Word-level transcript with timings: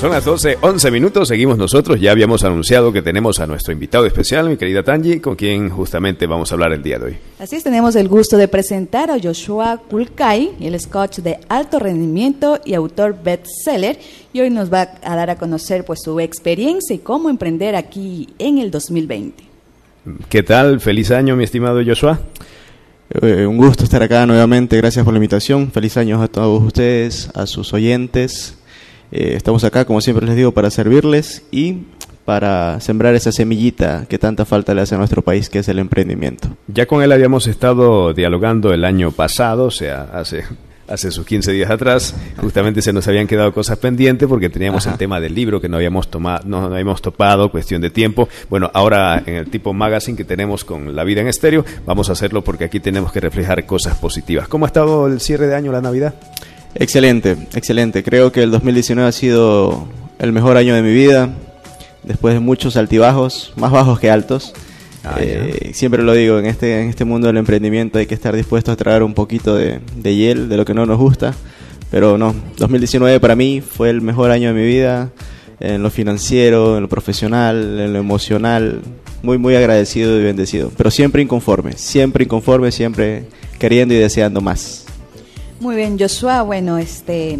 Son 0.00 0.12
las 0.12 0.24
12, 0.24 0.56
11 0.62 0.90
minutos, 0.90 1.28
seguimos 1.28 1.58
nosotros. 1.58 2.00
Ya 2.00 2.10
habíamos 2.10 2.42
anunciado 2.42 2.90
que 2.90 3.02
tenemos 3.02 3.38
a 3.38 3.46
nuestro 3.46 3.74
invitado 3.74 4.06
especial, 4.06 4.48
mi 4.48 4.56
querida 4.56 4.82
Tanji, 4.82 5.20
con 5.20 5.36
quien 5.36 5.68
justamente 5.68 6.26
vamos 6.26 6.50
a 6.50 6.54
hablar 6.54 6.72
el 6.72 6.82
día 6.82 6.98
de 6.98 7.04
hoy. 7.04 7.16
Así 7.38 7.56
es, 7.56 7.64
tenemos 7.64 7.94
el 7.96 8.08
gusto 8.08 8.38
de 8.38 8.48
presentar 8.48 9.10
a 9.10 9.18
Joshua 9.22 9.78
Kulkai, 9.90 10.52
el 10.58 10.88
coach 10.88 11.18
de 11.18 11.38
alto 11.50 11.78
rendimiento 11.78 12.58
y 12.64 12.72
autor 12.72 13.14
bestseller, 13.22 13.98
y 14.32 14.40
hoy 14.40 14.48
nos 14.48 14.72
va 14.72 14.88
a 15.02 15.16
dar 15.16 15.28
a 15.28 15.36
conocer 15.36 15.84
pues 15.84 16.00
su 16.02 16.18
experiencia 16.18 16.96
y 16.96 17.00
cómo 17.00 17.28
emprender 17.28 17.76
aquí 17.76 18.30
en 18.38 18.56
el 18.56 18.70
2020. 18.70 19.44
¿Qué 20.30 20.42
tal? 20.42 20.80
Feliz 20.80 21.10
año, 21.10 21.36
mi 21.36 21.44
estimado 21.44 21.78
Joshua. 21.84 22.20
Eh, 23.20 23.44
un 23.44 23.58
gusto 23.58 23.84
estar 23.84 24.02
acá 24.02 24.24
nuevamente, 24.24 24.78
gracias 24.78 25.04
por 25.04 25.12
la 25.12 25.18
invitación. 25.18 25.70
Feliz 25.70 25.98
año 25.98 26.22
a 26.22 26.28
todos 26.28 26.62
ustedes, 26.62 27.28
a 27.34 27.44
sus 27.44 27.74
oyentes 27.74 28.56
eh, 29.12 29.34
estamos 29.36 29.64
acá, 29.64 29.84
como 29.84 30.00
siempre 30.00 30.26
les 30.26 30.36
digo, 30.36 30.52
para 30.52 30.70
servirles 30.70 31.42
y 31.50 31.84
para 32.24 32.80
sembrar 32.80 33.14
esa 33.14 33.32
semillita 33.32 34.06
que 34.08 34.18
tanta 34.18 34.44
falta 34.44 34.74
le 34.74 34.82
hace 34.82 34.94
a 34.94 34.98
nuestro 34.98 35.22
país, 35.22 35.48
que 35.50 35.60
es 35.60 35.68
el 35.68 35.78
emprendimiento. 35.78 36.48
Ya 36.68 36.86
con 36.86 37.02
él 37.02 37.12
habíamos 37.12 37.46
estado 37.46 38.12
dialogando 38.14 38.72
el 38.72 38.84
año 38.84 39.10
pasado, 39.10 39.64
o 39.64 39.70
sea, 39.70 40.02
hace 40.12 40.44
hace 40.90 41.12
sus 41.12 41.24
15 41.24 41.52
días 41.52 41.70
atrás, 41.70 42.14
justamente 42.38 42.82
se 42.82 42.92
nos 42.92 43.06
habían 43.06 43.28
quedado 43.28 43.54
cosas 43.54 43.78
pendientes 43.78 44.28
porque 44.28 44.50
teníamos 44.50 44.86
el 44.86 44.94
tema 44.94 45.20
del 45.20 45.34
libro 45.34 45.60
que 45.60 45.68
no 45.68 45.76
habíamos 45.76 46.10
tomado, 46.10 46.42
no, 46.46 46.64
habíamos 46.64 47.00
topado, 47.00 47.50
cuestión 47.50 47.80
de 47.80 47.90
tiempo. 47.90 48.28
Bueno, 48.50 48.70
ahora 48.74 49.22
en 49.24 49.36
el 49.36 49.48
tipo 49.48 49.72
magazine 49.72 50.16
que 50.16 50.24
tenemos 50.24 50.64
con 50.64 50.96
La 50.96 51.04
Vida 51.04 51.20
en 51.20 51.28
Estéreo, 51.28 51.64
vamos 51.86 52.08
a 52.08 52.12
hacerlo 52.12 52.42
porque 52.42 52.64
aquí 52.64 52.80
tenemos 52.80 53.12
que 53.12 53.20
reflejar 53.20 53.64
cosas 53.66 53.96
positivas. 53.98 54.48
¿Cómo 54.48 54.64
ha 54.64 54.68
estado 54.68 55.06
el 55.06 55.20
cierre 55.20 55.46
de 55.46 55.54
año, 55.54 55.70
la 55.70 55.80
Navidad? 55.80 56.14
Excelente, 56.74 57.36
excelente. 57.54 58.02
Creo 58.02 58.32
que 58.32 58.42
el 58.42 58.50
2019 58.50 59.08
ha 59.08 59.12
sido 59.12 59.88
el 60.18 60.32
mejor 60.32 60.56
año 60.56 60.74
de 60.74 60.82
mi 60.82 60.92
vida, 60.92 61.30
después 62.02 62.34
de 62.34 62.40
muchos 62.40 62.76
altibajos, 62.76 63.52
más 63.56 63.72
bajos 63.72 63.98
que 63.98 64.10
altos. 64.10 64.52
Ah, 65.02 65.16
eh, 65.18 65.70
siempre 65.72 66.02
lo 66.02 66.12
digo, 66.12 66.38
en 66.38 66.46
este, 66.46 66.82
en 66.82 66.88
este 66.90 67.04
mundo 67.04 67.26
del 67.26 67.38
emprendimiento 67.38 67.98
hay 67.98 68.06
que 68.06 68.14
estar 68.14 68.36
dispuesto 68.36 68.70
a 68.70 68.76
traer 68.76 69.02
un 69.02 69.14
poquito 69.14 69.54
de, 69.54 69.80
de 69.96 70.14
hiel, 70.14 70.48
de 70.48 70.56
lo 70.56 70.64
que 70.64 70.74
no 70.74 70.86
nos 70.86 70.98
gusta. 70.98 71.34
Pero 71.90 72.18
no, 72.18 72.34
2019 72.58 73.18
para 73.18 73.34
mí 73.34 73.60
fue 73.60 73.90
el 73.90 74.00
mejor 74.00 74.30
año 74.30 74.54
de 74.54 74.60
mi 74.60 74.66
vida, 74.66 75.10
en 75.58 75.82
lo 75.82 75.90
financiero, 75.90 76.76
en 76.76 76.82
lo 76.82 76.88
profesional, 76.88 77.80
en 77.80 77.92
lo 77.92 77.98
emocional. 77.98 78.80
Muy, 79.22 79.36
muy 79.36 79.54
agradecido 79.54 80.18
y 80.18 80.22
bendecido. 80.22 80.70
Pero 80.76 80.90
siempre 80.90 81.20
inconforme, 81.20 81.72
siempre 81.72 82.24
inconforme, 82.24 82.72
siempre 82.72 83.24
queriendo 83.58 83.92
y 83.92 83.98
deseando 83.98 84.40
más. 84.40 84.79
Muy 85.60 85.76
bien, 85.76 85.98
Joshua. 85.98 86.40
Bueno, 86.40 86.78
este, 86.78 87.38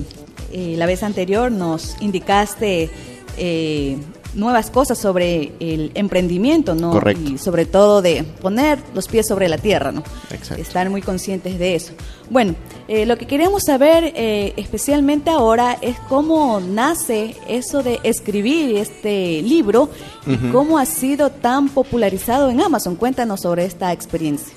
eh, 0.53 0.75
la 0.77 0.85
vez 0.85 1.03
anterior 1.03 1.51
nos 1.51 1.97
indicaste 2.03 2.91
eh, 3.39 3.97
nuevas 4.35 4.71
cosas 4.71 4.99
sobre 4.99 5.55
el 5.59 5.91
emprendimiento, 5.95 6.75
¿no? 6.75 6.91
Correcto. 6.91 7.31
Y 7.31 7.39
sobre 7.39 7.65
todo 7.65 8.03
de 8.03 8.25
poner 8.25 8.79
los 8.95 9.09
pies 9.09 9.27
sobre 9.27 9.49
la 9.49 9.57
tierra, 9.57 9.91
¿no? 9.91 10.03
Exacto. 10.31 10.63
Estar 10.63 10.91
muy 10.91 11.01
conscientes 11.01 11.59
de 11.59 11.75
eso. 11.75 11.95
Bueno, 12.29 12.57
eh, 12.89 13.07
lo 13.07 13.17
que 13.17 13.27
queremos 13.27 13.63
saber 13.65 14.13
especialmente 14.15 15.31
ahora 15.31 15.79
es 15.81 15.97
cómo 16.11 16.61
nace 16.61 17.37
eso 17.49 17.83
de 17.83 18.01
escribir 18.03 18.77
este 18.77 19.41
libro 19.41 19.89
y 20.27 20.37
cómo 20.51 20.79
ha 20.79 20.85
sido 20.85 21.31
tan 21.31 21.71
popularizado 21.71 22.51
en 22.51 22.61
Amazon. 22.61 22.97
Cuéntanos 22.97 23.41
sobre 23.41 23.65
esta 23.65 23.95
experiencia. 23.95 24.53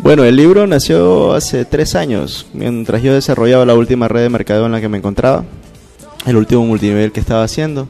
Bueno, 0.00 0.24
el 0.24 0.36
libro 0.36 0.66
nació 0.66 1.32
hace 1.32 1.64
tres 1.64 1.96
años, 1.96 2.46
mientras 2.52 3.02
yo 3.02 3.12
desarrollaba 3.12 3.66
la 3.66 3.74
última 3.74 4.06
red 4.06 4.22
de 4.22 4.30
mercadeo 4.30 4.66
en 4.66 4.72
la 4.72 4.80
que 4.80 4.88
me 4.88 4.98
encontraba, 4.98 5.44
el 6.24 6.36
último 6.36 6.64
multinivel 6.64 7.10
que 7.10 7.18
estaba 7.18 7.42
haciendo. 7.42 7.88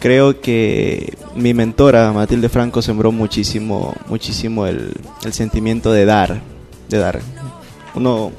Creo 0.00 0.40
que 0.40 1.18
mi 1.36 1.52
mentora, 1.52 2.12
Matilde 2.12 2.48
Franco, 2.48 2.80
sembró 2.80 3.12
muchísimo, 3.12 3.94
muchísimo 4.06 4.66
el, 4.66 4.92
sentimiento 5.30 5.92
de 5.92 6.06
dar, 6.06 6.40
de 6.88 6.98
dar. 6.98 7.20
Uno, 7.94 8.32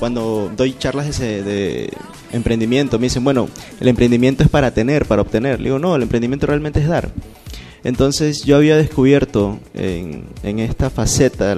cuando 0.00 0.50
doy 0.56 0.76
charlas 0.76 1.18
de, 1.18 1.42
de 1.44 1.92
emprendimiento, 2.32 2.98
me 2.98 3.04
dicen, 3.04 3.22
bueno, 3.22 3.48
el 3.80 3.86
emprendimiento 3.86 4.42
es 4.42 4.48
para 4.48 4.72
tener, 4.72 5.06
para 5.06 5.22
obtener. 5.22 5.60
Le 5.60 5.66
digo, 5.66 5.78
no, 5.78 5.94
el 5.94 6.02
emprendimiento 6.02 6.46
realmente 6.46 6.80
es 6.80 6.88
dar. 6.88 7.12
Entonces 7.84 8.44
yo 8.44 8.56
había 8.56 8.76
descubierto 8.76 9.58
en, 9.74 10.24
en 10.42 10.58
esta 10.58 10.90
faceta 10.90 11.54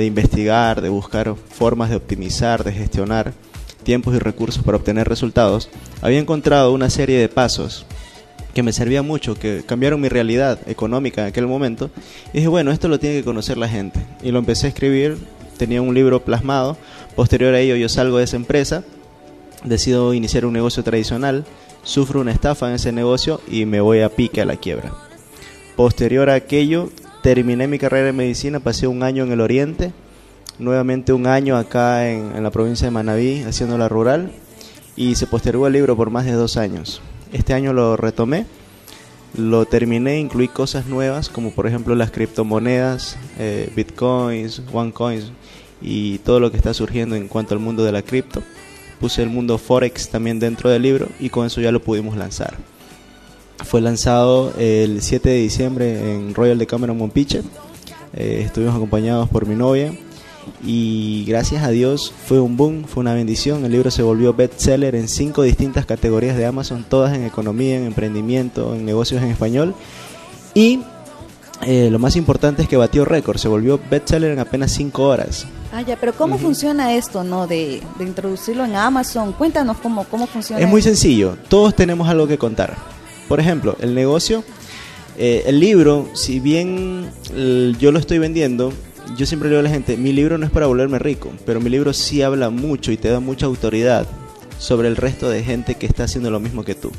de 0.00 0.06
investigar, 0.06 0.80
de 0.80 0.88
buscar 0.88 1.34
formas 1.36 1.90
de 1.90 1.96
optimizar, 1.96 2.64
de 2.64 2.72
gestionar 2.72 3.34
tiempos 3.82 4.14
y 4.14 4.18
recursos 4.18 4.64
para 4.64 4.78
obtener 4.78 5.06
resultados, 5.06 5.68
había 6.00 6.18
encontrado 6.18 6.72
una 6.72 6.88
serie 6.88 7.18
de 7.18 7.28
pasos 7.28 7.84
que 8.54 8.62
me 8.62 8.72
servían 8.72 9.06
mucho, 9.06 9.34
que 9.34 9.62
cambiaron 9.66 10.00
mi 10.00 10.08
realidad 10.08 10.58
económica 10.66 11.20
en 11.20 11.28
aquel 11.28 11.46
momento. 11.46 11.90
Y 12.32 12.38
dije, 12.38 12.48
bueno, 12.48 12.72
esto 12.72 12.88
lo 12.88 12.98
tiene 12.98 13.16
que 13.16 13.24
conocer 13.24 13.58
la 13.58 13.68
gente. 13.68 14.00
Y 14.22 14.30
lo 14.30 14.38
empecé 14.38 14.66
a 14.66 14.70
escribir, 14.70 15.18
tenía 15.58 15.82
un 15.82 15.94
libro 15.94 16.24
plasmado. 16.24 16.78
Posterior 17.14 17.52
a 17.54 17.60
ello 17.60 17.76
yo 17.76 17.90
salgo 17.90 18.16
de 18.16 18.24
esa 18.24 18.36
empresa, 18.36 18.84
decido 19.64 20.14
iniciar 20.14 20.46
un 20.46 20.54
negocio 20.54 20.82
tradicional, 20.82 21.44
sufro 21.82 22.22
una 22.22 22.32
estafa 22.32 22.68
en 22.68 22.76
ese 22.76 22.90
negocio 22.90 23.42
y 23.46 23.66
me 23.66 23.82
voy 23.82 24.00
a 24.00 24.08
pique 24.08 24.40
a 24.40 24.46
la 24.46 24.56
quiebra. 24.56 24.94
Posterior 25.76 26.30
a 26.30 26.34
aquello, 26.34 26.88
terminé 27.22 27.66
mi 27.66 27.78
carrera 27.78 28.06
de 28.06 28.12
medicina, 28.12 28.60
pasé 28.60 28.86
un 28.86 29.02
año 29.02 29.24
en 29.24 29.32
el 29.32 29.40
oriente, 29.40 29.92
nuevamente 30.58 31.12
un 31.12 31.26
año 31.26 31.56
acá 31.56 32.08
en, 32.08 32.42
la 32.42 32.50
provincia 32.50 32.86
de 32.86 32.90
Manabí 32.90 33.42
haciendo 33.42 33.78
la 33.78 33.88
rural 33.88 34.32
y 34.96 35.14
se 35.14 35.26
postergó 35.26 35.66
el 35.66 35.72
libro 35.72 35.96
por 35.96 36.10
más 36.10 36.24
de 36.24 36.32
dos 36.32 36.56
años. 36.56 37.00
Este 37.32 37.54
año 37.54 37.72
lo 37.72 37.96
retomé, 37.96 38.46
lo 39.36 39.64
terminé, 39.66 40.18
incluí 40.18 40.48
cosas 40.48 40.86
nuevas 40.86 41.28
como 41.28 41.52
por 41.52 41.66
ejemplo 41.66 41.94
las 41.94 42.10
criptomonedas, 42.10 43.16
eh, 43.38 43.70
bitcoins, 43.74 44.62
onecoins 44.72 45.32
y 45.80 46.18
todo 46.18 46.40
lo 46.40 46.50
que 46.50 46.56
está 46.56 46.74
surgiendo 46.74 47.16
en 47.16 47.28
cuanto 47.28 47.54
al 47.54 47.60
mundo 47.60 47.84
de 47.84 47.92
la 47.92 48.02
cripto. 48.02 48.42
Puse 49.00 49.22
el 49.22 49.30
mundo 49.30 49.56
forex 49.56 50.10
también 50.10 50.38
dentro 50.38 50.68
del 50.68 50.82
libro 50.82 51.08
y 51.18 51.30
con 51.30 51.46
eso 51.46 51.60
ya 51.60 51.72
lo 51.72 51.80
pudimos 51.80 52.16
lanzar. 52.16 52.58
Fue 53.64 53.80
lanzado 53.80 54.52
el 54.58 55.02
7 55.02 55.28
de 55.28 55.36
diciembre 55.36 56.14
en 56.14 56.34
Royal 56.34 56.58
de 56.58 56.66
Cameron 56.66 56.98
Monpiche. 56.98 57.42
Eh, 58.12 58.42
estuvimos 58.44 58.74
acompañados 58.74 59.28
por 59.28 59.46
mi 59.46 59.54
novia 59.54 59.92
y 60.64 61.24
gracias 61.26 61.62
a 61.62 61.70
Dios 61.70 62.12
fue 62.26 62.40
un 62.40 62.56
boom, 62.56 62.84
fue 62.84 63.00
una 63.02 63.14
bendición. 63.14 63.64
El 63.64 63.72
libro 63.72 63.90
se 63.90 64.02
volvió 64.02 64.34
bestseller 64.34 64.94
en 64.94 65.08
cinco 65.08 65.42
distintas 65.42 65.86
categorías 65.86 66.36
de 66.36 66.46
Amazon, 66.46 66.84
todas 66.88 67.14
en 67.14 67.24
economía, 67.24 67.76
en 67.76 67.86
emprendimiento, 67.86 68.74
en 68.74 68.84
negocios 68.84 69.22
en 69.22 69.28
español. 69.28 69.74
Y 70.54 70.80
eh, 71.62 71.88
lo 71.90 71.98
más 71.98 72.16
importante 72.16 72.62
es 72.62 72.68
que 72.68 72.76
batió 72.76 73.04
récord, 73.04 73.38
se 73.38 73.48
volvió 73.48 73.78
bestseller 73.90 74.32
en 74.32 74.38
apenas 74.38 74.72
cinco 74.72 75.04
horas. 75.04 75.46
Ah, 75.72 75.82
ya, 75.82 75.96
pero 75.96 76.12
¿cómo 76.14 76.36
funciona 76.36 76.94
esto, 76.94 77.22
no? 77.22 77.46
De, 77.46 77.80
de, 77.98 78.04
introducirlo 78.04 78.64
en 78.64 78.74
Amazon. 78.74 79.32
Cuéntanos 79.32 79.76
cómo, 79.78 80.04
cómo 80.04 80.26
funciona. 80.26 80.60
Es 80.60 80.68
muy 80.68 80.82
sencillo, 80.82 81.36
todos 81.48 81.76
tenemos 81.76 82.08
algo 82.08 82.26
que 82.26 82.38
contar. 82.38 82.76
Por 83.30 83.38
ejemplo, 83.38 83.76
el 83.78 83.94
negocio, 83.94 84.42
eh, 85.16 85.44
el 85.46 85.60
libro, 85.60 86.08
si 86.14 86.40
bien 86.40 87.12
yo 87.78 87.92
lo 87.92 88.00
estoy 88.00 88.18
vendiendo, 88.18 88.72
yo 89.16 89.24
siempre 89.24 89.48
le 89.48 89.54
digo 89.54 89.60
a 89.60 89.70
la 89.70 89.72
gente, 89.72 89.96
mi 89.96 90.12
libro 90.12 90.36
no 90.36 90.46
es 90.46 90.50
para 90.50 90.66
volverme 90.66 90.98
rico, 90.98 91.30
pero 91.46 91.60
mi 91.60 91.70
libro 91.70 91.92
sí 91.92 92.22
habla 92.22 92.50
mucho 92.50 92.90
y 92.90 92.96
te 92.96 93.08
da 93.08 93.20
mucha 93.20 93.46
autoridad 93.46 94.04
sobre 94.58 94.88
el 94.88 94.96
resto 94.96 95.30
de 95.30 95.44
gente 95.44 95.76
que 95.76 95.86
está 95.86 96.02
haciendo 96.02 96.32
lo 96.32 96.40
mismo 96.40 96.64
que 96.64 96.74
tú. 96.74 96.90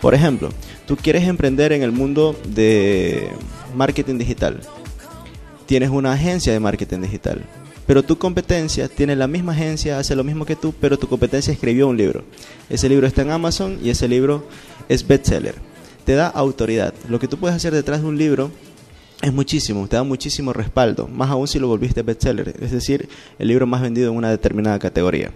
Por 0.00 0.14
ejemplo, 0.14 0.50
tú 0.86 0.96
quieres 0.96 1.26
emprender 1.26 1.72
en 1.72 1.82
el 1.82 1.90
mundo 1.90 2.38
de 2.44 3.28
marketing 3.74 4.18
digital. 4.18 4.60
Tienes 5.66 5.90
una 5.90 6.12
agencia 6.12 6.52
de 6.52 6.60
marketing 6.60 7.00
digital. 7.00 7.42
Pero 7.88 8.04
tu 8.04 8.16
competencia 8.16 8.86
tiene 8.86 9.16
la 9.16 9.26
misma 9.26 9.54
agencia, 9.54 9.98
hace 9.98 10.14
lo 10.14 10.22
mismo 10.22 10.46
que 10.46 10.54
tú, 10.54 10.72
pero 10.80 11.00
tu 11.00 11.08
competencia 11.08 11.52
escribió 11.52 11.88
un 11.88 11.96
libro. 11.96 12.22
Ese 12.68 12.88
libro 12.88 13.08
está 13.08 13.22
en 13.22 13.32
Amazon 13.32 13.80
y 13.82 13.90
ese 13.90 14.06
libro 14.06 14.46
es 14.88 15.04
bestseller 15.04 15.69
te 16.10 16.16
da 16.16 16.26
autoridad. 16.26 16.92
Lo 17.08 17.20
que 17.20 17.28
tú 17.28 17.36
puedes 17.36 17.54
hacer 17.54 17.72
detrás 17.72 18.02
de 18.02 18.08
un 18.08 18.18
libro 18.18 18.50
es 19.22 19.32
muchísimo, 19.32 19.86
te 19.86 19.94
da 19.94 20.02
muchísimo 20.02 20.52
respaldo, 20.52 21.06
más 21.06 21.30
aún 21.30 21.46
si 21.46 21.60
lo 21.60 21.68
volviste 21.68 22.02
bestseller, 22.02 22.52
es 22.60 22.72
decir, 22.72 23.08
el 23.38 23.46
libro 23.46 23.64
más 23.64 23.80
vendido 23.80 24.10
en 24.10 24.16
una 24.16 24.28
determinada 24.28 24.80
categoría. 24.80 25.30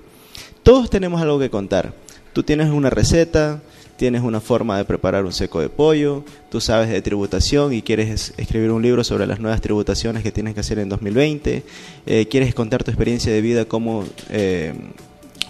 Todos 0.65 0.91
tenemos 0.91 1.23
algo 1.23 1.39
que 1.39 1.49
contar. 1.49 1.95
Tú 2.33 2.43
tienes 2.43 2.71
una 2.71 2.91
receta, 2.91 3.63
tienes 3.97 4.23
una 4.23 4.41
forma 4.41 4.77
de 4.77 4.85
preparar 4.85 5.25
un 5.25 5.33
seco 5.33 5.61
de 5.61 5.69
pollo, 5.69 6.25
tú 6.51 6.61
sabes 6.61 6.89
de 6.89 7.01
tributación 7.03 7.73
y 7.73 7.81
quieres 7.81 8.35
escribir 8.37 8.73
un 8.73 8.83
libro 8.83 9.05
sobre 9.05 9.29
las 9.29 9.39
nuevas 9.39 9.61
tributaciones 9.61 10.25
que 10.25 10.33
tienes 10.33 10.55
que 10.55 10.61
hacer 10.61 10.81
en 10.81 10.89
2020, 10.89 11.63
eh, 12.07 12.27
quieres 12.29 12.53
contar 12.53 12.83
tu 12.83 12.91
experiencia 12.91 13.33
de 13.33 13.41
vida, 13.41 13.65
cómo 13.65 14.05
eh, 14.29 14.75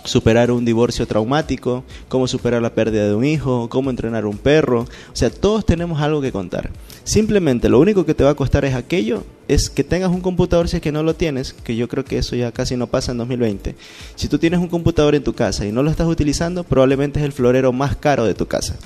superar 0.05 0.51
un 0.51 0.65
divorcio 0.65 1.06
traumático, 1.06 1.83
cómo 2.09 2.29
superar 2.29 2.62
la 2.62 2.75
pérdida 2.75 3.06
de 3.06 3.15
un 3.15 3.25
hijo, 3.25 3.69
cómo 3.69 3.91
entrenar 3.91 4.27
un 4.27 4.39
perro. 4.39 4.83
O 4.83 5.17
sea, 5.17 5.31
todos 5.31 5.67
tenemos 5.67 6.01
algo 6.01 6.21
que 6.21 6.31
contar. 6.31 6.71
Simplemente 7.05 7.69
lo 7.69 7.81
único 7.81 8.06
que 8.06 8.15
te 8.15 8.25
va 8.25 8.31
a 8.31 8.35
costar 8.35 8.65
es 8.65 8.75
aquello, 8.75 9.25
es 9.49 9.69
que 9.69 9.85
tengas 9.85 10.11
un 10.11 10.21
computador 10.21 10.69
si 10.69 10.77
es 10.77 10.83
que 10.83 10.93
no 10.93 11.03
lo 11.03 11.15
tienes, 11.15 11.53
que 11.53 11.77
yo 11.77 11.89
creo 11.89 12.05
que 12.05 12.19
eso 12.19 12.37
ya 12.37 12.53
casi 12.53 12.77
no 12.77 12.87
pasa 12.87 13.12
en 13.12 13.19
2020. 13.19 13.75
Si 14.15 14.29
tú 14.29 14.39
tienes 14.39 14.61
un 14.61 14.69
computador 14.69 15.15
en 15.15 15.25
tu 15.25 15.35
casa 15.35 15.67
y 15.67 15.73
no 15.73 15.83
lo 15.83 15.91
estás 15.91 16.06
utilizando, 16.06 16.65
probablemente 16.65 17.19
es 17.19 17.25
el 17.25 17.33
florero 17.33 17.73
más 17.73 17.97
caro 17.97 18.25
de 18.25 18.35
tu 18.35 18.47
casa. 18.47 18.77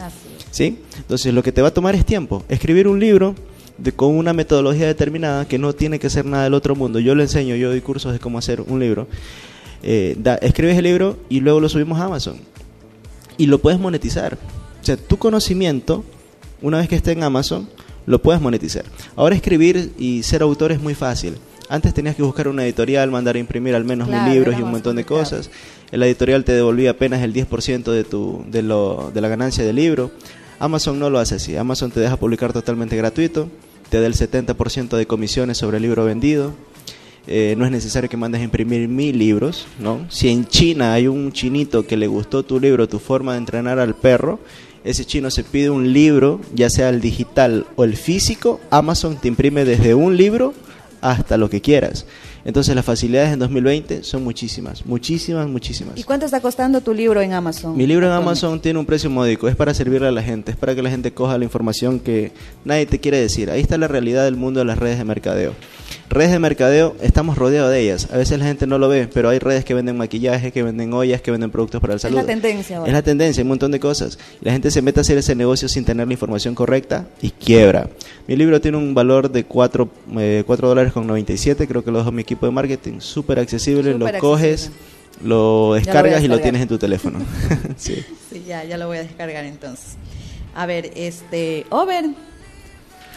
¿Sí? 0.51 0.79
Entonces 0.97 1.35
lo 1.35 1.43
que 1.43 1.53
te 1.53 1.63
va 1.63 1.69
a 1.69 1.75
tomar 1.75 1.95
es 1.95 2.05
tiempo. 2.05 2.45
Escribir 2.49 2.89
un 2.89 2.99
libro 2.99 3.35
de, 3.77 3.93
con 3.93 4.17
una 4.17 4.33
metodología 4.33 4.87
determinada 4.87 5.47
que 5.47 5.59
no 5.59 5.73
tiene 5.73 5.99
que 5.99 6.11
ser 6.11 6.25
nada 6.25 6.45
del 6.45 6.55
otro 6.55 6.75
mundo. 6.75 6.99
Yo 6.99 7.15
le 7.15 7.25
enseño, 7.25 7.55
yo 7.55 7.69
doy 7.69 7.81
cursos 7.81 8.13
de 8.13 8.19
cómo 8.19 8.39
hacer 8.39 8.61
un 8.61 8.81
libro. 8.81 9.07
Eh, 9.83 10.17
escribes 10.43 10.77
el 10.77 10.85
libro 10.85 11.19
y 11.29 11.41
luego 11.41 11.61
lo 11.61 11.69
subimos 11.69 11.99
a 12.01 12.05
Amazon. 12.05 12.39
Y 13.37 13.47
lo 13.47 13.59
puedes 13.59 13.79
monetizar. 13.79 14.39
O 14.81 14.85
sea, 14.85 14.97
tu 14.97 15.19
conocimiento, 15.19 16.05
una 16.63 16.79
vez 16.79 16.89
que 16.89 16.97
esté 16.97 17.13
en 17.13 17.23
Amazon, 17.23 17.69
lo 18.07 18.21
puedes 18.21 18.41
monetizar. 18.41 18.85
Ahora 19.17 19.35
escribir 19.35 19.93
y 19.99 20.23
ser 20.23 20.43
autor 20.43 20.73
es 20.73 20.81
muy 20.81 20.95
fácil. 20.95 21.37
Antes 21.69 21.93
tenías 21.93 22.17
que 22.17 22.23
buscar 22.23 22.49
una 22.49 22.65
editorial, 22.65 23.11
mandar 23.11 23.37
a 23.37 23.39
imprimir 23.39 23.75
al 23.75 23.85
menos 23.85 24.09
mil 24.09 24.25
libros 24.25 24.59
y 24.59 24.63
un 24.63 24.71
montón 24.71 24.97
de 24.97 25.05
cosas. 25.05 25.51
La 25.91 26.07
editorial 26.07 26.45
te 26.45 26.53
devolvía 26.53 26.93
apenas 26.93 27.23
el 27.23 27.35
10% 27.35 27.93
de, 27.93 28.05
tu, 28.05 28.45
de, 28.49 28.63
lo, 28.63 29.11
de 29.13 29.21
la 29.21 29.29
ganancia 29.29 29.65
del 29.65 29.77
libro. 29.77 30.11
Amazon 30.59 30.99
no 30.99 31.11
lo 31.11 31.19
hace 31.19 31.35
así. 31.35 31.57
Amazon 31.57 31.91
te 31.91 32.01
deja 32.01 32.17
publicar 32.17 32.55
totalmente 32.55 32.97
gratuito, 32.97 33.51
te 33.91 34.01
da 34.01 34.07
el 34.07 34.15
70% 34.15 34.97
de 34.97 35.07
comisiones 35.07 35.59
sobre 35.59 35.77
el 35.77 35.83
libro 35.83 36.07
vendido. 36.07 36.55
Eh, 37.31 37.55
no 37.59 37.67
es 37.67 37.71
necesario 37.71 38.09
que 38.09 38.17
mandes 38.17 38.41
a 38.41 38.45
imprimir 38.45 38.89
mil 38.89 39.19
libros, 39.19 39.67
¿no? 39.79 40.07
Si 40.09 40.31
en 40.31 40.47
China 40.47 40.95
hay 40.95 41.09
un 41.09 41.31
chinito 41.31 41.87
que 41.87 41.99
le 41.99 42.07
gustó 42.07 42.43
tu 42.43 42.59
libro, 42.59 42.89
tu 42.89 42.99
forma 42.99 43.33
de 43.33 43.39
entrenar 43.39 43.79
al 43.79 43.95
perro, 43.95 44.41
ese 44.83 45.05
chino 45.05 45.31
se 45.31 45.45
pide 45.45 45.69
un 45.69 45.93
libro, 45.93 46.41
ya 46.55 46.71
sea 46.71 46.89
el 46.89 47.03
digital 47.03 47.67
o 47.77 47.85
el 47.85 47.97
físico, 47.97 48.61
Amazon 48.71 49.19
te 49.19 49.29
imprime 49.29 49.67
desde 49.67 49.95
un 49.95 50.17
libro 50.17 50.55
hasta 51.03 51.37
lo 51.37 51.51
que 51.51 51.61
quieras. 51.61 52.07
Entonces 52.47 52.75
las 52.75 52.87
facilidades 52.87 53.31
en 53.33 53.41
2020 53.41 54.05
son 54.05 54.25
muchísimas, 54.25 54.87
muchísimas, 54.87 55.47
muchísimas. 55.49 55.99
¿Y 55.99 56.05
cuánto 56.05 56.25
está 56.25 56.41
costando 56.41 56.81
tu 56.81 56.95
libro 56.95 57.21
en 57.21 57.35
Amazon? 57.35 57.77
Mi 57.77 57.87
libro 57.87 58.07
en 58.07 58.13
Amazon 58.13 58.61
tiene 58.61 58.79
un 58.79 58.87
precio 58.87 59.11
módico, 59.11 59.49
es 59.49 59.57
para 59.57 59.75
servirle 59.75 60.09
a 60.09 60.13
la 60.13 60.23
gente, 60.23 60.53
es 60.53 60.57
para 60.57 60.75
que 60.75 60.83
la 60.83 60.89
gente 60.89 61.13
coja 61.13 61.37
la 61.37 61.45
información 61.45 62.01
que 62.01 62.33
nadie 62.65 62.87
te 62.87 63.01
quiere 63.01 63.21
decir. 63.21 63.51
Ahí 63.51 63.61
está 63.61 63.77
la 63.77 63.89
realidad 63.89 64.25
del 64.25 64.37
mundo 64.37 64.61
de 64.61 64.65
las 64.65 64.79
redes 64.79 64.97
de 64.97 65.05
mercadeo. 65.05 65.53
Redes 66.11 66.31
de 66.31 66.39
mercadeo, 66.39 66.97
estamos 67.03 67.37
rodeados 67.37 67.71
de 67.71 67.81
ellas. 67.81 68.09
A 68.11 68.17
veces 68.17 68.39
la 68.39 68.47
gente 68.47 68.67
no 68.67 68.79
lo 68.79 68.89
ve, 68.89 69.09
pero 69.13 69.29
hay 69.29 69.39
redes 69.39 69.65
que 69.67 69.75
venden 69.75 69.99
maquillaje, 69.99 70.53
que 70.53 70.63
venden 70.63 70.95
ollas, 70.95 71.21
que 71.21 71.31
venden 71.31 71.51
productos 71.51 71.83
para 71.83 71.95
el 71.95 72.01
salud. 72.01 72.17
Es 72.17 72.25
la 72.25 72.27
tendencia. 72.27 72.83
Es 72.87 72.93
la 72.93 73.03
tendencia, 73.03 73.43
hay 73.43 73.43
un 73.43 73.49
montón 73.49 73.73
de 73.73 73.79
cosas. 73.79 74.19
La 74.41 74.53
gente 74.53 74.71
se 74.71 74.81
mete 74.81 75.01
a 75.01 75.03
hacer 75.03 75.19
ese 75.19 75.35
negocio 75.35 75.69
sin 75.69 75.85
tener 75.85 76.07
la 76.07 76.13
información 76.15 76.55
correcta 76.55 77.07
y 77.21 77.31
quiebra. 77.31 77.91
Mi 78.27 78.37
libro 78.37 78.59
tiene 78.59 78.79
un 78.79 78.95
valor 78.95 79.31
de 79.31 79.45
4, 79.45 79.89
eh, 80.19 80.45
dólares 80.47 80.95
con 80.95 81.07
97, 81.07 81.69
creo 81.69 81.85
que 81.85 81.91
lo 81.91 81.99
dejo 81.99 82.11
mi 82.11 82.23
equipo 82.23 82.47
de 82.47 82.53
marketing. 82.53 83.01
Súper 83.01 83.39
accesible, 83.39 83.93
lo 83.99 84.07
coges, 84.19 84.71
lo 85.23 85.75
descargas 85.75 86.23
y 86.23 86.29
lo 86.29 86.41
tienes 86.41 86.63
en 86.63 86.69
tu 86.69 86.79
teléfono. 86.79 87.19
sí. 87.77 88.03
sí, 88.33 88.45
ya, 88.47 88.65
ya 88.65 88.79
lo 88.79 88.87
voy 88.87 88.97
a 88.97 89.03
descargar 89.03 89.45
entonces. 89.45 89.97
A 90.55 90.65
ver, 90.65 90.91
este, 90.97 91.67
Over, 91.69 92.07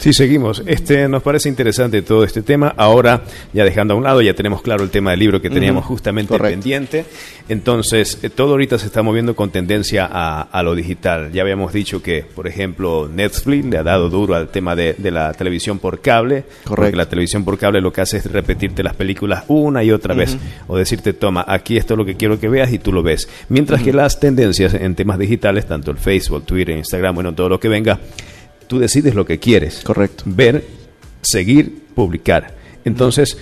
Sí, 0.02 0.12
seguimos. 0.12 0.64
Este 0.66 1.06
nos 1.08 1.22
parece 1.22 1.48
interesante 1.48 2.02
todo 2.02 2.24
este 2.24 2.42
tema. 2.42 2.74
Ahora, 2.76 3.22
ya 3.52 3.62
dejando 3.62 3.94
a 3.94 3.96
un 3.96 4.02
lado, 4.02 4.20
ya 4.20 4.34
tenemos 4.34 4.60
claro 4.60 4.82
el 4.82 4.90
tema 4.90 5.12
del 5.12 5.20
libro 5.20 5.40
que 5.40 5.48
teníamos 5.48 5.84
justamente 5.84 6.36
pendiente. 6.40 7.04
Entonces, 7.48 8.18
eh, 8.24 8.28
todo 8.28 8.50
ahorita 8.50 8.80
se 8.80 8.86
está 8.86 9.04
moviendo 9.04 9.36
con 9.36 9.50
tendencia 9.50 10.08
a, 10.10 10.62
lo 10.64 10.74
digital. 10.74 11.30
Ya 11.30 11.42
habíamos 11.42 11.72
dicho 11.72 12.02
que, 12.02 12.24
por 12.24 12.48
ejemplo, 12.48 13.08
Netflix 13.08 13.64
le 13.64 13.78
ha 13.78 13.84
dado 13.84 14.10
duro 14.10 14.34
al 14.34 14.48
tema 14.48 14.74
de, 14.74 14.96
la 14.98 15.34
televisión 15.34 15.78
por 15.78 16.00
cable. 16.00 16.46
Correcto. 16.64 16.74
Porque 16.74 16.96
la 16.96 17.06
televisión 17.06 17.44
por 17.44 17.56
cable 17.56 17.80
lo 17.80 17.92
que 17.92 18.00
hace 18.00 18.16
es 18.16 18.26
repetirte 18.26 18.82
las 18.82 18.96
películas 18.96 19.44
una 19.46 19.84
y 19.84 19.92
otra 19.92 20.14
vez. 20.14 20.36
O 20.66 20.76
decirte, 20.76 21.12
toma, 21.12 21.44
aquí 21.46 21.76
esto 21.76 21.94
es 21.94 21.98
lo 21.98 22.04
que 22.04 22.16
quiero 22.16 22.40
que 22.40 22.48
veas 22.48 22.72
y 22.72 22.80
tú 22.80 22.92
lo 22.92 23.04
ves. 23.04 23.28
Mientras 23.48 23.80
que 23.80 23.92
las 23.92 24.18
tendencias 24.18 24.74
en 24.74 24.96
temas 24.96 25.20
digitales, 25.20 25.66
tanto 25.66 25.92
el 25.92 25.98
Facebook, 25.98 26.44
Twitter, 26.44 26.76
Instagram, 26.76 27.14
bueno, 27.14 27.32
todo 27.32 27.50
lo 27.50 27.60
que 27.60 27.68
venga, 27.68 28.00
tú 28.72 28.78
decides 28.78 29.14
lo 29.14 29.26
que 29.26 29.38
quieres. 29.38 29.82
Correcto. 29.84 30.24
Ver, 30.24 30.64
seguir, 31.20 31.82
publicar. 31.94 32.54
Entonces, 32.86 33.36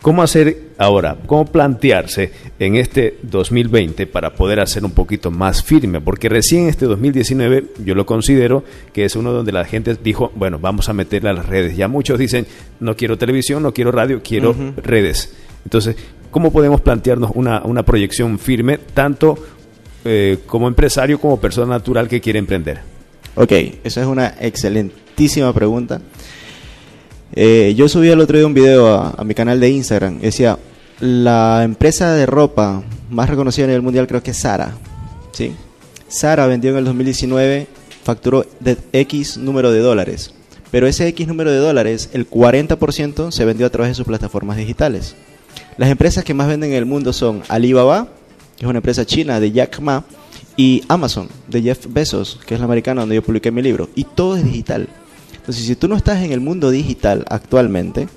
¿cómo 0.00 0.22
hacer 0.22 0.70
ahora? 0.78 1.18
¿Cómo 1.26 1.44
plantearse 1.44 2.32
en 2.58 2.76
este 2.76 3.18
2020 3.20 4.06
para 4.06 4.32
poder 4.32 4.58
hacer 4.58 4.82
un 4.86 4.92
poquito 4.92 5.30
más 5.30 5.62
firme? 5.62 6.00
Porque 6.00 6.30
recién 6.30 6.66
este 6.66 6.86
2019 6.86 7.72
yo 7.84 7.94
lo 7.94 8.06
considero 8.06 8.64
que 8.94 9.04
es 9.04 9.16
uno 9.16 9.32
donde 9.32 9.52
la 9.52 9.66
gente 9.66 9.94
dijo, 10.02 10.32
bueno, 10.34 10.58
vamos 10.58 10.88
a 10.88 10.94
meterle 10.94 11.28
a 11.28 11.34
las 11.34 11.44
redes. 11.44 11.76
Ya 11.76 11.86
muchos 11.86 12.18
dicen, 12.18 12.46
no 12.80 12.96
quiero 12.96 13.18
televisión, 13.18 13.62
no 13.62 13.74
quiero 13.74 13.92
radio, 13.92 14.22
quiero 14.24 14.56
redes. 14.82 15.34
Entonces, 15.62 15.94
¿cómo 16.30 16.50
podemos 16.50 16.80
plantearnos 16.80 17.32
una, 17.34 17.60
una 17.64 17.82
proyección 17.82 18.38
firme, 18.38 18.78
tanto 18.94 19.36
eh, 20.06 20.38
como 20.46 20.68
empresario 20.68 21.20
como 21.20 21.38
persona 21.38 21.66
natural 21.66 22.08
que 22.08 22.22
quiere 22.22 22.38
emprender? 22.38 22.99
Ok, 23.36 23.52
esa 23.84 24.00
es 24.00 24.06
una 24.06 24.34
excelentísima 24.40 25.52
pregunta. 25.52 26.00
Eh, 27.32 27.74
yo 27.76 27.88
subí 27.88 28.08
el 28.08 28.20
otro 28.20 28.36
día 28.36 28.46
un 28.46 28.54
video 28.54 28.92
a, 28.94 29.22
mi 29.24 29.34
canal 29.34 29.60
de 29.60 29.70
Instagram. 29.70 30.20
Decía, 30.20 30.58
la 30.98 31.62
empresa 31.64 32.12
de 32.12 32.26
ropa 32.26 32.82
más 33.08 33.30
reconocida 33.30 33.64
a 33.64 33.68
nivel 33.68 33.82
mundial 33.82 34.06
creo 34.06 34.22
que 34.22 34.32
es 34.32 34.38
Sara. 34.38 34.74
¿sí? 35.32 35.52
Sara 36.08 36.46
vendió 36.46 36.72
en 36.72 36.78
el 36.78 36.84
2019, 36.84 37.68
facturó 38.02 38.44
X 38.92 39.36
número 39.38 39.70
de 39.70 39.78
dólares. 39.78 40.34
Pero 40.72 40.86
ese 40.86 41.06
X 41.08 41.28
número 41.28 41.52
de 41.52 41.58
dólares, 41.58 42.10
el 42.12 42.28
40% 42.28 43.30
se 43.30 43.44
vendió 43.44 43.66
a 43.66 43.70
través 43.70 43.90
de 43.90 43.94
sus 43.94 44.06
plataformas 44.06 44.56
digitales. 44.56 45.14
Las 45.76 45.90
empresas 45.90 46.24
que 46.24 46.34
más 46.34 46.48
venden 46.48 46.70
en 46.70 46.76
el 46.76 46.86
mundo 46.86 47.12
son 47.12 47.42
Alibaba, 47.48 48.08
que 48.56 48.64
es 48.64 48.68
una 48.68 48.78
empresa 48.78 49.06
china 49.06 49.40
de 49.40 49.52
Jack 49.52 49.80
Ma, 49.80 50.04
y 50.56 50.82
Amazon 50.88 51.28
de 51.48 51.62
Jeff 51.62 51.86
Bezos, 51.88 52.38
que 52.46 52.54
es 52.54 52.60
la 52.60 52.66
americana 52.66 53.02
donde 53.02 53.14
yo 53.14 53.22
publiqué 53.22 53.50
mi 53.50 53.62
libro, 53.62 53.88
y 53.94 54.04
todo 54.04 54.36
es 54.36 54.44
digital. 54.44 54.88
Entonces, 55.34 55.64
si 55.64 55.76
tú 55.76 55.88
no 55.88 55.96
estás 55.96 56.22
en 56.22 56.32
el 56.32 56.40
mundo 56.40 56.70
digital 56.70 57.24
actualmente, 57.28 58.08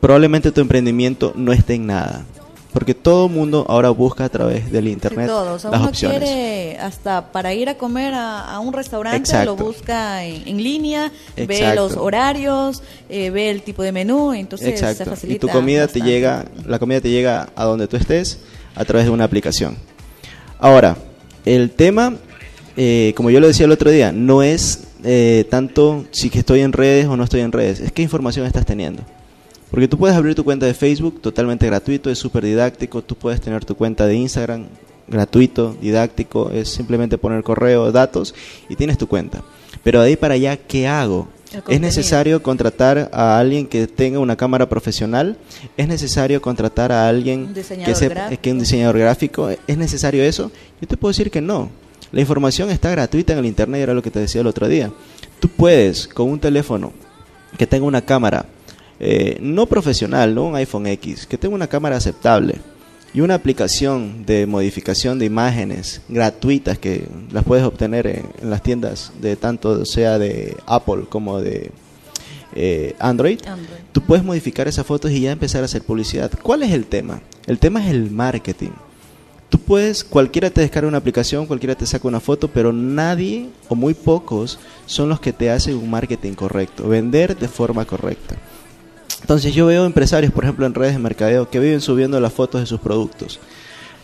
probablemente 0.00 0.50
tu 0.50 0.60
emprendimiento 0.60 1.32
no 1.36 1.52
esté 1.52 1.74
en 1.74 1.86
nada. 1.86 2.24
Porque 2.72 2.94
todo 2.94 3.26
el 3.26 3.32
mundo 3.32 3.66
ahora 3.68 3.90
busca 3.90 4.24
a 4.24 4.28
través 4.30 4.72
del 4.72 4.88
internet 4.88 5.26
todo. 5.26 5.56
las 5.56 5.64
uno 5.64 5.90
quiere 5.92 6.78
hasta 6.78 7.30
para 7.30 7.52
ir 7.52 7.68
a 7.68 7.76
comer 7.76 8.14
a, 8.14 8.58
un 8.60 8.72
restaurante 8.72 9.44
lo 9.44 9.56
busca 9.56 10.24
en, 10.24 10.56
línea, 10.56 11.12
ve 11.36 11.74
los 11.76 11.98
horarios, 11.98 12.82
eh, 13.10 13.28
ve 13.28 13.50
el 13.50 13.62
tipo 13.62 13.82
de 13.82 13.92
menú, 13.92 14.32
entonces 14.32 14.80
se 14.80 15.04
facilita. 15.04 15.36
Y 15.36 15.38
tu 15.38 15.48
comida 15.48 15.86
te 15.86 16.00
llega, 16.00 16.46
la 16.66 16.78
comida 16.78 17.02
te 17.02 17.10
llega 17.10 17.50
a 17.54 17.64
donde 17.64 17.86
tú 17.88 17.98
estés 17.98 18.38
a 18.74 18.86
través 18.86 19.04
de 19.04 19.10
una 19.12 19.24
aplicación. 19.24 19.76
Ahora, 20.62 20.96
el 21.44 21.72
tema, 21.72 22.14
eh, 22.76 23.14
como 23.16 23.30
yo 23.30 23.40
lo 23.40 23.48
decía 23.48 23.66
el 23.66 23.72
otro 23.72 23.90
día, 23.90 24.12
no 24.12 24.44
es 24.44 24.84
eh, 25.02 25.44
tanto 25.50 26.04
si 26.12 26.30
que 26.30 26.38
estoy 26.38 26.60
en 26.60 26.72
redes 26.72 27.06
o 27.08 27.16
no 27.16 27.24
estoy 27.24 27.40
en 27.40 27.50
redes, 27.50 27.80
es 27.80 27.90
qué 27.90 28.00
información 28.02 28.46
estás 28.46 28.64
teniendo. 28.64 29.02
Porque 29.72 29.88
tú 29.88 29.98
puedes 29.98 30.16
abrir 30.16 30.36
tu 30.36 30.44
cuenta 30.44 30.64
de 30.64 30.74
Facebook 30.74 31.20
totalmente 31.20 31.66
gratuito, 31.66 32.10
es 32.10 32.18
súper 32.20 32.44
didáctico, 32.44 33.02
tú 33.02 33.16
puedes 33.16 33.40
tener 33.40 33.64
tu 33.64 33.74
cuenta 33.74 34.06
de 34.06 34.14
Instagram 34.14 34.66
gratuito, 35.08 35.76
didáctico, 35.82 36.52
es 36.52 36.68
simplemente 36.68 37.18
poner 37.18 37.42
correo, 37.42 37.90
datos 37.90 38.32
y 38.68 38.76
tienes 38.76 38.98
tu 38.98 39.08
cuenta. 39.08 39.42
Pero 39.82 40.00
de 40.00 40.10
ahí 40.10 40.16
para 40.16 40.34
allá, 40.34 40.56
¿qué 40.56 40.86
hago? 40.86 41.26
Es 41.68 41.80
necesario 41.80 42.42
contratar 42.42 43.10
a 43.12 43.38
alguien 43.38 43.66
que 43.66 43.86
tenga 43.86 44.18
una 44.18 44.36
cámara 44.36 44.68
profesional. 44.68 45.36
Es 45.76 45.88
necesario 45.88 46.40
contratar 46.40 46.92
a 46.92 47.08
alguien 47.08 47.52
que 47.54 47.94
sea 47.94 48.30
que 48.36 48.52
un 48.52 48.58
diseñador 48.58 48.98
gráfico. 48.98 49.50
¿Es 49.66 49.78
necesario 49.78 50.22
eso? 50.22 50.50
Yo 50.80 50.88
te 50.88 50.96
puedo 50.96 51.10
decir 51.10 51.30
que 51.30 51.40
no. 51.40 51.70
La 52.10 52.20
información 52.20 52.70
está 52.70 52.90
gratuita 52.90 53.32
en 53.32 53.38
el 53.38 53.46
internet, 53.46 53.82
era 53.82 53.94
lo 53.94 54.02
que 54.02 54.10
te 54.10 54.20
decía 54.20 54.40
el 54.42 54.46
otro 54.46 54.68
día. 54.68 54.92
Tú 55.40 55.48
puedes 55.48 56.06
con 56.08 56.28
un 56.28 56.38
teléfono 56.38 56.92
que 57.56 57.66
tenga 57.66 57.86
una 57.86 58.02
cámara 58.02 58.46
eh, 59.00 59.38
no 59.40 59.66
profesional, 59.66 60.34
no 60.34 60.44
un 60.44 60.56
iPhone 60.56 60.86
X, 60.86 61.26
que 61.26 61.38
tenga 61.38 61.54
una 61.54 61.66
cámara 61.66 61.96
aceptable 61.96 62.60
y 63.14 63.20
una 63.20 63.34
aplicación 63.34 64.24
de 64.24 64.46
modificación 64.46 65.18
de 65.18 65.26
imágenes 65.26 66.00
gratuitas 66.08 66.78
que 66.78 67.06
las 67.30 67.44
puedes 67.44 67.64
obtener 67.64 68.06
en, 68.06 68.50
las 68.50 68.62
tiendas 68.62 69.12
de 69.20 69.36
tanto 69.36 69.84
sea 69.84 70.18
de 70.18 70.56
Apple 70.66 71.04
como 71.08 71.40
de 71.40 71.70
eh, 72.54 72.94
Android, 72.98 73.40
tú 73.92 74.02
puedes 74.02 74.24
modificar 74.24 74.68
esas 74.68 74.86
fotos 74.86 75.10
y 75.10 75.20
ya 75.20 75.32
empezar 75.32 75.62
a 75.62 75.66
hacer 75.66 75.82
publicidad. 75.82 76.30
¿Cuál 76.42 76.62
es 76.62 76.72
el 76.72 76.86
tema? 76.86 77.20
El 77.46 77.58
tema 77.58 77.84
es 77.84 77.90
el 77.90 78.10
marketing. 78.10 78.70
Tú 79.48 79.58
puedes, 79.58 80.02
cualquiera 80.02 80.48
te 80.48 80.62
descarga 80.62 80.88
una 80.88 80.98
aplicación, 80.98 81.46
cualquiera 81.46 81.74
te 81.74 81.84
saca 81.84 82.08
una 82.08 82.20
foto, 82.20 82.48
pero 82.48 82.72
nadie 82.72 83.50
o 83.68 83.74
muy 83.74 83.92
pocos 83.92 84.58
son 84.86 85.10
los 85.10 85.20
que 85.20 85.34
te 85.34 85.50
hacen 85.50 85.76
un 85.76 85.90
marketing 85.90 86.32
correcto, 86.32 86.88
vender 86.88 87.36
de 87.36 87.48
forma 87.48 87.84
correcta. 87.84 88.36
Entonces 89.22 89.54
yo 89.54 89.66
veo 89.66 89.86
empresarios, 89.86 90.32
por 90.32 90.44
ejemplo, 90.44 90.66
en 90.66 90.74
redes 90.74 90.92
de 90.92 90.98
mercadeo, 90.98 91.48
que 91.48 91.58
viven 91.58 91.80
subiendo 91.80 92.20
las 92.20 92.32
fotos 92.32 92.60
de 92.60 92.66
sus 92.66 92.80
productos. 92.80 93.40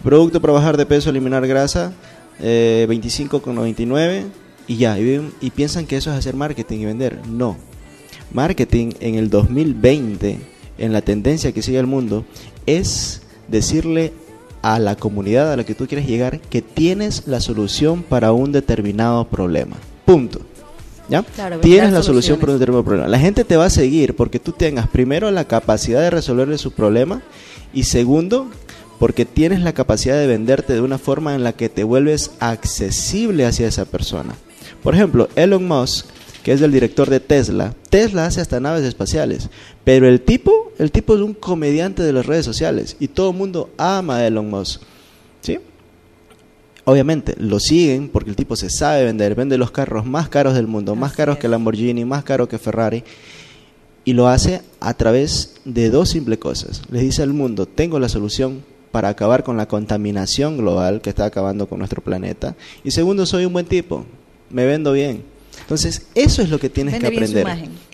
Producto 0.03 0.41
para 0.41 0.55
bajar 0.55 0.77
de 0.77 0.87
peso, 0.87 1.11
eliminar 1.11 1.47
grasa, 1.47 1.93
eh, 2.41 2.87
25,99 2.89 4.25
y 4.69 4.77
ya. 4.77 4.99
Y, 4.99 5.31
y 5.41 5.51
piensan 5.51 5.87
que 5.87 5.97
eso 5.97 6.11
es 6.11 6.17
hacer 6.17 6.37
marketing 6.37 6.79
y 6.79 6.85
vender. 6.87 7.19
No. 7.27 7.57
Marketing 8.33 8.93
en 9.01 9.17
el 9.17 9.29
2020, 9.29 10.39
en 10.79 10.93
la 10.93 11.03
tendencia 11.03 11.53
que 11.53 11.63
sigue 11.63 11.79
el 11.79 11.87
mundo, 11.87 12.25
es 12.67 13.23
decirle 13.49 14.13
a 14.63 14.79
la 14.79 14.97
comunidad 14.97 15.53
a 15.53 15.57
la 15.57 15.65
que 15.65 15.75
tú 15.75 15.87
quieres 15.87 16.07
llegar 16.07 16.41
que 16.41 16.63
tienes 16.63 17.27
la 17.27 17.41
solución 17.41 18.03
para 18.03 18.33
un 18.33 18.53
determinado 18.53 19.27
problema. 19.27 19.77
Punto. 20.05 20.41
¿Ya? 21.09 21.25
Tienes 21.63 21.93
la 21.93 22.03
solución 22.03 22.39
para 22.39 22.53
un 22.53 22.59
determinado 22.59 22.85
problema. 22.85 23.09
La 23.09 23.19
gente 23.19 23.45
te 23.45 23.57
va 23.57 23.67
a 23.67 23.71
seguir 23.71 24.15
porque 24.15 24.39
tú 24.39 24.53
tengas 24.53 24.89
primero 24.89 25.31
la 25.31 25.47
capacidad 25.47 26.01
de 26.01 26.11
resolverle 26.11 26.59
su 26.59 26.73
problema 26.73 27.23
y 27.73 27.85
segundo, 27.85 28.49
porque 28.99 29.25
tienes 29.25 29.61
la 29.61 29.73
capacidad 29.73 30.19
de 30.19 30.27
venderte 30.27 30.75
de 30.75 30.81
una 30.81 30.99
forma 30.99 31.35
en 31.35 31.45
la 31.45 31.53
que 31.53 31.69
te 31.69 31.85
vuelves 31.85 32.33
accesible 32.41 33.47
hacia 33.47 33.69
esa 33.69 33.87
persona. 33.87 34.35
Por 34.83 34.95
ejemplo, 34.95 35.29
Elon 35.35 35.67
Musk, 35.67 36.07
que 36.43 36.53
es 36.53 36.61
el 36.61 36.73
director 36.73 37.09
de 37.09 37.21
Tesla, 37.21 37.75
Tesla 37.91 38.27
hace 38.27 38.41
hasta 38.41 38.61
naves 38.61 38.85
espaciales, 38.85 39.49
pero 39.85 40.09
el 40.09 40.21
tipo, 40.21 40.73
el 40.79 40.91
tipo 40.93 41.15
es 41.15 41.21
un 41.21 41.35
comediante 41.35 42.03
de 42.03 42.13
las 42.13 42.27
redes 42.27 42.45
sociales 42.45 42.97
y 43.01 43.09
todo 43.09 43.31
el 43.31 43.37
mundo 43.37 43.71
ama 43.79 44.19
a 44.19 44.27
Elon 44.27 44.51
Musk. 44.51 44.83
Obviamente 46.89 47.35
lo 47.37 47.61
siguen 47.61 48.09
porque 48.09 48.31
el 48.31 48.37
tipo 48.37 48.57
se 48.57 48.71
sabe 48.71 49.05
vender, 49.05 49.35
vende 49.35 49.59
los 49.59 49.71
carros 49.71 50.07
más 50.07 50.31
caros 50.31 50.55
del 50.55 50.67
mundo, 50.67 50.95
más 50.95 51.13
caros 51.13 51.37
que 51.37 51.47
Lamborghini, 51.47 52.07
más 52.07 52.25
caros 52.25 52.49
que 52.49 52.57
Ferrari 52.57 53.05
y 54.07 54.15
lo 54.15 54.27
hace 54.27 54.63
a 54.81 54.95
través 54.95 55.57
de 55.67 55.91
dos 55.91 56.09
simples 56.09 56.39
cosas. 56.39 56.81
Les 56.91 57.03
dice 57.03 57.23
al 57.23 57.35
mundo, 57.35 57.67
tengo 57.67 57.99
la 57.99 58.09
solución 58.09 58.65
para 58.91 59.11
acabar 59.11 59.45
con 59.45 59.59
la 59.59 59.69
contaminación 59.69 60.57
global 60.57 61.03
que 61.03 61.11
está 61.11 61.27
acabando 61.27 61.67
con 61.67 61.79
nuestro 61.79 62.03
planeta. 62.03 62.57
Y 62.83 62.91
segundo, 62.91 63.27
soy 63.27 63.45
un 63.45 63.53
buen 63.53 63.67
tipo, 63.67 64.07
me 64.49 64.65
vendo 64.65 64.93
bien. 64.93 65.25
Entonces, 65.61 66.07
eso 66.15 66.43
es 66.43 66.51
lo 66.51 66.59
que 66.59 66.71
tienes 66.71 66.99
que 66.99 67.07
aprender. 67.07 67.47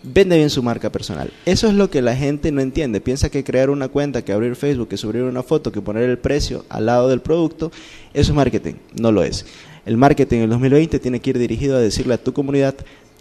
Vende 0.03 0.37
bien 0.37 0.51
su 0.51 0.63
marca 0.63 0.91
personal. 0.91 1.33
Eso 1.47 1.69
es 1.69 1.75
lo 1.75 1.91
que 1.91 2.03
la 2.03 2.15
gente 2.17 2.53
no 2.53 2.61
entiende. 2.61 3.01
Piensa 3.01 3.31
que 3.31 3.45
crear 3.45 3.71
una 3.71 3.89
cuenta, 3.89 4.23
que 4.23 4.33
abrir 4.33 4.57
Facebook, 4.57 4.89
que 4.89 4.97
subir 4.97 5.23
una 5.23 5.43
foto, 5.43 5.73
que 5.73 5.81
poner 5.81 6.09
el 6.09 6.19
precio 6.19 6.65
al 6.69 6.87
lado 6.87 7.09
del 7.09 7.21
producto, 7.21 7.73
eso 8.13 8.33
es 8.33 8.37
marketing. 8.37 8.75
No 9.01 9.13
lo 9.13 9.23
es. 9.25 9.47
El 9.87 9.97
marketing 9.97 10.37
en 10.39 10.43
el 10.45 10.51
2020 10.51 10.99
tiene 10.99 11.21
que 11.21 11.31
ir 11.31 11.39
dirigido 11.39 11.77
a 11.77 11.81
decirle 11.81 12.15
a 12.15 12.19
tu 12.19 12.33
comunidad, 12.33 12.75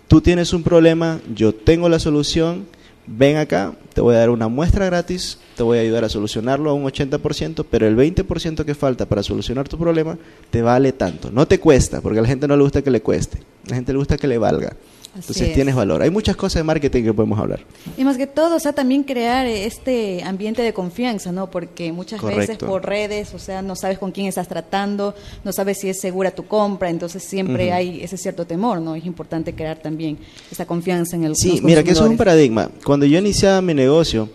tú 0.08 0.22
tienes 0.22 0.54
un 0.54 0.64
problema, 0.64 1.20
yo 1.36 1.54
tengo 1.54 1.90
la 1.90 2.00
solución, 2.00 2.66
ven 3.06 3.38
acá, 3.38 3.74
te 3.94 4.02
voy 4.02 4.16
a 4.16 4.20
dar 4.20 4.30
una 4.30 4.48
muestra 4.48 4.86
gratis, 4.86 5.38
te 5.56 5.64
voy 5.64 5.78
a 5.78 5.82
ayudar 5.82 6.04
a 6.04 6.10
solucionarlo 6.10 6.70
a 6.70 6.74
un 6.74 6.84
80%, 6.84 7.66
pero 7.70 7.88
el 7.88 7.96
20% 7.96 8.66
que 8.66 8.76
falta 8.76 9.06
para 9.06 9.24
solucionar 9.24 9.68
tu 9.68 9.78
problema 9.78 10.18
te 10.50 10.62
vale 10.62 10.92
tanto. 10.94 11.32
No 11.32 11.48
te 11.48 11.60
cuesta, 11.60 12.02
porque 12.02 12.20
a 12.20 12.22
la 12.22 12.28
gente 12.28 12.48
no 12.48 12.56
le 12.56 12.64
gusta 12.64 12.82
que 12.82 12.92
le 12.92 13.02
cueste, 13.02 13.40
a 13.68 13.70
la 13.70 13.76
gente 13.76 13.92
le 13.92 14.00
gusta 14.00 14.18
que 14.18 14.28
le 14.28 14.38
valga. 14.38 14.76
Entonces 15.16 15.54
tienes 15.54 15.76
valor. 15.76 16.02
Hay 16.02 16.10
muchas 16.10 16.36
cosas 16.36 16.62
de 16.62 16.64
marketing 16.64 17.04
que 17.04 17.14
podemos 17.14 17.40
hablar. 17.40 17.60
Y 17.98 18.04
más 18.04 18.18
que 18.18 18.26
todo, 18.26 18.56
o 18.56 18.60
sea, 18.60 18.74
también 18.74 19.04
crear 19.04 19.46
este 19.46 20.24
ambiente 20.24 20.62
de 20.64 20.74
confianza, 20.74 21.32
¿no? 21.32 21.52
Porque 21.52 21.92
muchas 21.92 22.22
veces 22.22 22.58
por 22.58 22.86
redes, 22.86 23.34
o 23.34 23.40
sea, 23.40 23.62
no 23.62 23.76
sabes 23.76 24.00
con 24.00 24.12
quién 24.12 24.28
estás 24.28 24.48
tratando, 24.48 25.14
no 25.44 25.54
sabes 25.54 25.80
si 25.80 25.90
es 25.90 26.00
segura 26.00 26.32
tu 26.32 26.46
compra, 26.48 26.90
entonces 26.90 27.24
siempre 27.24 27.72
hay 27.72 28.04
ese 28.04 28.18
cierto 28.18 28.46
temor, 28.46 28.82
¿no? 28.82 28.96
Es 28.96 29.06
importante 29.06 29.54
crear 29.54 29.78
también 29.78 30.18
esa 30.52 30.66
confianza 30.66 31.16
en 31.16 31.26
el 31.26 31.36
Sí, 31.36 31.60
mira, 31.64 31.84
que 31.84 31.92
eso 31.92 32.06
es 32.06 32.10
un 32.10 32.18
paradigma. 32.18 32.70
Cuando 32.84 33.06
yo 33.06 33.20
iniciaba 33.20 33.62
mi 33.62 33.74
negocio, 33.74 34.30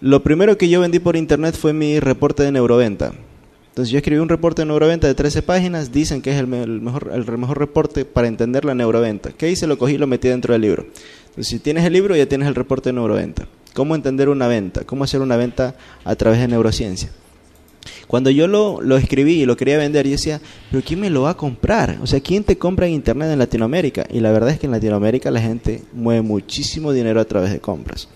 lo 0.00 0.22
primero 0.22 0.58
que 0.58 0.68
yo 0.68 0.80
vendí 0.80 0.98
por 0.98 1.16
internet 1.16 1.56
fue 1.56 1.72
mi 1.72 2.00
reporte 2.00 2.42
de 2.42 2.52
neuroventa. 2.52 3.12
Entonces 3.76 3.92
yo 3.92 3.98
escribí 3.98 4.18
un 4.22 4.30
reporte 4.30 4.62
de 4.62 4.66
neuroventa 4.66 5.06
de 5.06 5.14
13 5.14 5.42
páginas, 5.42 5.92
dicen 5.92 6.22
que 6.22 6.30
es 6.30 6.38
el, 6.38 6.46
mejor, 6.46 7.10
el 7.12 7.26
mejor 7.36 7.58
reporte 7.58 8.06
para 8.06 8.26
entender 8.26 8.64
la 8.64 8.74
neuroventa. 8.74 9.32
¿Qué 9.32 9.50
hice? 9.50 9.66
Lo 9.66 9.76
cogí 9.76 9.96
y 9.96 9.98
lo 9.98 10.06
metí 10.06 10.28
dentro 10.28 10.54
del 10.54 10.62
libro. 10.62 10.86
Entonces 11.26 11.48
si 11.48 11.58
tienes 11.58 11.84
el 11.84 11.92
libro 11.92 12.16
ya 12.16 12.24
tienes 12.24 12.48
el 12.48 12.54
reporte 12.54 12.88
de 12.88 12.94
neuroventa. 12.94 13.46
¿Cómo 13.74 13.94
entender 13.94 14.30
una 14.30 14.48
venta? 14.48 14.84
¿Cómo 14.84 15.04
hacer 15.04 15.20
una 15.20 15.36
venta 15.36 15.74
a 16.04 16.16
través 16.16 16.40
de 16.40 16.48
neurociencia? 16.48 17.10
Cuando 18.06 18.30
yo 18.30 18.46
lo, 18.46 18.80
lo, 18.80 18.96
escribí 18.96 19.42
y 19.42 19.44
lo 19.44 19.58
quería 19.58 19.76
vender, 19.76 20.06
yo 20.06 20.12
decía, 20.12 20.40
pero 20.70 20.82
¿quién 20.82 21.00
me 21.00 21.10
lo 21.10 21.20
va 21.20 21.30
a 21.32 21.36
comprar? 21.36 21.98
O 22.00 22.06
sea, 22.06 22.20
¿quién 22.20 22.44
te 22.44 22.56
compra 22.56 22.86
en 22.86 22.94
Internet 22.94 23.30
en 23.30 23.38
Latinoamérica? 23.38 24.06
Y 24.10 24.20
la 24.20 24.32
verdad 24.32 24.52
es 24.52 24.58
que 24.58 24.64
en 24.64 24.72
Latinoamérica 24.72 25.30
la 25.30 25.42
gente 25.42 25.82
mueve 25.92 26.22
muchísimo 26.22 26.94
dinero 26.94 27.20
a 27.20 27.26
través 27.26 27.52
de 27.52 27.60
compras. 27.60 28.08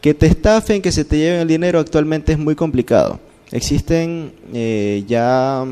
Que 0.00 0.14
te 0.14 0.24
estafen, 0.24 0.80
que 0.80 0.90
se 0.90 1.04
te 1.04 1.18
lleven 1.18 1.40
el 1.40 1.48
dinero 1.48 1.80
actualmente 1.80 2.32
es 2.32 2.38
muy 2.38 2.54
complicado. 2.54 3.20
Existen 3.52 4.32
eh, 4.52 5.04
ya 5.06 5.64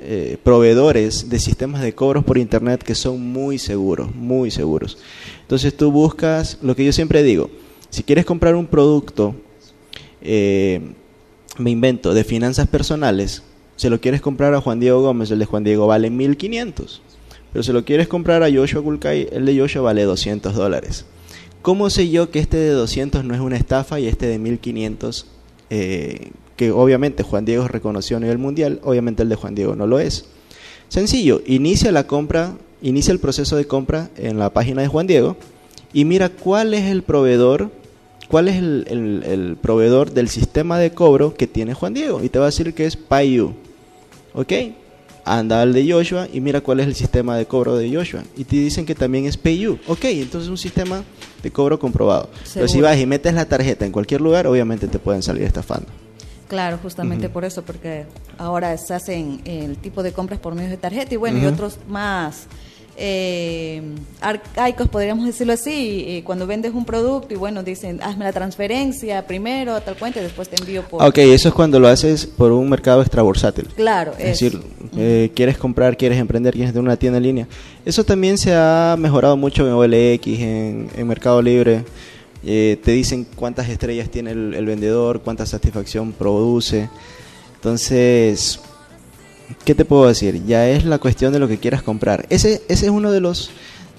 eh, 0.00 0.36
proveedores 0.42 1.28
de 1.28 1.38
sistemas 1.38 1.82
de 1.82 1.94
cobros 1.94 2.24
por 2.24 2.38
internet 2.38 2.82
que 2.82 2.94
son 2.94 3.20
muy 3.20 3.58
seguros, 3.58 4.14
muy 4.14 4.50
seguros. 4.50 4.98
Entonces 5.42 5.76
tú 5.76 5.90
buscas, 5.90 6.58
lo 6.62 6.76
que 6.76 6.84
yo 6.84 6.92
siempre 6.92 7.22
digo, 7.22 7.50
si 7.90 8.02
quieres 8.02 8.24
comprar 8.24 8.54
un 8.54 8.66
producto, 8.66 9.34
eh, 10.22 10.80
me 11.58 11.70
invento, 11.70 12.14
de 12.14 12.24
finanzas 12.24 12.68
personales, 12.68 13.42
se 13.76 13.90
lo 13.90 14.00
quieres 14.00 14.20
comprar 14.20 14.54
a 14.54 14.60
Juan 14.60 14.80
Diego 14.80 15.02
Gómez, 15.02 15.30
el 15.30 15.38
de 15.38 15.46
Juan 15.46 15.64
Diego 15.64 15.86
vale 15.86 16.10
1500. 16.10 17.02
Pero 17.52 17.62
si 17.62 17.72
lo 17.72 17.84
quieres 17.84 18.08
comprar 18.08 18.42
a 18.42 18.50
Joshua 18.50 18.82
Kulkai, 18.82 19.28
el 19.32 19.44
de 19.44 19.58
Joshua 19.58 19.82
vale 19.82 20.04
200 20.04 20.54
dólares. 20.54 21.04
¿Cómo 21.62 21.90
sé 21.90 22.08
yo 22.08 22.30
que 22.30 22.38
este 22.38 22.56
de 22.56 22.70
200 22.70 23.24
no 23.24 23.34
es 23.34 23.40
una 23.40 23.56
estafa 23.56 24.00
y 24.00 24.06
este 24.06 24.26
de 24.26 24.38
1500 24.38 25.26
eh, 25.70 26.30
que 26.60 26.72
obviamente 26.72 27.22
Juan 27.22 27.46
Diego 27.46 27.66
reconoció 27.68 28.18
a 28.18 28.20
nivel 28.20 28.36
mundial, 28.36 28.80
obviamente 28.84 29.22
el 29.22 29.30
de 29.30 29.34
Juan 29.34 29.54
Diego 29.54 29.76
no 29.76 29.86
lo 29.86 29.98
es. 29.98 30.26
Sencillo, 30.90 31.40
inicia 31.46 31.90
la 31.90 32.06
compra, 32.06 32.52
inicia 32.82 33.12
el 33.12 33.18
proceso 33.18 33.56
de 33.56 33.66
compra 33.66 34.10
en 34.18 34.38
la 34.38 34.50
página 34.50 34.82
de 34.82 34.88
Juan 34.88 35.06
Diego 35.06 35.38
y 35.94 36.04
mira 36.04 36.28
cuál 36.28 36.74
es 36.74 36.84
el 36.84 37.02
proveedor, 37.02 37.70
cuál 38.28 38.48
es 38.48 38.56
el, 38.56 39.56
proveedor 39.62 40.10
del 40.10 40.28
sistema 40.28 40.78
de 40.78 40.90
cobro 40.92 41.32
que 41.32 41.46
tiene 41.46 41.72
Juan 41.72 41.94
Diego 41.94 42.22
y 42.22 42.28
te 42.28 42.38
va 42.38 42.44
a 42.44 42.48
decir 42.48 42.74
que 42.74 42.84
es 42.84 42.94
PayU. 42.94 43.54
¿Ok? 44.34 44.52
Anda 45.24 45.62
al 45.62 45.72
de 45.72 45.90
Joshua 45.90 46.28
y 46.30 46.42
mira 46.42 46.60
cuál 46.60 46.80
es 46.80 46.86
el 46.88 46.94
sistema 46.94 47.38
de 47.38 47.46
cobro 47.46 47.74
de 47.78 47.90
Joshua. 47.90 48.22
Y 48.36 48.44
te 48.44 48.56
dicen 48.56 48.84
que 48.84 48.94
también 48.94 49.24
es 49.24 49.38
PayU. 49.38 49.78
Ok, 49.86 50.04
entonces 50.04 50.42
es 50.42 50.50
un 50.50 50.58
sistema 50.58 51.04
de 51.42 51.50
cobro 51.50 51.78
comprobado. 51.78 52.28
Pero 52.52 52.68
si 52.68 52.82
vas 52.82 52.98
y 52.98 53.06
metes 53.06 53.32
la 53.32 53.46
tarjeta 53.46 53.86
en 53.86 53.92
cualquier 53.92 54.20
lugar, 54.20 54.46
obviamente 54.46 54.88
te 54.88 54.98
pueden 54.98 55.22
salir 55.22 55.44
estafando. 55.44 55.88
Claro, 56.50 56.80
justamente 56.82 57.28
por 57.28 57.44
eso, 57.44 57.62
porque 57.62 58.06
ahora 58.36 58.76
se 58.76 58.92
hacen 58.92 59.40
el 59.44 59.76
tipo 59.76 60.02
de 60.02 60.10
compras 60.10 60.40
por 60.40 60.56
medio 60.56 60.68
de 60.68 60.78
tarjeta 60.78 61.14
y 61.14 61.16
bueno, 61.16 61.38
y 61.38 61.46
otros 61.46 61.78
más 61.88 62.48
eh, 62.96 63.80
arcaicos, 64.20 64.88
podríamos 64.88 65.26
decirlo 65.26 65.52
así, 65.52 66.04
eh, 66.08 66.22
cuando 66.24 66.48
vendes 66.48 66.74
un 66.74 66.84
producto 66.84 67.32
y 67.32 67.36
bueno, 67.36 67.62
dicen, 67.62 68.00
hazme 68.02 68.24
la 68.24 68.32
transferencia 68.32 69.24
primero 69.28 69.76
a 69.76 69.80
tal 69.80 69.94
cuenta 69.96 70.18
y 70.18 70.24
después 70.24 70.48
te 70.48 70.56
envío 70.60 70.82
por... 70.82 71.04
Ok, 71.04 71.18
eso 71.18 71.50
es 71.50 71.54
cuando 71.54 71.78
lo 71.78 71.86
haces 71.86 72.26
por 72.26 72.50
un 72.50 72.68
mercado 72.68 73.00
extrabursátil. 73.00 73.68
Claro, 73.76 74.12
es, 74.18 74.40
decir, 74.40 74.60
eh, 74.96 75.30
quieres 75.36 75.56
comprar, 75.56 75.96
quieres 75.96 76.18
emprender, 76.18 76.52
quieres 76.52 76.72
tener 76.72 76.84
una 76.84 76.96
tienda 76.96 77.18
en 77.18 77.22
línea. 77.22 77.48
Eso 77.84 78.02
también 78.02 78.38
se 78.38 78.56
ha 78.56 78.96
mejorado 78.98 79.36
mucho 79.36 79.64
en 79.68 79.72
OLX, 79.72 80.26
en, 80.26 80.90
en 80.96 81.06
Mercado 81.06 81.40
Libre. 81.40 81.84
Eh, 82.42 82.78
te 82.82 82.92
dicen 82.92 83.26
cuántas 83.36 83.68
estrellas 83.68 84.08
tiene 84.08 84.30
el, 84.30 84.64
vendedor, 84.64 85.20
cuánta 85.20 85.46
satisfacción 85.46 86.12
produce. 86.12 86.88
Entonces, 87.56 88.60
¿qué 89.64 89.74
te 89.74 89.84
puedo 89.84 90.06
decir? 90.06 90.42
Ya 90.46 90.68
es 90.68 90.84
la 90.84 90.98
cuestión 90.98 91.32
de 91.32 91.38
lo 91.38 91.48
que 91.48 91.58
quieras 91.58 91.82
comprar. 91.82 92.26
Ese, 92.30 92.62
ese 92.68 92.86
es 92.86 92.90
uno 92.90 93.12
de 93.12 93.20
los, 93.20 93.50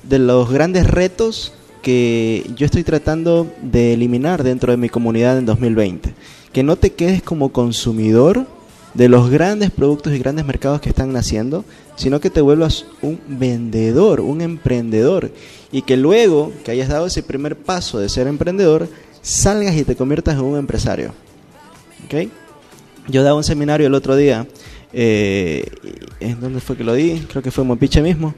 de 0.04 0.20
los 0.20 0.50
grandes 0.50 0.88
retos 0.88 1.54
que 1.82 2.50
yo 2.56 2.66
estoy 2.66 2.84
tratando 2.84 3.52
de 3.62 3.94
eliminar 3.94 4.44
dentro 4.44 4.72
de 4.72 4.78
mi 4.78 4.90
comunidad 4.90 5.38
en 5.38 5.46
2020. 5.46 6.14
Que 6.52 6.64
no 6.64 6.76
te 6.76 6.94
quedes 6.94 7.22
como 7.22 7.52
consumidor 7.52 8.46
de 8.94 9.10
los 9.10 9.30
grandes 9.30 9.72
productos 9.72 10.14
y 10.14 10.20
grandes 10.20 10.46
mercados 10.46 10.82
que 10.82 10.90
están 10.90 11.14
naciendo, 11.14 11.64
sino 12.02 12.20
que 12.20 12.32
te 12.32 12.42
vuelvas 12.42 12.88
un 13.04 13.20
vendedor, 13.28 14.22
un 14.22 14.42
emprendedor 14.42 15.32
y 15.72 15.84
que 15.84 15.98
luego 15.98 16.52
que 16.66 16.72
hayas 16.72 16.90
dado 16.90 17.06
ese 17.06 17.22
primer 17.22 17.56
paso 17.56 18.00
de 18.00 18.10
ser 18.10 18.26
emprendedor, 18.26 18.90
salgas 19.22 19.76
y 19.76 19.84
te 19.84 19.96
conviertas 19.96 20.34
en 20.34 20.42
un 20.42 20.58
empresario. 20.58 21.14
¿Ok? 22.06 22.28
Yo 23.08 23.22
daba 23.22 23.38
un 23.38 23.44
seminario 23.44 23.86
el 23.86 23.94
otro 23.94 24.16
día, 24.16 24.48
eh, 24.94 25.64
¿en 26.20 26.40
dónde 26.40 26.60
fue 26.60 26.76
que 26.76 26.84
lo 26.84 26.96
di? 26.96 27.20
Creo 27.30 27.44
que 27.44 27.52
fue 27.52 27.64
en 27.64 27.68
Mopiche 27.68 28.02
mismo, 28.02 28.34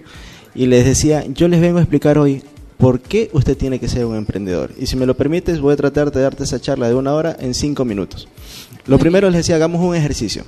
y 0.53 0.65
les 0.65 0.84
decía, 0.84 1.25
yo 1.27 1.48
les 1.48 1.62
vengo 1.62 1.77
a 1.77 1.84
explicar 1.84 2.17
hoy 2.17 2.43
por 2.77 3.00
qué 3.00 3.29
usted 3.32 3.55
tiene 3.55 3.79
que 3.79 3.88
ser 3.88 4.05
un 4.05 4.17
emprendedor. 4.17 4.72
Y 4.77 4.88
si 4.88 4.98
me 4.98 5.05
lo 5.05 5.15
permites, 5.15 5.62
voy 5.62 5.72
a 5.72 5.77
tratar 5.77 6.12
de 6.12 6.22
darte 6.22 6.43
esa 6.43 6.60
charla 6.60 6.89
de 6.89 6.96
una 6.96 7.13
hora 7.13 7.38
en 7.39 7.53
cinco 7.53 7.86
minutos. 7.86 8.27
Lo 8.88 9.00
primero 9.00 9.29
les 9.29 9.38
decía, 9.38 9.55
hagamos 9.55 9.82
un 9.82 9.96
ejercicio. 9.96 10.43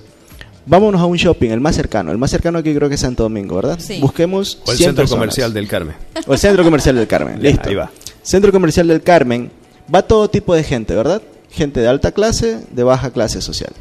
Vámonos 0.68 1.00
a 1.00 1.06
un 1.06 1.18
shopping, 1.18 1.50
el 1.50 1.60
más 1.60 1.76
cercano. 1.76 2.12
El 2.12 2.18
más 2.18 2.32
cercano 2.32 2.58
aquí 2.60 2.74
creo 2.74 2.90
que 2.90 2.96
es 2.96 3.02
Santo 3.02 3.24
Domingo, 3.24 3.56
¿verdad? 3.56 3.80
Sí. 3.80 4.00
Busquemos. 4.00 4.60
O 4.66 4.72
el 4.72 4.78
Centro 4.78 5.08
Comercial 5.08 5.54
del 5.54 5.68
Carmen. 5.68 5.96
O 6.26 6.34
el 6.34 6.40
Centro 6.40 6.64
Comercial 6.64 6.96
del 6.96 7.08
Carmen. 7.08 7.40
Listo. 7.42 7.70
Ahí 7.70 7.76
va. 7.76 7.92
Centro 8.24 8.52
Comercial 8.52 8.88
del 8.88 9.04
Carmen. 9.04 9.52
Va 9.94 10.02
todo 10.02 10.30
tipo 10.30 10.56
de 10.56 10.64
gente, 10.64 10.96
¿verdad? 10.96 11.22
Gente 11.52 11.80
de 11.80 11.88
alta 11.88 12.12
clase, 12.12 12.60
de 12.72 12.84
baja 12.84 13.12
clase 13.12 13.42
social. 13.42 13.74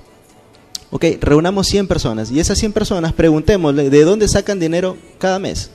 Ok, 0.91 1.05
reunamos 1.21 1.67
100 1.67 1.89
personas 1.89 2.31
y 2.31 2.39
esas 2.39 2.59
100 2.59 2.73
personas 2.73 3.13
preguntémosle 3.13 3.91
de 3.91 4.05
dónde 4.05 4.29
sacan 4.29 4.61
dinero 4.61 4.97
cada 5.19 5.39
mes. 5.39 5.71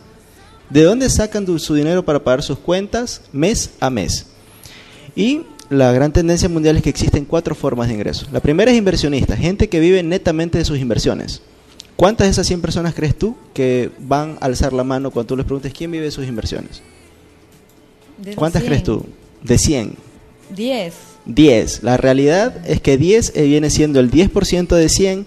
¿De 0.69 0.83
dónde 0.83 1.09
sacan 1.09 1.45
su 1.59 1.73
dinero 1.73 2.05
para 2.05 2.23
pagar 2.23 2.43
sus 2.43 2.59
cuentas 2.59 3.23
mes 3.33 3.71
a 3.79 3.89
mes? 3.89 4.27
Y 5.15 5.41
la 5.69 5.91
gran 5.91 6.11
tendencia 6.11 6.49
mundial 6.49 6.77
es 6.77 6.83
que 6.83 6.89
existen 6.89 7.25
cuatro 7.25 7.53
formas 7.55 7.87
de 7.87 7.93
ingreso. 7.93 8.25
La 8.31 8.39
primera 8.39 8.71
es 8.71 8.77
inversionista, 8.77 9.37
gente 9.37 9.69
que 9.69 9.79
vive 9.79 10.01
netamente 10.03 10.57
de 10.57 10.65
sus 10.65 10.79
inversiones. 10.79 11.41
¿Cuántas 11.95 12.27
de 12.27 12.31
esas 12.31 12.47
100 12.47 12.61
personas 12.61 12.93
crees 12.93 13.15
tú 13.15 13.35
que 13.53 13.91
van 13.99 14.37
a 14.39 14.45
alzar 14.45 14.73
la 14.73 14.83
mano 14.83 15.11
cuando 15.11 15.27
tú 15.27 15.37
les 15.37 15.45
preguntes 15.45 15.73
quién 15.73 15.91
vive 15.91 16.05
de 16.05 16.11
sus 16.11 16.27
inversiones? 16.27 16.81
¿Cuántas 18.35 18.63
crees 18.63 18.83
tú? 18.83 19.05
De 19.43 19.57
100. 19.57 19.95
10. 20.55 20.93
10. 21.25 21.83
La 21.83 21.97
realidad 21.97 22.65
es 22.65 22.81
que 22.81 22.97
10 22.97 23.33
eh, 23.35 23.43
viene 23.43 23.69
siendo 23.69 23.99
el 23.99 24.09
10% 24.09 24.75
de 24.75 24.89
100 24.89 25.25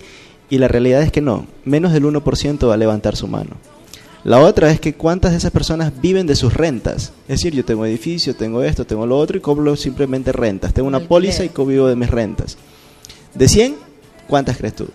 y 0.50 0.58
la 0.58 0.68
realidad 0.68 1.02
es 1.02 1.12
que 1.12 1.20
no, 1.20 1.46
menos 1.64 1.92
del 1.92 2.04
1% 2.04 2.68
va 2.68 2.74
a 2.74 2.78
levantar 2.78 3.16
su 3.16 3.28
mano. 3.28 3.56
La 4.24 4.38
otra 4.38 4.70
es 4.70 4.78
que 4.78 4.94
cuántas 4.94 5.32
de 5.32 5.38
esas 5.38 5.50
personas 5.50 5.92
viven 6.00 6.28
de 6.28 6.36
sus 6.36 6.54
rentas. 6.54 7.12
Es 7.22 7.40
decir, 7.40 7.54
yo 7.54 7.64
tengo 7.64 7.84
edificio, 7.84 8.36
tengo 8.36 8.62
esto, 8.62 8.84
tengo 8.84 9.04
lo 9.04 9.18
otro 9.18 9.36
y 9.36 9.40
cobro 9.40 9.74
simplemente 9.74 10.30
rentas. 10.30 10.72
Tengo 10.72 10.86
una 10.86 11.00
póliza 11.00 11.44
y 11.44 11.50
vivo 11.66 11.88
de 11.88 11.96
mis 11.96 12.08
rentas. 12.08 12.56
De 13.34 13.48
100, 13.48 13.74
¿cuántas 14.28 14.56
crees 14.56 14.76
tú? 14.76 14.88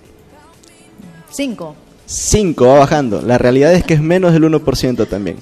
5. 1.29 1.75
5, 2.05 2.65
va 2.65 2.79
bajando. 2.79 3.22
La 3.22 3.38
realidad 3.38 3.74
es 3.74 3.84
que 3.84 3.96
es 3.96 4.01
menos 4.01 4.31
del 4.31 4.43
1% 4.43 5.07
también. 5.10 5.36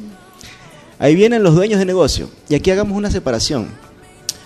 Ahí 0.97 1.13
vienen 1.13 1.43
los 1.43 1.53
dueños 1.53 1.77
de 1.77 1.85
negocio. 1.85 2.27
Y 2.49 2.55
aquí 2.55 2.71
hagamos 2.71 2.97
una 2.97 3.11
separación. 3.11 3.67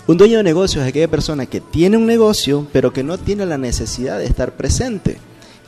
Un 0.05 0.17
dueño 0.17 0.38
de 0.38 0.43
negocio 0.43 0.81
es 0.81 0.88
aquella 0.88 1.08
persona 1.08 1.46
que 1.46 1.62
tiene 1.62 1.96
un 1.96 2.08
negocio, 2.08 2.67
pero 2.74 2.91
que 2.91 3.03
no 3.03 3.17
tiene 3.17 3.46
la 3.46 3.58
necesidad 3.58 4.17
de 4.17 4.25
estar 4.25 4.58
presente. 4.58 5.17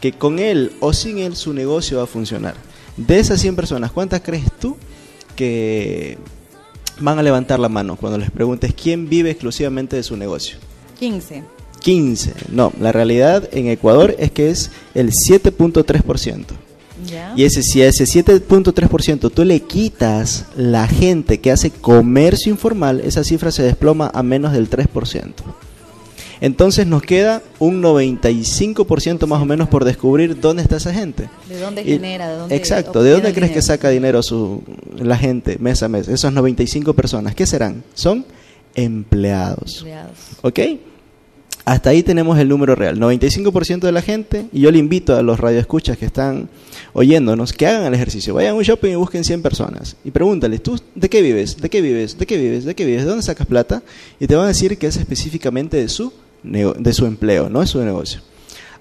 Que 0.01 0.11
con 0.11 0.39
él 0.39 0.73
o 0.81 0.91
sin 0.91 1.19
él 1.19 1.37
su 1.37 1.53
negocio 1.53 1.99
va 1.99 2.03
a 2.03 2.07
funcionar. 2.07 2.55
De 3.07 3.19
esas 3.19 3.39
100 3.41 3.55
personas, 3.55 3.91
¿cuántas 3.91 4.21
crees 4.21 4.51
tú 4.59 4.77
que 5.35 6.17
van 6.99 7.19
a 7.19 7.23
levantar 7.23 7.59
la 7.59 7.69
mano 7.69 7.95
cuando 7.95 8.17
les 8.17 8.31
preguntes 8.31 8.73
quién 8.73 9.09
vive 9.09 9.31
exclusivamente 9.31 9.95
de 9.95 10.03
su 10.03 10.17
negocio? 10.17 10.57
15. 10.99 11.43
15. 11.79 12.33
No, 12.49 12.71
la 12.79 12.91
realidad 12.91 13.49
en 13.51 13.67
Ecuador 13.67 14.15
es 14.19 14.31
que 14.31 14.49
es 14.49 14.71
el 14.93 15.11
7.3%. 15.11 16.45
Y 17.35 17.45
ese, 17.45 17.63
si 17.63 17.81
a 17.81 17.87
ese 17.87 18.03
7.3% 18.03 19.31
tú 19.31 19.43
le 19.43 19.61
quitas 19.61 20.45
la 20.55 20.87
gente 20.87 21.39
que 21.39 21.51
hace 21.51 21.71
comercio 21.71 22.51
informal, 22.51 23.01
esa 23.03 23.23
cifra 23.23 23.51
se 23.51 23.63
desploma 23.63 24.11
a 24.13 24.21
menos 24.21 24.53
del 24.53 24.69
3%. 24.69 25.33
Entonces 26.41 26.87
nos 26.87 27.03
queda 27.03 27.43
un 27.59 27.83
95% 27.83 29.27
más 29.27 29.41
o 29.41 29.45
menos 29.45 29.69
por 29.69 29.85
descubrir 29.85 30.39
dónde 30.39 30.63
está 30.63 30.77
esa 30.77 30.91
gente. 30.91 31.29
¿De 31.47 31.59
dónde 31.59 31.83
genera? 31.83 32.29
¿De 32.29 32.37
dónde 32.37 32.55
exacto, 32.55 33.03
¿de 33.03 33.11
dónde 33.11 33.31
crees 33.31 33.51
que 33.51 33.61
saca 33.61 33.89
dinero 33.89 34.23
su, 34.23 34.63
la 34.97 35.17
gente 35.17 35.57
mes 35.59 35.83
a 35.83 35.87
mes? 35.87 36.07
Esas 36.07 36.33
95 36.33 36.93
personas, 36.93 37.35
¿qué 37.35 37.45
serán? 37.45 37.83
Son 37.93 38.25
empleados. 38.73 39.77
empleados. 39.77 40.17
¿Ok? 40.41 40.59
Hasta 41.63 41.91
ahí 41.91 42.01
tenemos 42.01 42.39
el 42.39 42.49
número 42.49 42.73
real, 42.73 42.97
95% 42.99 43.81
de 43.81 43.91
la 43.91 44.01
gente, 44.01 44.47
y 44.51 44.61
yo 44.61 44.71
le 44.71 44.79
invito 44.79 45.15
a 45.15 45.21
los 45.21 45.39
radioescuchas 45.39 45.95
que 45.95 46.05
están 46.05 46.49
oyéndonos 46.93 47.53
que 47.53 47.67
hagan 47.67 47.85
el 47.85 47.93
ejercicio, 47.93 48.33
vayan 48.33 48.53
a 48.53 48.55
un 48.55 48.63
shopping 48.63 48.93
y 48.93 48.95
busquen 48.95 49.23
100 49.23 49.43
personas 49.43 49.95
y 50.03 50.09
pregúntales, 50.09 50.63
¿tú 50.63 50.79
de 50.95 51.07
qué 51.07 51.21
vives? 51.21 51.57
¿De 51.57 51.69
qué 51.69 51.81
vives? 51.81 52.17
¿De 52.17 52.25
qué 52.25 52.37
vives? 52.37 52.65
¿De 52.65 52.73
qué 52.73 52.83
vives? 52.83 53.03
¿De 53.03 53.09
dónde 53.09 53.23
sacas 53.23 53.45
plata? 53.45 53.83
Y 54.19 54.25
te 54.25 54.35
van 54.35 54.45
a 54.45 54.47
decir 54.47 54.79
que 54.79 54.87
es 54.87 54.97
específicamente 54.97 55.77
de 55.77 55.87
su 55.87 56.11
de 56.43 56.93
su 56.93 57.05
empleo, 57.05 57.49
no 57.49 57.61
es 57.61 57.69
su 57.69 57.83
negocio. 57.83 58.21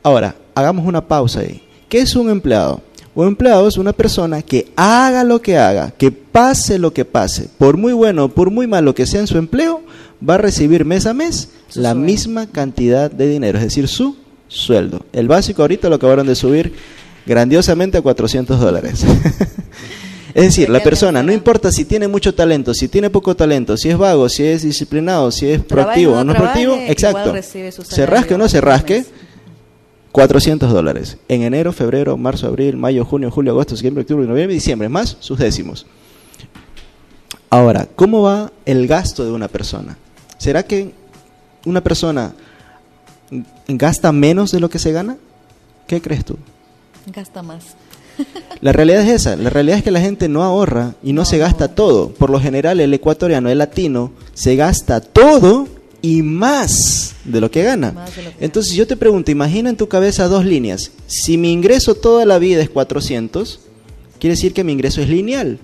Ahora, 0.02 0.34
hagamos 0.54 0.86
una 0.86 1.06
pausa 1.06 1.40
ahí. 1.40 1.62
¿Qué 1.88 1.98
es 2.00 2.14
un 2.16 2.30
empleado? 2.30 2.80
Un 3.14 3.26
empleado 3.26 3.66
es 3.66 3.76
una 3.76 3.92
persona 3.92 4.40
que 4.40 4.70
haga 4.76 5.24
lo 5.24 5.42
que 5.42 5.58
haga, 5.58 5.90
que 5.90 6.12
pase 6.12 6.78
lo 6.78 6.92
que 6.92 7.04
pase, 7.04 7.48
por 7.58 7.76
muy 7.76 7.92
bueno 7.92 8.24
o 8.24 8.28
por 8.28 8.50
muy 8.50 8.66
malo 8.66 8.94
que 8.94 9.06
sea 9.06 9.20
en 9.20 9.26
su 9.26 9.36
empleo, 9.36 9.82
va 10.26 10.34
a 10.34 10.38
recibir 10.38 10.84
mes 10.84 11.06
a 11.06 11.14
mes 11.14 11.50
la 11.74 11.94
misma 11.94 12.46
cantidad 12.46 13.10
de 13.10 13.28
dinero, 13.28 13.58
es 13.58 13.64
decir, 13.64 13.88
su 13.88 14.16
sueldo. 14.48 15.04
El 15.12 15.28
básico 15.28 15.62
ahorita 15.62 15.88
lo 15.88 15.96
acabaron 15.96 16.26
de 16.26 16.34
subir 16.34 16.72
grandiosamente 17.26 17.98
a 17.98 18.02
400 18.02 18.60
dólares. 18.60 19.04
Es 20.34 20.44
decir, 20.44 20.68
la 20.68 20.80
persona, 20.80 21.22
no 21.22 21.32
importa 21.32 21.72
si 21.72 21.84
tiene 21.84 22.08
mucho 22.08 22.34
talento, 22.34 22.74
si 22.74 22.88
tiene 22.88 23.10
poco 23.10 23.34
talento, 23.34 23.76
si 23.76 23.88
es 23.88 23.98
vago, 23.98 24.28
si 24.28 24.44
es 24.44 24.62
disciplinado, 24.62 25.30
si 25.30 25.48
es 25.50 25.62
proactivo 25.62 26.18
o 26.18 26.24
no, 26.24 26.34
proactivo, 26.34 26.74
exacto. 26.74 27.34
Se 27.42 28.06
rasque 28.06 28.34
o 28.34 28.38
no 28.38 28.48
se 28.48 28.60
rasque, 28.60 29.04
400 30.12 30.72
dólares. 30.72 31.18
En 31.28 31.42
enero, 31.42 31.72
febrero, 31.72 32.16
marzo, 32.16 32.46
abril, 32.46 32.76
mayo, 32.76 33.04
junio, 33.04 33.30
julio, 33.30 33.52
agosto, 33.52 33.76
septiembre, 33.76 34.02
octubre, 34.02 34.26
noviembre, 34.26 34.54
diciembre, 34.54 34.88
más 34.88 35.16
sus 35.20 35.38
décimos. 35.38 35.86
Ahora, 37.48 37.88
¿cómo 37.96 38.22
va 38.22 38.52
el 38.64 38.86
gasto 38.86 39.24
de 39.24 39.32
una 39.32 39.48
persona? 39.48 39.96
¿Será 40.38 40.62
que 40.62 40.92
una 41.64 41.80
persona 41.80 42.32
gasta 43.68 44.12
menos 44.12 44.52
de 44.52 44.60
lo 44.60 44.70
que 44.70 44.78
se 44.78 44.92
gana? 44.92 45.16
¿Qué 45.86 46.00
crees 46.00 46.24
tú? 46.24 46.38
Gasta 47.06 47.42
más. 47.42 47.76
La 48.60 48.72
realidad 48.72 49.02
es 49.02 49.22
esa, 49.22 49.36
la 49.36 49.48
realidad 49.48 49.78
es 49.78 49.84
que 49.84 49.90
la 49.90 50.02
gente 50.02 50.28
no 50.28 50.42
ahorra 50.42 50.94
y 51.02 51.14
no, 51.14 51.24
se 51.24 51.38
gasta 51.38 51.68
todo. 51.68 52.10
Por 52.10 52.28
lo 52.28 52.38
general 52.38 52.80
el 52.80 52.92
ecuatoriano, 52.92 53.48
el 53.48 53.58
latino, 53.58 54.12
se 54.34 54.54
gasta 54.56 55.00
todo 55.00 55.66
y 56.02 56.22
más 56.22 57.14
de 57.24 57.40
lo 57.40 57.50
que 57.50 57.62
gana. 57.62 58.06
Entonces 58.38 58.74
yo 58.74 58.86
te 58.86 58.96
pregunto, 58.96 59.30
imagina 59.30 59.70
en 59.70 59.76
tu 59.76 59.88
cabeza 59.88 60.28
dos 60.28 60.44
líneas. 60.44 60.92
Si 61.06 61.38
mi 61.38 61.52
ingreso 61.52 61.94
toda 61.94 62.26
la 62.26 62.38
vida 62.38 62.62
es 62.62 62.68
400, 62.68 63.60
quiere 64.18 64.34
decir 64.34 64.52
que 64.52 64.64
mi 64.64 64.72
ingreso 64.72 65.00
es 65.00 65.08
lineal. 65.08 65.58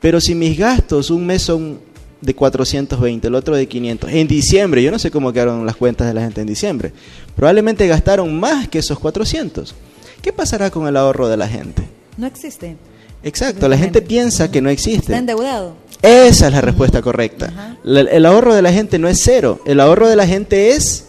Pero 0.00 0.20
si 0.20 0.34
mis 0.34 0.58
gastos 0.58 1.10
un 1.10 1.26
mes 1.26 1.42
son 1.42 1.78
de 2.20 2.34
420, 2.34 3.28
el 3.28 3.34
otro 3.34 3.56
de 3.56 3.66
500, 3.66 4.10
en 4.10 4.28
diciembre, 4.28 4.82
yo 4.82 4.90
no 4.90 4.98
sé 4.98 5.10
cómo 5.10 5.32
quedaron 5.32 5.66
las 5.66 5.76
cuentas 5.76 6.06
de 6.06 6.14
la 6.14 6.22
gente 6.22 6.40
en 6.40 6.46
diciembre, 6.46 6.92
probablemente 7.36 7.86
gastaron 7.86 8.38
más 8.38 8.68
que 8.68 8.78
esos 8.78 8.98
400. 8.98 9.74
¿Qué 10.22 10.32
pasará 10.32 10.70
con 10.70 10.86
el 10.86 10.96
ahorro 10.96 11.28
de 11.28 11.36
la 11.36 11.48
gente? 11.48 11.82
No 12.16 12.26
existe. 12.28 12.76
Exacto, 13.24 13.68
la 13.68 13.76
gente 13.76 14.00
piensa 14.02 14.50
que 14.50 14.62
no 14.62 14.70
existe. 14.70 15.12
Está 15.12 15.18
endeudado. 15.18 15.74
Esa 16.00 16.46
es 16.46 16.52
la 16.52 16.60
respuesta 16.60 17.02
correcta. 17.02 17.76
el 17.84 18.26
ahorro 18.26 18.54
de 18.54 18.62
la 18.62 18.72
gente 18.72 18.98
no 18.98 19.08
es 19.08 19.20
cero, 19.22 19.60
el 19.66 19.80
ahorro 19.80 20.08
de 20.08 20.16
la 20.16 20.26
gente 20.26 20.70
es 20.70 21.06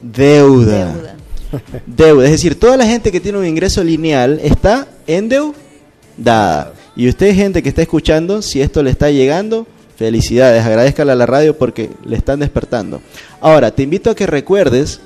deuda. 0.00 0.92
Deuda. 0.92 1.16
deuda. 1.86 2.24
Es 2.24 2.30
decir, 2.30 2.58
toda 2.58 2.76
la 2.76 2.86
gente 2.86 3.12
que 3.12 3.20
tiene 3.20 3.38
un 3.38 3.46
ingreso 3.46 3.84
lineal 3.84 4.40
está 4.42 4.88
endeudada. 5.06 6.72
Y 6.96 7.08
usted, 7.08 7.34
gente 7.34 7.62
que 7.62 7.68
está 7.68 7.82
escuchando, 7.82 8.40
si 8.40 8.60
esto 8.60 8.82
le 8.82 8.90
está 8.90 9.10
llegando, 9.10 9.66
felicidades, 9.96 10.64
agradezcale 10.64 11.12
a 11.12 11.16
la 11.16 11.26
radio 11.26 11.58
porque 11.58 11.90
le 12.04 12.16
están 12.16 12.40
despertando. 12.40 13.02
Ahora, 13.40 13.74
te 13.74 13.82
invito 13.82 14.10
a 14.10 14.14
que 14.14 14.26
recuerdes, 14.26 15.00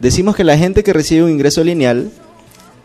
decimos 0.00 0.36
que 0.36 0.44
la 0.44 0.56
gente 0.56 0.82
que 0.82 0.92
recibe 0.92 1.24
un 1.24 1.30
ingreso 1.30 1.62
lineal 1.62 2.10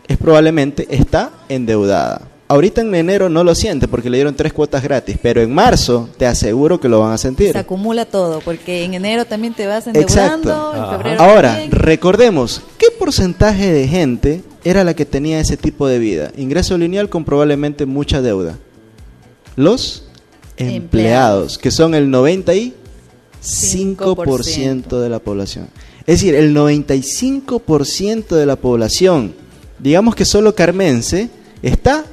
es 0.08 0.16
probablemente 0.16 0.86
está 0.90 1.30
endeudada. 1.48 2.22
Ahorita 2.48 2.80
en 2.80 2.94
enero 2.94 3.28
no 3.28 3.42
lo 3.42 3.56
siente 3.56 3.88
porque 3.88 4.08
le 4.08 4.18
dieron 4.18 4.36
tres 4.36 4.52
cuotas 4.52 4.80
gratis, 4.80 5.18
pero 5.20 5.42
en 5.42 5.52
marzo 5.52 6.08
te 6.16 6.26
aseguro 6.26 6.78
que 6.78 6.88
lo 6.88 7.00
van 7.00 7.12
a 7.12 7.18
sentir. 7.18 7.50
Se 7.50 7.58
acumula 7.58 8.04
todo, 8.04 8.38
porque 8.40 8.84
en 8.84 8.94
enero 8.94 9.24
también 9.24 9.52
te 9.52 9.66
vas 9.66 9.88
endeudando, 9.88 10.74
en 10.76 10.90
febrero 10.90 11.20
Ahora, 11.20 11.58
recordemos, 11.70 12.62
¿qué 12.78 12.86
porcentaje 12.96 13.72
de 13.72 13.88
gente 13.88 14.44
era 14.62 14.84
la 14.84 14.94
que 14.94 15.04
tenía 15.04 15.40
ese 15.40 15.56
tipo 15.56 15.88
de 15.88 15.98
vida? 15.98 16.30
Ingreso 16.36 16.78
lineal 16.78 17.08
con 17.08 17.24
probablemente 17.24 17.84
mucha 17.84 18.22
deuda. 18.22 18.56
Los 19.56 20.04
empleados, 20.56 21.58
que 21.58 21.72
son 21.72 21.96
el 21.96 22.12
95% 22.12 25.00
de 25.00 25.08
la 25.08 25.18
población. 25.18 25.66
Es 26.06 26.20
decir, 26.20 26.36
el 26.36 26.54
95% 26.54 28.36
de 28.36 28.46
la 28.46 28.54
población 28.54 29.34
digamos 29.78 30.14
que 30.14 30.24
solo 30.24 30.54
Carmense 30.54 31.28
está 31.62 32.04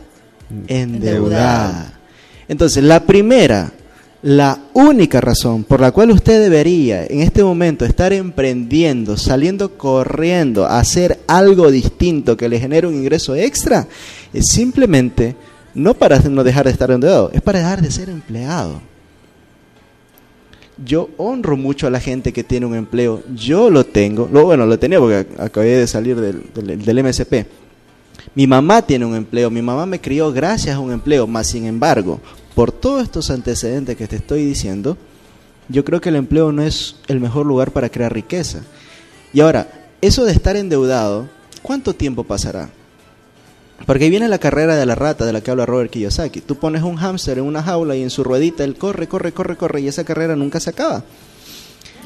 endeudada. 0.67 1.99
Entonces, 2.47 2.84
la 2.84 3.06
primera, 3.06 3.71
la 4.21 4.60
única 4.73 5.21
razón 5.21 5.63
por 5.63 5.82
la 5.82 5.91
cual 5.91 6.12
usted 6.12 6.41
debería 6.41 7.06
en 7.06 7.21
este 7.21 7.43
momento 7.43 7.86
estar 7.86 8.13
emprendiendo, 8.13 9.17
saliendo 9.17 9.78
corriendo 9.78 10.65
a 10.65 10.80
hacer 10.80 11.19
algo 11.28 11.71
distinto 11.71 12.38
que 12.38 12.49
le 12.49 12.60
genere 12.60 12.88
un 12.88 12.95
ingreso 12.95 13.36
extra, 13.36 13.88
es 14.34 14.47
simplemente 14.47 15.36
no 15.73 15.93
para 15.93 16.19
no 16.19 16.43
dejar 16.43 16.65
de 16.65 16.71
estar 16.71 16.91
endeudado, 16.91 17.32
es 17.34 17.41
para 17.41 17.60
dejar 17.60 17.82
de 17.82 17.91
ser 17.91 18.10
empleado. 18.10 18.92
Yo 20.86 21.10
honro 21.17 21.56
mucho 21.56 21.88
a 21.88 21.89
la 21.89 22.00
gente 22.00 22.34
que 22.34 22.43
tiene 22.43 22.65
un 22.65 22.76
empleo. 22.76 23.24
Yo 23.36 23.69
lo 23.69 23.86
tengo. 23.86 24.30
Lo, 24.32 24.46
bueno, 24.46 24.65
lo 24.65 24.78
tenía 24.80 25.00
porque 25.00 25.28
acabé 25.38 25.78
de 25.78 25.88
salir 25.88 26.19
del, 26.19 26.43
del, 26.54 27.04
MSP. 27.04 27.46
Mi 28.36 28.48
mamá 28.48 28.82
tiene 28.82 29.06
un 29.06 29.15
empleo. 29.15 29.50
Mi 29.50 29.62
mamá 29.62 29.86
me 29.86 30.02
crió 30.02 30.32
gracias 30.32 30.76
a 30.76 30.80
un 30.80 30.91
empleo. 30.91 31.28
Más 31.28 31.48
sin 31.48 31.65
embargo, 31.65 32.19
por 32.56 32.72
todos 32.72 33.04
estos 33.04 33.30
antecedentes 33.30 33.96
que 33.96 34.08
te 34.08 34.17
estoy 34.17 34.46
diciendo, 34.46 34.98
yo 35.69 35.86
creo 35.86 36.02
que 36.02 36.10
el 36.10 36.15
empleo 36.15 36.52
no 36.52 36.63
es 36.63 36.98
el 37.08 37.19
mejor 37.19 37.46
lugar 37.46 37.72
para 37.72 37.89
crear 37.89 38.13
riqueza. 38.13 38.63
Y 39.32 39.41
ahora, 39.41 39.67
eso 40.02 40.26
de 40.26 40.34
estar 40.34 40.56
endeudado, 40.56 41.30
¿cuánto 41.62 41.93
tiempo 41.93 42.24
pasará? 42.24 42.69
Porque 43.86 44.06
ahí 44.06 44.10
viene 44.10 44.28
la 44.28 44.38
carrera 44.38 44.76
de 44.76 44.86
la 44.86 44.96
rata 44.96 45.26
de 45.26 45.34
la 45.34 45.42
que 45.42 45.52
habla 45.52 45.66
Robert 45.66 45.92
Kiyosaki. 45.92 46.42
Tú 46.42 46.56
pones 46.56 46.84
un 46.84 46.96
hámster 46.96 47.38
en 47.38 47.44
una 47.44 47.62
jaula 47.62 47.96
y 47.96 48.04
en 48.04 48.10
su 48.10 48.24
ruedita 48.24 48.64
él 48.64 48.76
corre, 48.76 49.08
corre, 49.08 49.34
corre, 49.34 49.58
corre 49.58 49.82
y 49.82 49.88
esa 49.88 50.04
carrera 50.04 50.36
nunca 50.36 50.60
se 50.60 50.70
acaba. 50.70 51.04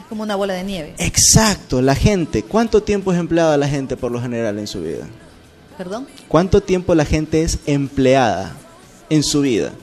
Como 0.09 0.23
una 0.23 0.35
bola 0.35 0.53
de 0.53 0.63
nieve. 0.63 0.95
Exacto, 0.97 1.81
la 1.81 1.93
gente. 1.93 2.43
¿Cuánto 2.43 2.81
tiempo 2.81 3.11
es 3.11 3.19
empleada 3.19 3.57
la 3.57 3.67
gente 3.67 3.97
por 3.97 4.11
lo 4.11 4.21
general 4.21 4.57
en 4.57 4.67
su 4.67 4.81
vida? 4.81 5.05
¿Perdón? 5.77 6.07
¿Cuánto 6.27 6.61
tiempo 6.61 6.95
la 6.95 7.05
gente 7.05 7.43
es 7.43 7.59
empleada 7.67 8.55
en 9.09 9.21
su 9.21 9.41
vida? 9.41 9.73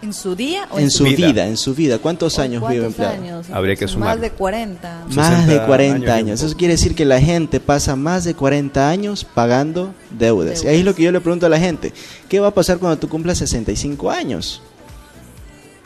¿En 0.00 0.12
su 0.12 0.36
día 0.36 0.68
o 0.70 0.78
en, 0.78 0.90
su 0.90 1.04
vida? 1.04 1.46
En 1.46 1.56
su 1.56 1.74
vida. 1.74 1.98
¿Cuántos 1.98 2.38
años 2.38 2.62
vive 2.68 2.86
empleado? 2.86 3.14
Años? 3.14 3.46
Habría 3.50 3.74
que 3.74 3.88
sumar. 3.88 4.10
Más 4.10 4.20
de 4.20 4.30
40. 4.30 5.06
Más 5.10 5.46
de 5.46 5.60
40 5.60 6.14
años. 6.14 6.42
Eso 6.42 6.56
quiere 6.56 6.74
decir 6.74 6.94
que 6.94 7.04
la 7.04 7.20
gente 7.20 7.58
pasa 7.58 7.96
más 7.96 8.24
de 8.24 8.34
40 8.34 8.88
años 8.88 9.24
pagando 9.24 9.92
deudas. 10.10 10.62
Y 10.62 10.68
ahí 10.68 10.78
es 10.78 10.84
lo 10.84 10.94
que 10.94 11.02
yo 11.02 11.10
le 11.10 11.20
pregunto 11.20 11.46
a 11.46 11.48
la 11.48 11.58
gente. 11.58 11.92
¿Qué 12.28 12.38
va 12.38 12.48
a 12.48 12.54
pasar 12.54 12.78
cuando 12.78 12.98
tú 12.98 13.08
cumplas 13.08 13.38
65 13.38 14.10
años? 14.10 14.62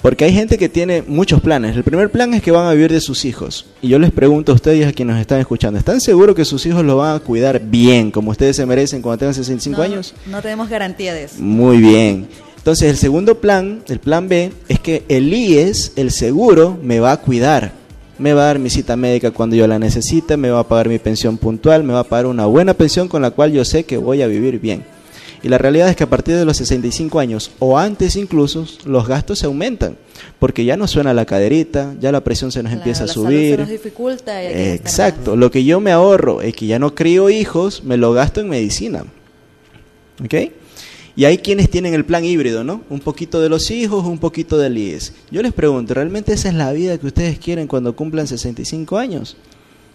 Porque 0.03 0.25
hay 0.25 0.33
gente 0.33 0.59
que 0.59 0.69
tiene 0.69 1.03
muchos 1.03 1.41
planes. 1.41 1.77
El 1.77 1.85
primer 1.85 2.11
plan 2.11 2.35
es 2.35 2.43
que 2.43 2.51
van 2.51 2.67
a 2.67 2.73
vivir 2.73 2.93
de 2.93 3.01
sus 3.01 3.25
hijos. 3.25 3.67
Y 3.81 3.89
yo 3.89 4.01
les 4.01 4.11
pregunto 4.11 4.51
a 4.51 4.57
ustedes, 4.57 4.87
a 4.87 4.93
quienes 4.93 5.15
nos 5.15 5.21
están 5.21 5.39
escuchando, 5.39 5.79
¿están 5.79 6.01
seguros 6.01 6.35
que 6.35 6.45
sus 6.45 6.67
hijos 6.67 6.85
los 6.85 6.99
van 6.99 7.17
a 7.17 7.21
cuidar 7.21 7.61
bien, 7.61 8.11
como 8.11 8.33
ustedes 8.33 8.57
se 8.57 8.67
merecen 8.67 9.01
cuando 9.01 9.19
tengan 9.19 9.35
65 9.35 9.81
años? 9.81 10.13
No 10.27 10.43
tenemos 10.43 10.69
garantía 10.69 11.15
de 11.15 11.25
eso. 11.25 11.37
Muy 11.39 11.77
bien. 11.79 12.29
Entonces 12.63 12.91
el 12.91 12.97
segundo 12.97 13.41
plan, 13.41 13.83
el 13.89 13.99
plan 13.99 14.29
B, 14.29 14.53
es 14.69 14.79
que 14.79 15.03
el 15.09 15.35
IES, 15.35 15.95
el 15.97 16.13
seguro, 16.13 16.79
me 16.81 17.01
va 17.01 17.11
a 17.11 17.17
cuidar. 17.17 17.73
Me 18.19 18.35
va 18.35 18.43
a 18.43 18.47
dar 18.47 18.61
mi 18.61 18.71
cita 18.71 18.95
médica 18.95 19.33
cuando 19.33 19.57
yo 19.57 19.67
la 19.67 19.81
necesite, 19.81 20.37
me 20.37 20.49
va 20.49 20.61
a 20.61 20.69
pagar 20.69 20.89
mi 20.89 21.01
pensión 21.01 21.39
puntual, 21.39 21.83
me 21.83 21.93
va 21.93 21.99
a 21.99 22.05
pagar 22.05 22.27
una 22.27 22.47
buena 22.47 22.75
pensión 22.75 23.09
con 23.09 23.21
la 23.21 23.33
cual 23.33 23.51
yo 23.51 23.65
sé 23.65 23.83
que 23.83 23.97
voy 23.97 24.23
a 24.23 24.29
vivir 24.29 24.61
bien. 24.61 24.85
Y 25.43 25.49
la 25.49 25.59
realidad 25.59 25.89
es 25.89 25.97
que 25.97 26.05
a 26.05 26.09
partir 26.09 26.37
de 26.37 26.45
los 26.45 26.57
65 26.59 27.19
años 27.19 27.51
o 27.59 27.77
antes 27.81 28.15
incluso 28.15 28.65
los 28.85 29.09
gastos 29.09 29.41
se 29.41 29.47
aumentan 29.47 29.97
porque 30.39 30.65
ya 30.65 30.77
no 30.77 30.87
suena 30.87 31.13
la 31.15 31.25
caderita, 31.25 31.97
ya 32.01 32.13
la 32.13 32.23
presión 32.23 32.53
se 32.53 32.63
nos 32.63 32.73
empieza 32.73 33.05
a 33.05 33.09
subir. 33.09 33.57
Se 33.57 33.63
nos 33.63 33.71
dificulta. 33.71 34.41
Exacto, 34.41 35.35
lo 35.35 35.51
que 35.51 35.65
yo 35.65 35.81
me 35.81 35.91
ahorro 35.91 36.43
es 36.43 36.55
que 36.55 36.67
ya 36.67 36.79
no 36.79 36.95
crío 36.95 37.29
hijos, 37.29 37.83
me 37.83 37.97
lo 37.97 38.13
gasto 38.13 38.41
en 38.41 38.51
medicina. 38.51 39.05
¿Ok? 40.25 40.53
Y 41.15 41.25
hay 41.27 41.39
quienes 41.39 41.69
tienen 41.69 41.95
el 41.95 42.05
plan 42.05 42.25
híbrido, 42.25 42.65
¿no? 42.65 42.83
Un 42.89 43.01
poquito 43.01 43.41
de 43.41 43.49
los 43.49 43.71
hijos, 43.71 44.05
un 44.05 44.19
poquito 44.19 44.57
del 44.57 44.79
IES. 44.79 45.13
Yo 45.31 45.43
les 45.43 45.53
pregunto, 45.53 45.95
¿realmente 45.95 46.33
esa 46.33 46.49
es 46.49 46.55
la 46.55 46.73
vida 46.73 46.97
que 46.97 47.07
ustedes 47.07 47.39
quieren 47.39 47.67
cuando 47.67 47.95
cumplan 47.95 48.27
65 48.27 48.97
años? 48.97 49.37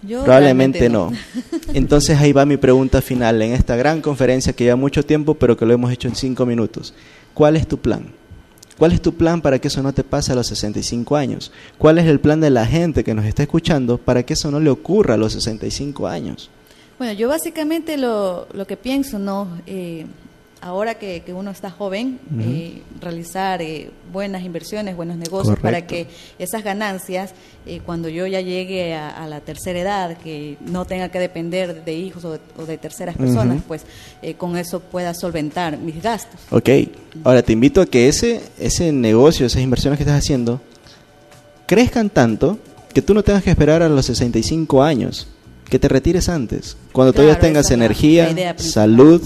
Probablemente 0.01 0.89
no. 0.89 1.12
Entonces 1.73 2.17
ahí 2.19 2.34
va 2.34 2.45
mi 2.45 2.58
pregunta 2.58 3.01
final 3.01 3.41
en 3.41 3.53
esta 3.53 3.75
gran 3.75 4.01
conferencia 4.01 4.53
que 4.53 4.65
lleva 4.65 4.75
mucho 4.75 5.03
tiempo, 5.03 5.34
pero 5.34 5.58
que 5.58 5.65
lo 5.65 5.73
hemos 5.73 5.91
hecho 5.91 6.08
en 6.08 6.15
cinco 6.15 6.45
minutos. 6.45 6.93
¿Cuál 7.34 7.56
es 7.56 7.67
tu 7.67 7.80
plan? 7.80 8.06
¿Cuál 8.77 8.91
es 8.91 9.01
tu 9.01 9.15
plan 9.15 9.41
para 9.41 9.58
que 9.60 9.69
eso 9.69 9.82
no 9.82 9.91
te 9.91 10.03
pase 10.03 10.32
a 10.32 10.36
los 10.36 10.47
65 10.47 11.15
años? 11.15 11.51
¿Cuál 11.80 11.97
es 11.97 12.06
el 12.06 12.19
plan 12.19 12.39
de 12.39 12.51
la 12.51 12.65
gente 12.67 13.03
que 13.03 13.15
nos 13.15 13.25
está 13.25 13.41
escuchando 13.41 13.97
para 13.97 14.23
que 14.23 14.34
eso 14.34 14.51
no 14.51 14.60
le 14.60 14.69
ocurra 14.69 15.15
a 15.15 15.17
los 15.17 15.34
65 15.34 16.08
años? 16.08 16.51
Bueno, 16.99 17.13
yo 17.13 17.27
básicamente 17.27 17.97
lo, 17.97 18.47
lo 18.53 18.67
que 18.67 18.77
pienso, 18.77 19.17
¿no? 19.17 19.47
Eh, 19.65 20.06
ahora 20.62 20.96
que, 20.96 21.24
uno 21.30 21.52
está 21.52 21.70
joven, 21.70 22.20
eh, 22.39 22.82
realizar 23.02 23.62
eh, 23.62 23.91
buenas 24.12 24.43
inversiones, 24.43 24.96
buenos 24.96 25.17
negocios 25.17 25.58
para 25.60 25.86
que 25.86 26.08
esas 26.39 26.63
ganancias, 26.63 27.32
eh, 27.65 27.82
cuando 27.86 28.10
yo 28.10 28.26
ya 28.28 28.41
llegue 28.41 28.96
a, 28.96 29.28
la 29.28 29.41
tercera 29.41 29.80
edad, 29.80 30.17
que 30.17 30.58
no 30.65 30.86
tenga 30.86 31.10
que 31.10 31.20
depender 31.20 31.84
de 31.84 31.93
hijos 31.93 32.26
o 32.26 32.65
de, 32.65 32.78
terceras 32.78 33.15
personas, 33.15 33.62
pues 33.67 33.84
con 34.38 34.58
eso 34.58 34.80
pueda 34.80 35.13
solventar 35.13 35.78
mis 35.78 36.02
gastos. 36.02 36.39
Ok, 36.50 36.70
ahora 37.24 37.41
te 37.41 37.54
invito 37.54 37.82
a 37.82 37.86
que 37.86 38.08
ese, 38.08 38.41
ese 38.60 38.91
negocio, 38.91 39.46
esas 39.46 39.62
inversiones 39.62 39.98
que 39.98 40.04
estás 40.04 40.17
haciendo, 40.17 40.62
crezcan 41.65 42.10
tanto 42.10 42.60
que 42.93 43.02
tú 43.02 43.13
no 43.13 43.24
tengas 43.24 43.43
que 43.43 43.50
esperar 43.50 43.84
a 43.84 43.89
los 43.89 44.06
65 44.06 44.82
años, 44.82 45.28
que 45.70 45.80
te 45.80 45.88
retires 45.88 46.30
antes, 46.30 46.78
cuando 46.91 47.13
todavía 47.13 47.39
tengas 47.39 47.70
energía, 47.72 48.56
salud 48.58 49.22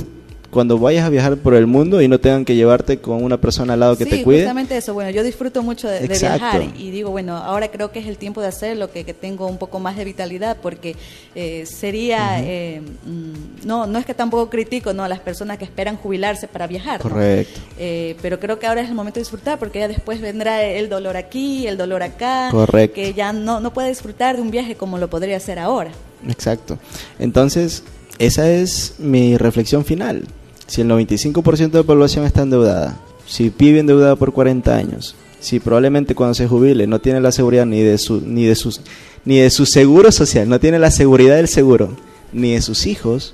cuando 0.51 0.77
vayas 0.77 1.05
a 1.05 1.09
viajar 1.09 1.37
por 1.37 1.55
el 1.55 1.65
mundo 1.65 2.01
y 2.01 2.09
no 2.09 2.19
tengan 2.19 2.43
que 2.43 2.55
llevarte 2.55 2.99
con 2.99 3.23
una 3.23 3.39
persona 3.39 3.73
al 3.73 3.79
lado 3.79 3.97
que 3.97 4.05
te 4.05 4.21
cuide. 4.21 4.39
Exactamente 4.39 4.77
eso. 4.77 4.93
Bueno, 4.93 5.09
yo 5.09 5.23
disfruto 5.23 5.63
mucho 5.63 5.87
de, 5.87 6.07
viajar 6.07 6.61
y 6.77 6.91
digo, 6.91 7.09
bueno, 7.09 7.37
ahora 7.37 7.69
creo 7.71 7.91
que 7.91 7.99
es 7.99 8.07
el 8.07 8.17
tiempo 8.17 8.41
de 8.41 8.47
hacerlo, 8.47 8.91
que, 8.91 9.05
que 9.05 9.13
tengo 9.13 9.47
un 9.47 9.57
poco 9.57 9.79
más 9.79 9.95
de 9.95 10.03
vitalidad, 10.03 10.57
porque 10.61 10.97
eh, 11.35 11.65
sería, 11.65 12.41
eh, 12.43 12.81
mm, 12.81 13.65
no, 13.65 13.87
no 13.87 13.97
es 13.97 14.05
que 14.05 14.13
tampoco 14.13 14.49
critico 14.49 14.93
¿no? 14.93 15.05
a 15.05 15.09
las 15.09 15.21
personas 15.21 15.57
que 15.57 15.63
esperan 15.63 15.95
jubilarse 15.95 16.49
para 16.49 16.67
viajar. 16.67 16.99
Correcto. 16.99 17.59
Eh, 17.79 18.17
pero 18.21 18.39
creo 18.39 18.59
que 18.59 18.67
ahora 18.67 18.81
es 18.81 18.89
el 18.89 18.95
momento 18.95 19.19
de 19.19 19.21
disfrutar, 19.21 19.57
porque 19.57 19.79
ya 19.79 19.87
después 19.87 20.19
vendrá 20.19 20.63
el 20.63 20.89
dolor 20.89 21.15
aquí, 21.15 21.65
el 21.65 21.77
dolor 21.77 22.03
acá. 22.03 22.49
Correcto. 22.51 22.95
Que 22.95 23.13
ya 23.13 23.31
no, 23.31 23.61
no 23.61 23.73
puede 23.73 23.87
disfrutar 23.87 24.35
de 24.35 24.41
un 24.41 24.51
viaje 24.51 24.75
como 24.75 24.97
lo 24.97 25.09
podría 25.09 25.37
hacer 25.37 25.59
ahora. 25.59 25.91
Exacto. 26.27 26.77
Entonces, 27.19 27.83
esa 28.19 28.51
es 28.51 28.95
mi 28.99 29.37
reflexión 29.37 29.85
final. 29.85 30.25
Si 30.71 30.79
el 30.79 30.87
95% 30.87 31.71
de 31.71 31.79
la 31.79 31.83
población 31.83 32.23
está 32.23 32.43
endeudada, 32.43 32.97
si 33.27 33.49
vive 33.49 33.79
endeudada 33.79 34.15
por 34.15 34.31
40 34.31 34.73
años, 34.73 35.15
si 35.41 35.59
probablemente 35.59 36.15
cuando 36.15 36.33
se 36.33 36.47
jubile 36.47 36.87
no 36.87 36.99
tiene 36.99 37.19
la 37.19 37.33
seguridad 37.33 37.65
ni 37.65 37.81
de 37.81 37.97
su 37.97 38.21
ni 38.21 38.45
de 38.45 38.55
sus 38.55 38.79
ni 39.25 39.39
de 39.39 39.49
su 39.49 39.65
seguro 39.65 40.13
social, 40.13 40.47
no 40.47 40.61
tiene 40.61 40.79
la 40.79 40.89
seguridad 40.89 41.35
del 41.35 41.49
seguro, 41.49 41.97
ni 42.31 42.53
de 42.53 42.61
sus 42.61 42.87
hijos, 42.87 43.33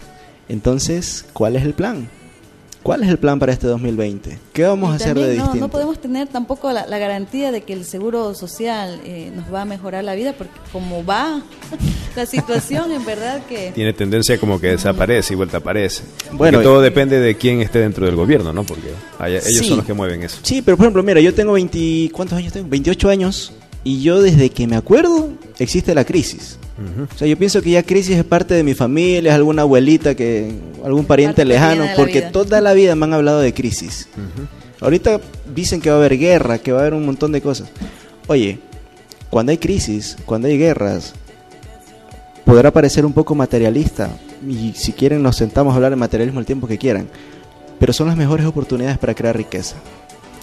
entonces, 0.50 1.26
¿cuál 1.34 1.56
es 1.56 1.64
el 1.64 1.76
plan? 1.76 2.10
¿Cuál 2.88 3.04
es 3.04 3.10
el 3.10 3.18
plan 3.18 3.38
para 3.38 3.52
este 3.52 3.68
2020? 3.68 4.40
¿Qué 4.54 4.64
vamos 4.64 4.94
a 4.94 4.96
hacer 4.96 5.14
de 5.14 5.36
no, 5.36 5.44
distinto? 5.44 5.58
No 5.58 5.68
podemos 5.68 6.00
tener 6.00 6.30
tampoco 6.30 6.72
la, 6.72 6.86
garantía 6.98 7.52
de 7.52 7.60
que 7.60 7.74
el 7.74 7.84
seguro 7.84 8.34
social 8.34 9.02
eh, 9.04 9.30
nos 9.36 9.54
va 9.54 9.64
a 9.64 9.66
mejorar 9.66 10.06
la 10.06 10.16
vida, 10.16 10.32
porque 10.38 10.54
como 10.72 11.04
va 11.04 11.42
la 12.16 12.26
situación, 12.26 12.94
en 12.94 13.04
verdad 13.04 13.46
que... 13.46 13.74
Tiene 13.76 13.92
tendencia 13.92 14.40
como 14.40 14.62
que 14.62 14.68
desaparece 14.68 15.34
y 15.34 15.36
vuelta 15.36 15.58
aparece. 15.58 16.04
Bueno, 16.32 16.62
todo 16.62 16.80
depende 16.80 17.20
de 17.20 17.36
quién 17.36 17.60
esté 17.60 17.80
dentro 17.80 18.06
del 18.06 18.16
gobierno, 18.16 18.54
¿no? 18.54 18.64
Porque 18.64 18.94
ellos 19.26 19.68
son 19.68 19.76
los 19.76 19.86
que 19.86 19.94
mueven 19.94 20.24
eso. 20.24 20.40
Sí, 20.44 20.62
pero 20.62 20.78
por 20.78 20.86
ejemplo, 20.86 21.04
mira, 21.04 21.20
yo 21.20 21.34
tengo 21.34 21.52
20... 21.52 22.12
¿Cuántos 22.14 22.38
años 22.38 22.54
tengo? 22.54 22.70
28 22.70 23.10
años 23.10 23.52
y 23.84 24.02
yo 24.02 24.22
desde 24.22 24.50
que 24.50 24.66
me 24.66 24.78
acuerdo 24.78 25.34
existe 25.60 25.94
la 25.94 26.06
crisis. 26.06 26.58
O 26.78 27.18
sea, 27.18 27.28
yo 27.28 27.36
pienso 27.38 27.62
que 27.62 27.72
ya 27.72 27.82
crisis 27.82 28.18
es 28.18 28.24
parte 28.24 28.54
de 28.54 28.64
mi 28.64 28.76
familia, 28.76 29.32
es 29.32 29.36
alguna 29.36 29.64
abuelita, 29.64 30.14
que 30.14 30.52
algún 30.84 31.06
pariente 31.06 31.44
lejano, 31.44 31.86
porque 31.96 32.22
toda 32.22 32.62
la 32.62 32.74
vida 32.74 32.96
me 32.96 33.06
han 33.06 33.14
hablado 33.14 33.40
de 33.40 33.54
crisis. 33.54 34.08
Ahorita 34.80 35.20
dicen 35.56 35.82
que 35.82 35.90
va 35.90 35.96
a 35.96 36.00
haber 36.00 36.18
guerra, 36.20 36.60
que 36.60 36.72
va 36.72 36.80
a 36.80 36.82
haber 36.82 36.94
un 36.94 37.06
montón 37.06 37.32
de 37.32 37.42
cosas. 37.42 37.70
Oye, 38.28 38.60
cuando 39.32 39.52
hay 39.52 39.58
crisis, 39.58 40.18
cuando 40.26 40.48
hay 40.48 40.58
guerras, 40.58 41.16
podrá 42.46 42.72
parecer 42.72 43.06
un 43.06 43.14
poco 43.14 43.34
materialista. 43.34 44.12
Y 44.48 44.74
si 44.74 44.94
quieren 44.94 45.24
nos 45.24 45.36
sentamos 45.36 45.74
a 45.74 45.78
hablar 45.78 45.92
de 45.92 45.96
materialismo 45.96 46.40
el 46.40 46.46
tiempo 46.46 46.68
que 46.68 46.78
quieran. 46.78 47.08
Pero 47.80 47.92
son 47.92 48.08
las 48.08 48.18
mejores 48.18 48.46
oportunidades 48.46 49.00
para 49.00 49.16
crear 49.16 49.36
riqueza. 49.36 49.78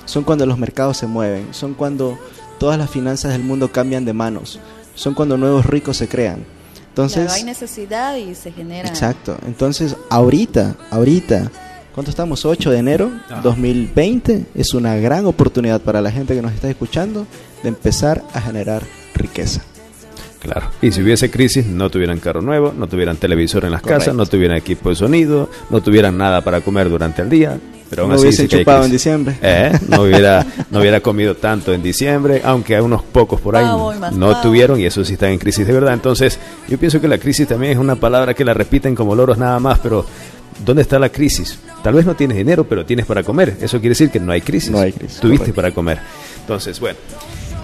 Son 0.04 0.24
cuando 0.24 0.46
los 0.46 0.58
mercados 0.58 0.96
se 0.96 1.06
mueven, 1.06 1.54
son 1.54 1.74
cuando 1.74 2.18
todas 2.58 2.76
las 2.76 2.90
finanzas 2.90 3.32
del 3.32 3.44
mundo 3.44 3.70
cambian 3.70 4.04
de 4.04 4.12
manos 4.12 4.58
son 4.94 5.14
cuando 5.14 5.36
nuevos 5.36 5.66
ricos 5.66 5.96
se 5.96 6.08
crean. 6.08 6.44
Entonces, 6.88 7.32
hay 7.32 7.42
necesidad 7.42 8.16
y 8.16 8.34
se 8.34 8.52
genera. 8.52 8.88
Exacto. 8.88 9.36
Entonces, 9.46 9.96
ahorita, 10.10 10.76
ahorita, 10.90 11.50
¿cuánto 11.92 12.10
estamos? 12.10 12.44
8 12.44 12.70
de 12.70 12.78
enero 12.78 13.10
2020 13.42 14.46
es 14.54 14.74
una 14.74 14.94
gran 14.96 15.26
oportunidad 15.26 15.80
para 15.80 16.00
la 16.00 16.12
gente 16.12 16.34
que 16.34 16.42
nos 16.42 16.52
está 16.52 16.70
escuchando 16.70 17.26
de 17.62 17.68
empezar 17.68 18.22
a 18.32 18.40
generar 18.40 18.82
riqueza. 19.14 19.62
Claro. 20.44 20.70
Y 20.82 20.92
si 20.92 21.02
hubiese 21.02 21.30
crisis, 21.30 21.66
no 21.66 21.88
tuvieran 21.88 22.20
carro 22.20 22.42
nuevo, 22.42 22.74
no 22.76 22.86
tuvieran 22.86 23.16
televisor 23.16 23.64
en 23.64 23.70
las 23.70 23.80
casas, 23.80 24.14
no 24.14 24.26
tuvieran 24.26 24.58
equipo 24.58 24.90
de 24.90 24.94
sonido, 24.94 25.48
no 25.70 25.80
tuvieran 25.80 26.18
nada 26.18 26.42
para 26.42 26.60
comer 26.60 26.90
durante 26.90 27.22
el 27.22 27.30
día. 27.30 27.58
Pero 27.88 28.06
no 28.06 28.16
hubiese 28.18 28.46
chupado 28.46 28.84
en 28.84 28.90
diciembre. 28.90 29.36
¿Eh? 29.40 29.72
No, 29.88 30.02
hubiera, 30.02 30.44
no 30.70 30.80
hubiera 30.80 31.00
comido 31.00 31.36
tanto 31.36 31.72
en 31.72 31.82
diciembre, 31.82 32.42
aunque 32.44 32.76
a 32.76 32.82
unos 32.82 33.02
pocos 33.02 33.40
por 33.40 33.56
ahí 33.56 33.66
no 34.12 34.40
tuvieron 34.42 34.78
y 34.80 34.84
eso 34.84 35.04
sí 35.04 35.14
están 35.14 35.30
en 35.30 35.38
crisis 35.38 35.66
de 35.66 35.72
verdad. 35.72 35.94
Entonces, 35.94 36.38
yo 36.68 36.76
pienso 36.78 37.00
que 37.00 37.08
la 37.08 37.18
crisis 37.18 37.48
también 37.48 37.72
es 37.72 37.78
una 37.78 37.96
palabra 37.96 38.34
que 38.34 38.44
la 38.44 38.52
repiten 38.52 38.94
como 38.94 39.14
loros 39.14 39.38
nada 39.38 39.58
más, 39.60 39.78
pero 39.78 40.04
¿dónde 40.64 40.82
está 40.82 40.98
la 40.98 41.08
crisis? 41.08 41.58
Tal 41.82 41.94
vez 41.94 42.04
no 42.04 42.14
tienes 42.14 42.36
dinero, 42.36 42.64
pero 42.64 42.84
tienes 42.84 43.06
para 43.06 43.22
comer. 43.22 43.56
Eso 43.60 43.78
quiere 43.78 43.90
decir 43.90 44.10
que 44.10 44.20
no 44.20 44.32
hay 44.32 44.40
crisis. 44.40 44.70
No 44.70 44.80
hay 44.80 44.92
crisis. 44.92 45.20
Tuviste 45.20 45.52
para 45.52 45.70
comer. 45.70 45.98
Entonces, 46.40 46.80
bueno. 46.80 46.98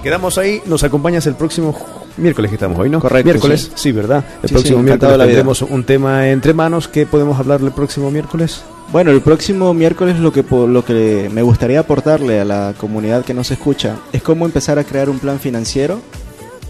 Quedamos 0.03 0.39
ahí, 0.39 0.63
nos 0.65 0.83
acompañas 0.83 1.27
el 1.27 1.35
próximo 1.35 1.75
miércoles 2.21 2.51
que 2.51 2.57
estamos 2.57 2.79
hoy, 2.79 2.91
¿no? 2.91 3.01
Correcto. 3.01 3.31
Miércoles, 3.31 3.71
sí, 3.75 3.93
¿verdad? 3.93 4.25
El 4.43 4.51
próximo 4.51 4.83
miércoles 4.83 5.19
tendremos 5.19 5.63
un 5.63 5.85
tema 5.85 6.29
entre 6.29 6.55
manos. 6.55 6.89
¿Qué 6.89 7.07
podemos 7.07 7.39
hablar 7.39 7.61
el 7.61 7.73
próximo 7.73 8.11
miércoles? 8.11 8.63
Bueno, 8.93 9.13
el 9.13 9.21
próximo 9.21 9.73
miércoles 9.73 10.19
lo 10.19 10.33
que, 10.33 10.43
lo 10.43 10.85
que 10.85 11.31
me 11.33 11.43
gustaría 11.43 11.81
aportarle 11.81 12.41
a 12.41 12.45
la 12.45 12.75
comunidad 12.77 13.25
que 13.25 13.35
nos 13.35 13.51
escucha 13.51 13.97
es 14.13 14.23
cómo 14.23 14.47
empezar 14.47 14.79
a 14.79 14.85
crear 14.85 15.09
un 15.09 15.21
plan 15.21 15.39
financiero 15.39 16.01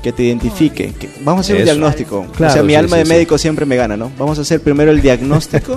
que 0.02 0.12
te 0.12 0.24
identifique. 0.24 0.92
vamos 1.22 1.38
a 1.38 1.40
hacer 1.40 1.56
un 1.56 1.64
diagnóstico. 1.64 2.26
o 2.32 2.50
sea, 2.50 2.62
mi 2.62 2.74
alma 2.74 2.96
de 2.96 3.04
médico 3.04 3.38
siempre 3.38 3.66
me 3.66 3.76
gana, 3.76 3.96
¿no? 3.96 4.10
Vamos 4.18 4.38
a 4.38 4.42
hacer 4.42 4.60
primero 4.60 4.90
el 4.90 5.00
diagnóstico 5.00 5.76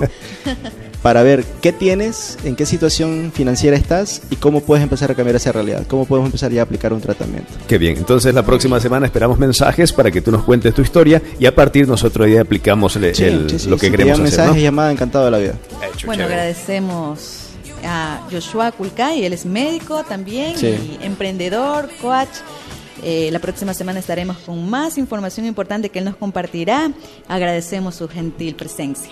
para 1.04 1.22
ver 1.22 1.44
qué 1.60 1.70
tienes, 1.70 2.38
en 2.44 2.56
qué 2.56 2.64
situación 2.64 3.30
financiera 3.30 3.76
estás 3.76 4.22
y 4.30 4.36
cómo 4.36 4.62
puedes 4.62 4.82
empezar 4.82 5.10
a 5.10 5.14
cambiar 5.14 5.36
esa 5.36 5.52
realidad, 5.52 5.84
cómo 5.86 6.06
podemos 6.06 6.28
empezar 6.28 6.50
ya 6.50 6.62
a 6.62 6.64
aplicar 6.64 6.94
un 6.94 7.02
tratamiento. 7.02 7.52
Qué 7.68 7.76
bien, 7.76 7.98
entonces 7.98 8.34
la 8.34 8.42
próxima 8.42 8.80
semana 8.80 9.04
esperamos 9.04 9.38
mensajes 9.38 9.92
para 9.92 10.10
que 10.10 10.22
tú 10.22 10.30
nos 10.30 10.44
cuentes 10.44 10.72
tu 10.72 10.80
historia 10.80 11.20
y 11.38 11.44
a 11.44 11.54
partir 11.54 11.86
nosotros 11.86 12.26
ya 12.30 12.40
aplicamos 12.40 12.96
el, 12.96 13.02
lo 13.68 13.76
que 13.76 13.90
queremos 13.90 14.18
hacer. 14.18 14.22
mensajes, 14.22 14.62
llamada, 14.62 14.92
encantado 14.92 15.26
de 15.26 15.30
la 15.30 15.36
vida. 15.36 15.54
bueno, 16.06 16.24
agradecemos 16.24 17.50
a 17.84 18.26
Joshua 18.32 18.72
Kulkai, 18.72 19.26
él 19.26 19.34
es 19.34 19.44
médico 19.44 20.04
también 20.08 20.54
y 20.58 21.04
emprendedor, 21.04 21.90
coach. 22.00 22.30
Eh, 23.02 23.28
la 23.30 23.40
próxima 23.40 23.74
semana 23.74 23.98
estaremos 23.98 24.38
con 24.38 24.70
más 24.70 24.96
información 24.96 25.44
importante 25.44 25.90
que 25.90 25.98
él 25.98 26.06
nos 26.06 26.16
compartirá. 26.16 26.90
Agradecemos 27.28 27.94
su 27.96 28.08
gentil 28.08 28.54
presencia 28.54 29.10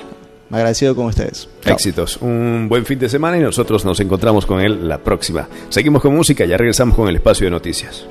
agradecido 0.53 0.95
con 0.95 1.07
ustedes. 1.07 1.49
Éxitos. 1.65 2.19
Un 2.19 2.67
buen 2.69 2.85
fin 2.85 2.99
de 2.99 3.09
semana 3.09 3.39
y 3.39 3.41
nosotros 3.41 3.85
nos 3.85 3.99
encontramos 4.01 4.47
con 4.47 4.61
él 4.61 4.87
la 4.89 4.99
próxima. 4.99 5.49
Seguimos 5.71 6.03
con 6.03 6.15
música, 6.15 6.45
ya 6.45 6.57
regresamos 6.57 6.95
con 6.95 7.09
el 7.09 7.17
espacio 7.17 7.47
de 7.47 7.51
noticias. 7.51 8.07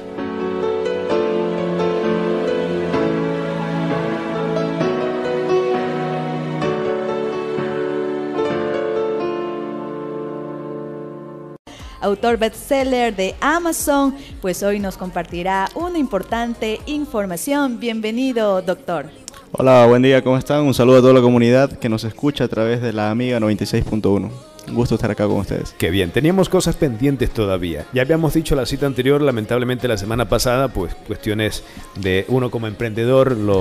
autor 12.01 12.37
bestseller 12.37 13.15
de 13.15 13.35
Amazon, 13.39 14.15
pues 14.41 14.63
hoy 14.63 14.79
nos 14.79 14.97
compartirá 14.97 15.69
una 15.75 15.97
importante 15.97 16.81
información. 16.85 17.79
Bienvenido, 17.79 18.61
doctor. 18.61 19.20
Hola, 19.53 19.85
buen 19.85 20.01
día, 20.01 20.23
¿cómo 20.23 20.37
están? 20.37 20.63
Un 20.63 20.73
saludo 20.73 20.99
a 20.99 21.01
toda 21.01 21.13
la 21.13 21.19
comunidad 21.19 21.73
que 21.73 21.89
nos 21.89 22.05
escucha 22.05 22.45
a 22.45 22.47
través 22.47 22.81
de 22.81 22.93
la 22.93 23.11
Amiga 23.11 23.37
96.1. 23.37 24.31
Un 24.69 24.73
gusto 24.73 24.95
estar 24.95 25.11
acá 25.11 25.27
con 25.27 25.39
ustedes. 25.39 25.75
Qué 25.77 25.89
bien, 25.89 26.11
teníamos 26.11 26.47
cosas 26.47 26.77
pendientes 26.77 27.31
todavía. 27.31 27.85
Ya 27.91 28.03
habíamos 28.03 28.33
dicho 28.33 28.55
la 28.55 28.65
cita 28.65 28.85
anterior, 28.85 29.21
lamentablemente 29.21 29.89
la 29.89 29.97
semana 29.97 30.29
pasada, 30.29 30.69
pues 30.69 30.95
cuestiones 31.05 31.65
de 31.99 32.23
uno 32.29 32.49
como 32.49 32.67
emprendedor 32.67 33.35
lo, 33.35 33.59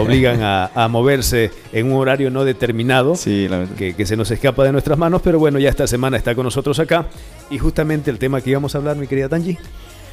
obligan 0.00 0.40
a, 0.42 0.88
moverse 0.88 1.50
en 1.70 1.92
un 1.92 2.00
horario 2.00 2.30
no 2.30 2.44
determinado, 2.44 3.14
sí, 3.14 3.46
que, 3.76 3.94
que 3.94 4.06
se 4.06 4.16
nos 4.16 4.30
escapa 4.30 4.64
de 4.64 4.72
nuestras 4.72 4.96
manos, 4.96 5.20
pero 5.22 5.38
bueno, 5.38 5.58
ya 5.58 5.68
esta 5.68 5.86
semana 5.86 6.16
está 6.16 6.34
con 6.34 6.44
nosotros 6.44 6.78
acá. 6.78 7.04
Y 7.50 7.58
justamente 7.58 8.10
el 8.10 8.18
tema 8.18 8.40
que 8.40 8.50
íbamos 8.50 8.74
a 8.74 8.78
hablar, 8.78 8.96
mi 8.96 9.06
querida 9.06 9.28
Tanji. 9.28 9.58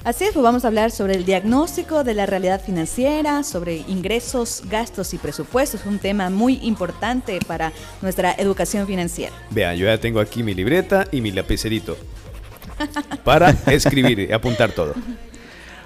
Así 0.04 0.26
es, 0.26 0.34
pues 0.34 0.44
vamos 0.44 0.66
a 0.66 0.68
hablar 0.68 0.92
sobre 0.92 1.16
el 1.16 1.24
diagnóstico 1.24 2.04
de 2.04 2.14
la 2.14 2.26
realidad 2.26 2.62
financiera, 2.62 3.42
sobre 3.42 3.78
ingresos, 3.88 4.64
gastos 4.70 5.14
y 5.14 5.18
presupuestos, 5.18 5.86
un 5.86 5.98
tema 5.98 6.30
muy 6.30 6.60
importante 6.62 7.40
para 7.48 7.72
nuestra 8.02 8.34
educación 8.38 8.86
financiera. 8.86 9.34
Vean, 9.50 9.78
yo 9.78 9.86
ya 9.86 9.98
tengo 9.98 10.20
aquí 10.20 10.44
mi 10.44 10.54
libreta 10.54 11.08
y 11.10 11.22
mi 11.22 11.32
lapicerito 11.32 11.96
para 13.24 13.52
escribir 13.68 14.20
y 14.20 14.34
apuntar 14.34 14.74
todo. 14.74 14.94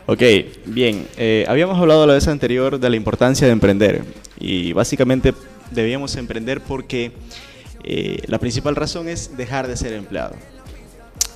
Ok, 0.08 0.24
bien. 0.66 1.08
Eh, 1.18 1.46
habíamos 1.48 1.78
hablado 1.78 2.08
la 2.08 2.16
vez 2.16 2.28
anterior 2.28 2.80
de 2.80 2.90
la 2.90 2.96
importancia 2.96 3.46
de 3.46 3.54
emprender 3.54 4.04
y 4.40 4.74
básicamente 4.74 5.36
debíamos 5.70 6.16
emprender 6.16 6.62
porque 6.62 7.12
eh, 7.84 8.24
la 8.26 8.40
principal 8.40 8.76
razón 8.76 9.10
es 9.10 9.38
dejar 9.38 9.68
de 9.68 9.78
ser 9.78 9.94
empleado. 9.94 10.36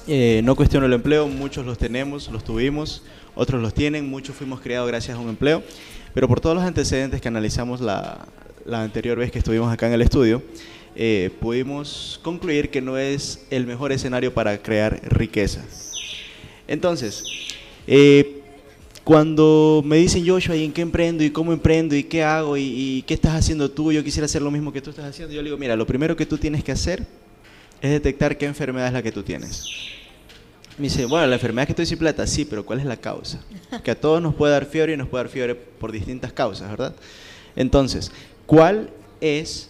Eh, 0.07 0.41
no 0.43 0.55
cuestiono 0.55 0.87
el 0.87 0.93
empleo, 0.93 1.27
muchos 1.27 1.63
los 1.65 1.77
tenemos, 1.77 2.29
los 2.31 2.43
tuvimos, 2.43 3.03
otros 3.35 3.61
los 3.61 3.73
tienen, 3.73 4.09
muchos 4.09 4.35
fuimos 4.35 4.59
creados 4.59 4.87
gracias 4.87 5.15
a 5.15 5.19
un 5.19 5.29
empleo, 5.29 5.63
pero 6.15 6.27
por 6.27 6.39
todos 6.39 6.55
los 6.55 6.65
antecedentes 6.65 7.21
que 7.21 7.27
analizamos 7.27 7.81
la, 7.81 8.27
anterior 8.71 9.19
vez 9.19 9.31
que 9.31 9.37
estuvimos 9.37 9.71
acá 9.71 9.87
en 9.87 9.93
el 9.93 10.01
estudio, 10.01 10.41
eh, 10.95 11.29
pudimos 11.39 12.19
concluir 12.23 12.71
que 12.71 12.81
no 12.81 12.97
es 12.97 13.45
el 13.51 13.67
mejor 13.67 13.91
escenario 13.91 14.33
para 14.33 14.57
crear 14.61 14.99
riqueza. 15.03 15.63
Entonces, 16.67 17.23
eh, 17.85 18.41
cuando 19.03 19.83
me 19.85 19.97
dicen 19.97 20.27
Joshua, 20.27 20.55
¿y 20.55 20.65
en 20.65 20.73
qué 20.73 20.81
emprendo? 20.81 21.23
¿Y 21.23 21.29
cómo 21.29 21.53
emprendo? 21.53 21.95
¿Y 21.95 22.03
qué 22.03 22.23
hago? 22.23 22.57
¿Y, 22.57 22.63
¿Y, 22.63 23.01
qué 23.03 23.13
estás 23.13 23.35
haciendo 23.35 23.69
tú? 23.69 23.91
Yo 23.91 24.03
quisiera 24.03 24.25
hacer 24.25 24.41
lo 24.41 24.49
mismo 24.49 24.73
que 24.73 24.81
tú 24.81 24.89
estás 24.89 25.05
haciendo. 25.05 25.33
Yo 25.33 25.41
le 25.41 25.49
digo, 25.49 25.57
mira, 25.57 25.75
lo 25.75 25.85
primero 25.85 26.15
que 26.15 26.25
tú 26.25 26.37
tienes 26.37 26.63
que 26.63 26.71
hacer 26.71 27.05
es 27.81 27.89
detectar 27.89 28.37
qué 28.37 28.45
enfermedad 28.45 28.87
es 28.87 28.93
la 28.93 29.01
que 29.01 29.11
tú 29.11 29.23
tienes. 29.23 29.65
Me 30.77 30.83
dice, 30.83 31.05
bueno, 31.05 31.27
la 31.27 31.35
enfermedad 31.35 31.63
es 31.63 31.67
que 31.67 31.71
estoy 31.73 31.85
sin 31.85 31.97
plata, 31.97 32.25
sí, 32.27 32.45
pero 32.45 32.65
¿cuál 32.65 32.79
es 32.79 32.85
la 32.85 32.97
causa? 32.97 33.39
Que 33.83 33.91
a 33.91 33.99
todos 33.99 34.21
nos 34.21 34.35
puede 34.35 34.53
dar 34.53 34.65
fiebre 34.65 34.93
y 34.93 34.97
nos 34.97 35.07
puede 35.07 35.23
dar 35.23 35.31
fiebre 35.31 35.55
por 35.55 35.91
distintas 35.91 36.31
causas, 36.31 36.69
¿verdad? 36.69 36.95
Entonces, 37.55 38.11
¿cuál 38.45 38.89
es 39.19 39.69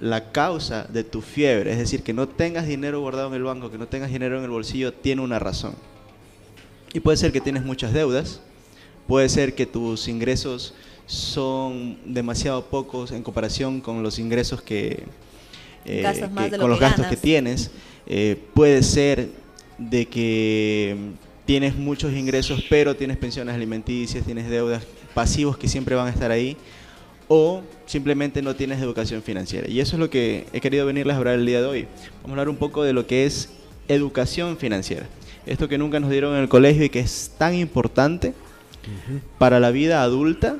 la 0.00 0.32
causa 0.32 0.84
de 0.84 1.04
tu 1.04 1.20
fiebre? 1.20 1.72
Es 1.72 1.78
decir, 1.78 2.02
que 2.02 2.12
no 2.12 2.28
tengas 2.28 2.66
dinero 2.66 3.00
guardado 3.00 3.28
en 3.28 3.34
el 3.34 3.42
banco, 3.42 3.70
que 3.70 3.78
no 3.78 3.88
tengas 3.88 4.10
dinero 4.10 4.38
en 4.38 4.44
el 4.44 4.50
bolsillo, 4.50 4.92
tiene 4.92 5.22
una 5.22 5.38
razón. 5.38 5.74
Y 6.92 7.00
puede 7.00 7.16
ser 7.16 7.32
que 7.32 7.40
tienes 7.40 7.64
muchas 7.64 7.92
deudas, 7.92 8.40
puede 9.06 9.28
ser 9.28 9.54
que 9.54 9.66
tus 9.66 10.08
ingresos 10.08 10.74
son 11.06 11.98
demasiado 12.04 12.66
pocos 12.66 13.10
en 13.12 13.22
comparación 13.22 13.80
con 13.80 14.02
los 14.02 14.18
ingresos 14.18 14.62
que, 14.62 15.04
eh, 15.84 16.04
con 16.58 16.70
los 16.70 16.80
gastos 16.80 17.06
que 17.06 17.16
tienes. 17.16 17.70
Eh, 18.06 18.36
puede 18.54 18.82
ser 18.82 19.28
de 19.78 20.06
que 20.06 20.96
tienes 21.46 21.76
muchos 21.76 22.12
ingresos, 22.12 22.64
pero 22.68 22.94
tienes 22.96 23.16
pensiones 23.16 23.54
alimenticias, 23.54 24.24
tienes 24.24 24.48
deudas 24.48 24.84
pasivos 25.14 25.56
que 25.56 25.68
siempre 25.68 25.94
van 25.94 26.06
a 26.06 26.10
estar 26.10 26.30
ahí, 26.30 26.56
o 27.28 27.62
simplemente 27.86 28.42
no 28.42 28.54
tienes 28.54 28.80
educación 28.80 29.22
financiera. 29.22 29.68
Y 29.68 29.80
eso 29.80 29.96
es 29.96 30.00
lo 30.00 30.10
que 30.10 30.46
he 30.52 30.60
querido 30.60 30.86
venirles 30.86 31.14
a 31.14 31.18
hablar 31.18 31.34
el 31.34 31.46
día 31.46 31.60
de 31.60 31.66
hoy. 31.66 31.88
Vamos 32.22 32.30
a 32.30 32.32
hablar 32.32 32.48
un 32.48 32.56
poco 32.56 32.82
de 32.82 32.92
lo 32.92 33.06
que 33.06 33.26
es 33.26 33.50
educación 33.88 34.56
financiera. 34.56 35.06
Esto 35.46 35.68
que 35.68 35.78
nunca 35.78 36.00
nos 36.00 36.10
dieron 36.10 36.34
en 36.34 36.42
el 36.42 36.48
colegio 36.48 36.84
y 36.84 36.90
que 36.90 37.00
es 37.00 37.32
tan 37.38 37.54
importante 37.54 38.34
para 39.38 39.60
la 39.60 39.70
vida 39.70 40.02
adulta, 40.02 40.56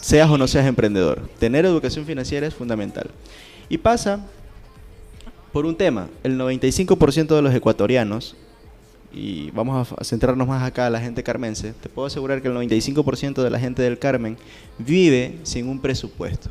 seas 0.00 0.30
o 0.30 0.38
no 0.38 0.48
seas 0.48 0.66
emprendedor. 0.66 1.28
Tener 1.38 1.64
educación 1.64 2.06
financiera 2.06 2.46
es 2.46 2.54
fundamental. 2.54 3.10
Y 3.68 3.78
pasa 3.78 4.26
por 5.52 5.66
un 5.66 5.76
tema, 5.76 6.08
el 6.22 6.38
95% 6.38 7.34
de 7.34 7.42
los 7.42 7.54
ecuatorianos, 7.54 8.36
y 9.12 9.50
vamos 9.50 9.92
a 9.96 10.04
centrarnos 10.04 10.48
más 10.48 10.62
acá 10.62 10.86
a 10.86 10.90
la 10.90 11.00
gente 11.00 11.22
carmense, 11.22 11.74
te 11.74 11.88
puedo 11.88 12.06
asegurar 12.06 12.40
que 12.40 12.48
el 12.48 12.54
95% 12.54 13.42
de 13.42 13.50
la 13.50 13.60
gente 13.60 13.82
del 13.82 13.98
Carmen 13.98 14.38
vive 14.78 15.38
sin 15.42 15.68
un 15.68 15.80
presupuesto. 15.80 16.50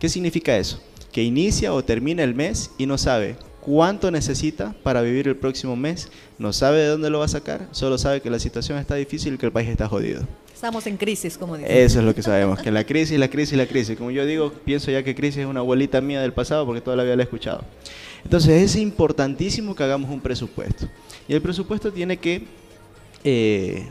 ¿Qué 0.00 0.08
significa 0.08 0.56
eso? 0.56 0.82
Que 1.12 1.22
inicia 1.22 1.72
o 1.72 1.84
termina 1.84 2.24
el 2.24 2.34
mes 2.34 2.72
y 2.76 2.86
no 2.86 2.98
sabe 2.98 3.36
cuánto 3.60 4.10
necesita 4.10 4.74
para 4.82 5.00
vivir 5.02 5.28
el 5.28 5.36
próximo 5.36 5.76
mes, 5.76 6.10
no 6.38 6.52
sabe 6.52 6.78
de 6.78 6.88
dónde 6.88 7.10
lo 7.10 7.20
va 7.20 7.26
a 7.26 7.28
sacar, 7.28 7.68
solo 7.70 7.96
sabe 7.96 8.20
que 8.20 8.30
la 8.30 8.40
situación 8.40 8.78
está 8.78 8.96
difícil 8.96 9.34
y 9.34 9.38
que 9.38 9.46
el 9.46 9.52
país 9.52 9.68
está 9.68 9.88
jodido. 9.88 10.26
Estamos 10.52 10.86
en 10.86 10.96
crisis, 10.96 11.38
como 11.38 11.56
dicen. 11.56 11.76
Eso 11.76 12.00
es 12.00 12.04
lo 12.04 12.14
que 12.14 12.22
sabemos, 12.22 12.60
que 12.60 12.70
la 12.70 12.84
crisis, 12.84 13.18
la 13.18 13.28
crisis, 13.28 13.56
la 13.56 13.66
crisis. 13.66 13.96
Como 13.96 14.10
yo 14.10 14.24
digo, 14.26 14.52
pienso 14.64 14.90
ya 14.90 15.02
que 15.02 15.14
crisis 15.14 15.38
es 15.38 15.46
una 15.46 15.60
abuelita 15.60 16.00
mía 16.00 16.20
del 16.20 16.32
pasado 16.32 16.66
porque 16.66 16.80
toda 16.80 16.96
la 16.96 17.04
vida 17.04 17.16
la 17.16 17.22
he 17.22 17.24
escuchado. 17.24 17.64
Entonces 18.24 18.62
es 18.62 18.76
importantísimo 18.76 19.74
que 19.74 19.82
hagamos 19.84 20.10
un 20.10 20.20
presupuesto. 20.20 20.88
Y 21.28 21.34
el 21.34 21.42
presupuesto 21.42 21.92
tiene 21.92 22.16
que... 22.16 22.46
Eh, 23.22 23.86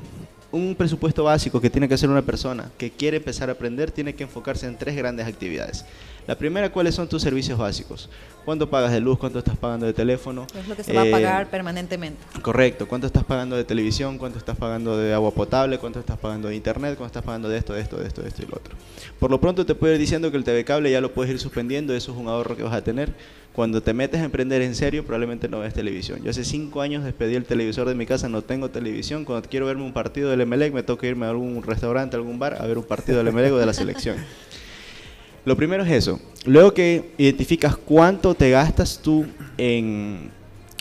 un 0.52 0.76
presupuesto 0.76 1.24
básico 1.24 1.60
que 1.60 1.72
tiene 1.72 1.88
que 1.88 1.96
hacer 1.96 2.10
una 2.10 2.22
persona 2.22 2.70
que 2.78 2.92
quiere 2.92 3.18
empezar 3.18 3.50
a 3.50 3.54
aprender 3.54 3.90
tiene 3.90 4.14
que 4.14 4.22
enfocarse 4.22 4.68
en 4.68 4.78
tres 4.78 4.96
grandes 4.96 5.26
actividades. 5.26 5.84
La 6.28 6.38
primera, 6.38 6.72
¿cuáles 6.72 6.94
son 6.94 7.10
tus 7.10 7.22
servicios 7.22 7.58
básicos? 7.58 8.08
¿Cuánto 8.46 8.70
pagas 8.70 8.92
de 8.92 9.02
luz? 9.02 9.18
¿Cuánto 9.18 9.40
estás 9.40 9.58
pagando 9.58 9.86
de 9.86 9.94
teléfono? 9.94 10.46
Es 10.58 10.68
lo 10.68 10.76
que 10.76 10.84
se 10.84 10.94
va 10.94 11.02
a 11.02 11.12
pagar 11.12 11.44
eh, 11.44 11.48
permanentemente. 11.50 12.20
Correcto. 12.42 12.88
¿Cuánto 12.88 13.08
estás 13.08 13.24
pagando 13.26 13.58
de 13.58 13.64
televisión? 13.64 14.18
¿Cuánto 14.18 14.38
estás 14.38 14.56
pagando 14.56 14.96
de 14.96 15.14
agua 15.14 15.32
potable? 15.32 15.80
¿Cuánto 15.80 16.00
estás 16.00 16.18
pagando 16.18 16.48
de 16.48 16.56
internet? 16.56 16.96
¿Cuánto 16.98 17.08
estás 17.08 17.24
pagando 17.24 17.50
de 17.50 17.58
esto, 17.58 17.74
de 17.74 17.82
esto, 17.82 17.98
de 17.98 18.08
esto, 18.08 18.22
de 18.22 18.30
esto 18.30 18.44
y 18.44 18.46
lo 18.46 18.56
otro? 18.56 18.76
Por 19.20 19.32
lo 19.32 19.42
pronto 19.42 19.66
te 19.66 19.76
puedo 19.76 19.94
ir 19.94 20.00
diciendo 20.00 20.30
que 20.32 20.38
el 20.38 20.44
TV 20.44 20.64
cable 20.64 20.92
ya 20.92 21.02
lo 21.02 21.12
puedes 21.14 21.34
ir 21.34 21.40
suspendiendo, 21.40 21.94
eso 21.94 22.12
es 22.12 22.18
un 22.18 22.28
ahorro 22.28 22.56
que 22.56 22.64
vas 22.64 22.74
a 22.74 22.84
tener. 22.84 23.12
Cuando 23.54 23.84
te 23.84 23.94
metes 23.94 24.20
a 24.20 24.24
emprender 24.24 24.64
en 24.64 24.74
serio, 24.74 25.06
probablemente 25.06 25.48
no 25.48 25.60
ves 25.60 25.76
televisión. 25.76 26.20
Yo 26.24 26.32
hace 26.32 26.44
cinco 26.44 26.82
años 26.82 27.04
despedí 27.04 27.36
el 27.36 27.46
televisor 27.46 27.88
de 27.88 27.94
mi 27.94 28.08
casa, 28.08 28.28
no 28.28 28.42
tengo 28.42 28.72
televisión. 28.72 29.26
Cuando 29.26 29.48
quiero 29.48 29.68
verme 29.68 29.84
un 29.84 29.94
partido 29.94 30.32
del 30.32 30.46
MLEC, 30.48 30.74
me 30.74 30.82
toca 30.82 31.06
irme 31.06 31.28
a 31.28 31.30
algún 31.30 31.62
restaurante, 31.62 32.16
a 32.16 32.20
algún 32.20 32.40
bar, 32.40 32.58
a 32.60 32.66
ver 32.66 32.80
un 32.80 32.84
partido 32.84 33.24
del 33.24 33.32
MLEC 33.32 33.54
o 33.54 33.58
de 33.58 33.66
la 33.68 33.74
selección. 33.74 34.18
Lo 35.46 35.56
primero 35.56 35.84
es 35.84 35.92
eso. 35.92 36.20
Luego 36.46 36.74
que 36.74 37.12
identificas 37.18 37.76
cuánto 37.76 38.34
te 38.34 38.50
gastas 38.50 39.00
tú 39.04 39.26
en, 39.58 40.32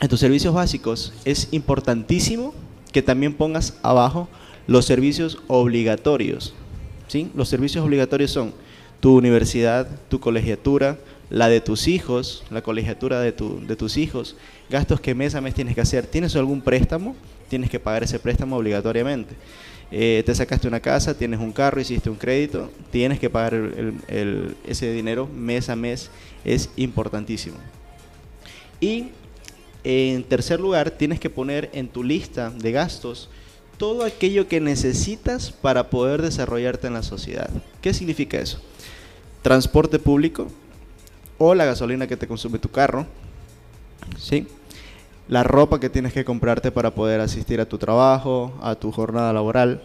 tus 0.09 0.21
servicios 0.21 0.55
básicos, 0.55 1.13
es 1.25 1.49
importantísimo 1.51 2.55
que 2.91 3.03
también 3.03 3.35
pongas 3.35 3.79
abajo 3.83 4.29
los 4.67 4.87
servicios 4.87 5.39
obligatorios. 5.49 6.55
¿sí? 7.09 7.31
Los 7.35 7.49
servicios 7.49 7.85
obligatorios 7.85 8.31
son 8.31 8.55
tu 9.01 9.17
universidad, 9.17 9.89
tu 10.09 10.21
colegiatura, 10.21 10.97
la 11.33 11.49
de 11.49 11.63
tus 11.63 11.89
hijos, 11.89 12.45
la 12.51 12.61
colegiatura 12.61 13.19
de, 13.21 13.33
de 13.33 13.77
tus 13.77 13.97
hijos, 13.97 14.37
gastos 14.69 15.01
que 15.01 15.15
mes 15.15 15.35
a 15.35 15.41
mes 15.41 15.55
tienes 15.55 15.75
que 15.75 15.81
hacer. 15.81 16.07
¿Tienes 16.07 16.37
algún 16.37 16.61
préstamo? 16.61 17.17
Tienes 17.49 17.71
que 17.71 17.81
pagar 17.81 18.03
ese 18.03 18.19
préstamo 18.19 18.59
obligatoriamente. 18.59 19.35
Eh, 19.91 20.23
te 20.27 20.35
sacaste 20.35 20.69
una 20.69 20.81
casa, 20.81 21.17
tienes 21.17 21.41
un 21.41 21.51
carro, 21.51 21.81
hiciste 21.81 22.11
un 22.11 22.17
crédito, 22.17 22.71
tienes 22.91 23.19
que 23.19 23.31
pagar 23.31 23.55
ese 24.67 24.93
dinero 24.93 25.27
mes 25.27 25.71
a 25.71 25.77
mes, 25.77 26.11
es 26.45 26.69
importantísimo. 26.77 27.57
Y 28.79 29.07
en 29.85 30.25
tercer 30.25 30.61
lugar, 30.61 30.91
tienes 30.91 31.19
que 31.19 31.31
poner 31.31 31.71
en 31.73 31.89
tu 31.89 32.05
lista 32.05 32.51
de 32.51 32.73
gastos 32.73 33.31
todo 33.79 34.05
aquello 34.05 34.49
que 34.49 34.61
necesitas 34.61 35.51
para 35.51 35.89
poder 35.89 36.21
desarrollarte 36.21 36.89
en 36.89 36.93
la 36.93 37.03
sociedad. 37.03 37.49
¿Qué 37.81 37.95
significa 37.95 38.39
eso? 38.39 38.61
Transporte 39.41 39.99
público 39.99 40.49
o 41.45 41.55
la 41.57 41.65
gasolina 41.65 42.07
que 42.07 42.17
te 42.17 42.29
consume 42.29 42.61
tu 42.61 42.71
carro, 42.71 43.05
¿sí? 44.17 44.47
La 45.29 45.43
ropa 45.43 45.81
que 45.81 45.91
tienes 45.91 46.13
que 46.13 46.25
comprarte 46.25 46.71
para 46.71 46.95
poder 46.95 47.21
asistir 47.21 47.61
a 47.61 47.67
tu 47.67 47.79
trabajo, 47.79 48.53
a 48.63 48.77
tu 48.77 48.93
jornada 48.93 49.33
laboral, 49.33 49.83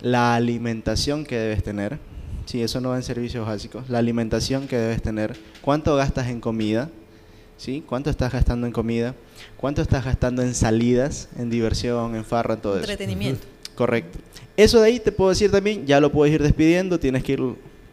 la 0.00 0.34
alimentación 0.34 1.24
que 1.24 1.36
debes 1.36 1.62
tener, 1.62 2.00
sí, 2.46 2.60
eso 2.60 2.80
no 2.80 2.88
va 2.88 2.96
en 2.96 3.04
servicios 3.04 3.46
básicos, 3.46 3.88
la 3.88 3.98
alimentación 3.98 4.66
que 4.66 4.76
debes 4.76 5.00
tener, 5.00 5.36
cuánto 5.60 5.94
gastas 5.94 6.26
en 6.26 6.40
comida, 6.40 6.90
¿sí? 7.56 7.84
¿Cuánto 7.86 8.10
estás 8.10 8.32
gastando 8.32 8.66
en 8.66 8.72
comida? 8.72 9.14
¿Cuánto 9.56 9.82
estás 9.82 10.04
gastando 10.04 10.42
en 10.42 10.54
salidas, 10.54 11.28
en 11.38 11.50
diversión, 11.50 12.16
en 12.16 12.24
farra, 12.24 12.56
todo 12.56 12.74
eso? 12.74 12.90
Entretenimiento. 12.90 13.46
Correcto. 13.76 14.18
Eso 14.56 14.80
de 14.80 14.88
ahí 14.88 14.98
te 14.98 15.12
puedo 15.12 15.30
decir 15.30 15.52
también, 15.52 15.86
ya 15.86 16.00
lo 16.00 16.10
puedes 16.10 16.34
ir 16.34 16.42
despidiendo, 16.42 16.98
tienes 16.98 17.22
que 17.22 17.32
ir, 17.34 17.42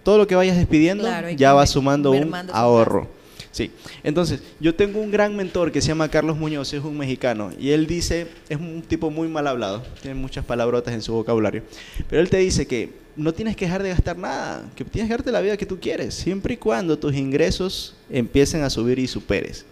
todo 0.04 0.18
lo 0.18 0.28
que 0.28 0.36
vayas 0.36 0.58
despidiendo 0.58 1.08
ya 1.36 1.54
va 1.54 1.66
sumando 1.66 2.12
un 2.12 2.34
ahorro. 2.52 3.08
Sí, 3.52 3.70
entonces 4.04 4.42
yo 4.60 4.74
tengo 4.74 5.00
un 5.00 5.12
gran 5.12 5.36
mentor 5.36 5.72
que 5.72 5.80
se 5.80 5.90
llama 5.90 6.10
Carlos 6.10 6.38
Muñoz, 6.38 6.74
es 6.74 6.84
un 6.84 6.98
mexicano, 6.98 7.52
y 7.60 7.70
él 7.70 7.86
dice, 7.86 8.28
es 8.50 8.58
un 8.58 8.82
tipo 8.82 9.12
muy 9.12 9.28
mal 9.28 9.46
hablado, 9.46 9.84
tiene 10.02 10.20
muchas 10.20 10.44
palabrotas 10.44 10.92
en 10.92 11.04
su 11.04 11.14
vocabulario, 11.14 11.62
pero 12.10 12.24
él 12.24 12.32
te 12.32 12.38
dice 12.38 12.66
que 12.66 12.90
no 13.16 13.32
tienes 13.32 13.56
que 13.56 13.66
dejar 13.66 13.84
de 13.84 13.90
gastar 13.90 14.18
nada, 14.18 14.68
que 14.76 14.84
tienes 14.84 15.08
que 15.08 15.18
darte 15.18 15.32
la 15.32 15.40
vida 15.40 15.56
que 15.56 15.68
tú 15.68 15.80
quieres, 15.80 16.16
siempre 16.16 16.56
y 16.56 16.58
cuando 16.58 16.98
tus 16.98 17.14
ingresos 17.14 17.96
empiecen 18.10 18.64
a 18.64 18.72
subir 18.72 18.98
y 18.98 19.08
superes. 19.08 19.68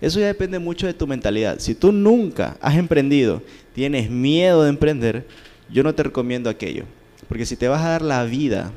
Eso 0.00 0.20
ya 0.20 0.26
depende 0.26 0.60
mucho 0.60 0.86
de 0.86 0.94
tu 0.94 1.06
mentalidad. 1.06 1.58
Si 1.58 1.74
tú 1.74 1.90
nunca 1.90 2.56
has 2.60 2.76
emprendido, 2.76 3.42
tienes 3.74 4.10
miedo 4.10 4.62
de 4.62 4.68
emprender, 4.68 5.26
yo 5.70 5.82
no 5.82 5.94
te 5.94 6.04
recomiendo 6.04 6.50
aquello. 6.50 6.84
Porque 7.28 7.46
si 7.46 7.56
te 7.56 7.68
vas 7.68 7.82
a 7.82 7.88
dar 7.88 8.02
la 8.02 8.24
vida 8.24 8.70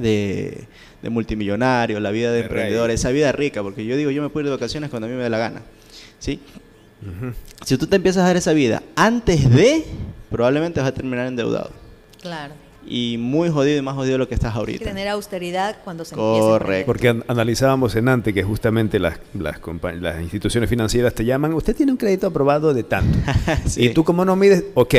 de, 0.00 0.66
multimillonario, 1.08 2.00
la 2.00 2.10
vida 2.10 2.32
de, 2.32 2.40
emprendedor, 2.40 2.90
esa 2.90 3.10
vida 3.10 3.32
rica, 3.32 3.62
porque 3.62 3.84
yo 3.84 3.96
digo, 3.96 4.10
yo 4.10 4.22
me 4.22 4.28
puedo 4.28 4.46
ir 4.46 4.50
de 4.50 4.56
vacaciones 4.56 4.90
cuando 4.90 5.06
a 5.06 5.10
mí 5.10 5.16
me 5.16 5.22
dé 5.22 5.30
la 5.30 5.38
gana. 5.38 5.62
¿sí? 6.18 6.40
Si 7.64 7.76
tú 7.76 7.86
te 7.86 7.96
empiezas 7.96 8.24
a 8.24 8.26
dar 8.26 8.36
esa 8.36 8.52
vida 8.52 8.82
antes 8.96 9.50
de, 9.50 9.84
probablemente 10.30 10.80
vas 10.80 10.88
a 10.88 10.94
terminar 10.94 11.26
endeudado. 11.26 11.70
Claro 12.20 12.65
y 12.86 13.16
muy 13.18 13.50
jodido 13.50 13.78
y 13.78 13.82
más 13.82 13.94
jodido 13.94 14.18
lo 14.18 14.28
que 14.28 14.34
estás 14.34 14.54
ahorita. 14.54 14.84
tener 14.84 15.08
austeridad 15.08 15.76
cuando 15.84 16.04
se 16.04 16.14
Correcto. 16.14 16.86
Porque 16.86 17.22
analizábamos 17.26 17.94
en 17.96 18.08
antes 18.08 18.32
que 18.32 18.42
justamente 18.42 18.98
las, 18.98 19.18
las, 19.38 19.60
las, 20.00 20.22
instituciones 20.22 20.70
financieras 20.70 21.14
te 21.14 21.24
llaman, 21.24 21.52
usted 21.54 21.74
tiene 21.74 21.92
un 21.92 21.98
crédito 21.98 22.28
aprobado 22.28 22.72
de 22.72 22.82
tanto. 22.82 23.18
Y 23.76 23.90
tú 23.90 24.04
como 24.04 24.24
no 24.24 24.36
mides, 24.36 24.64
ok. 24.74 24.94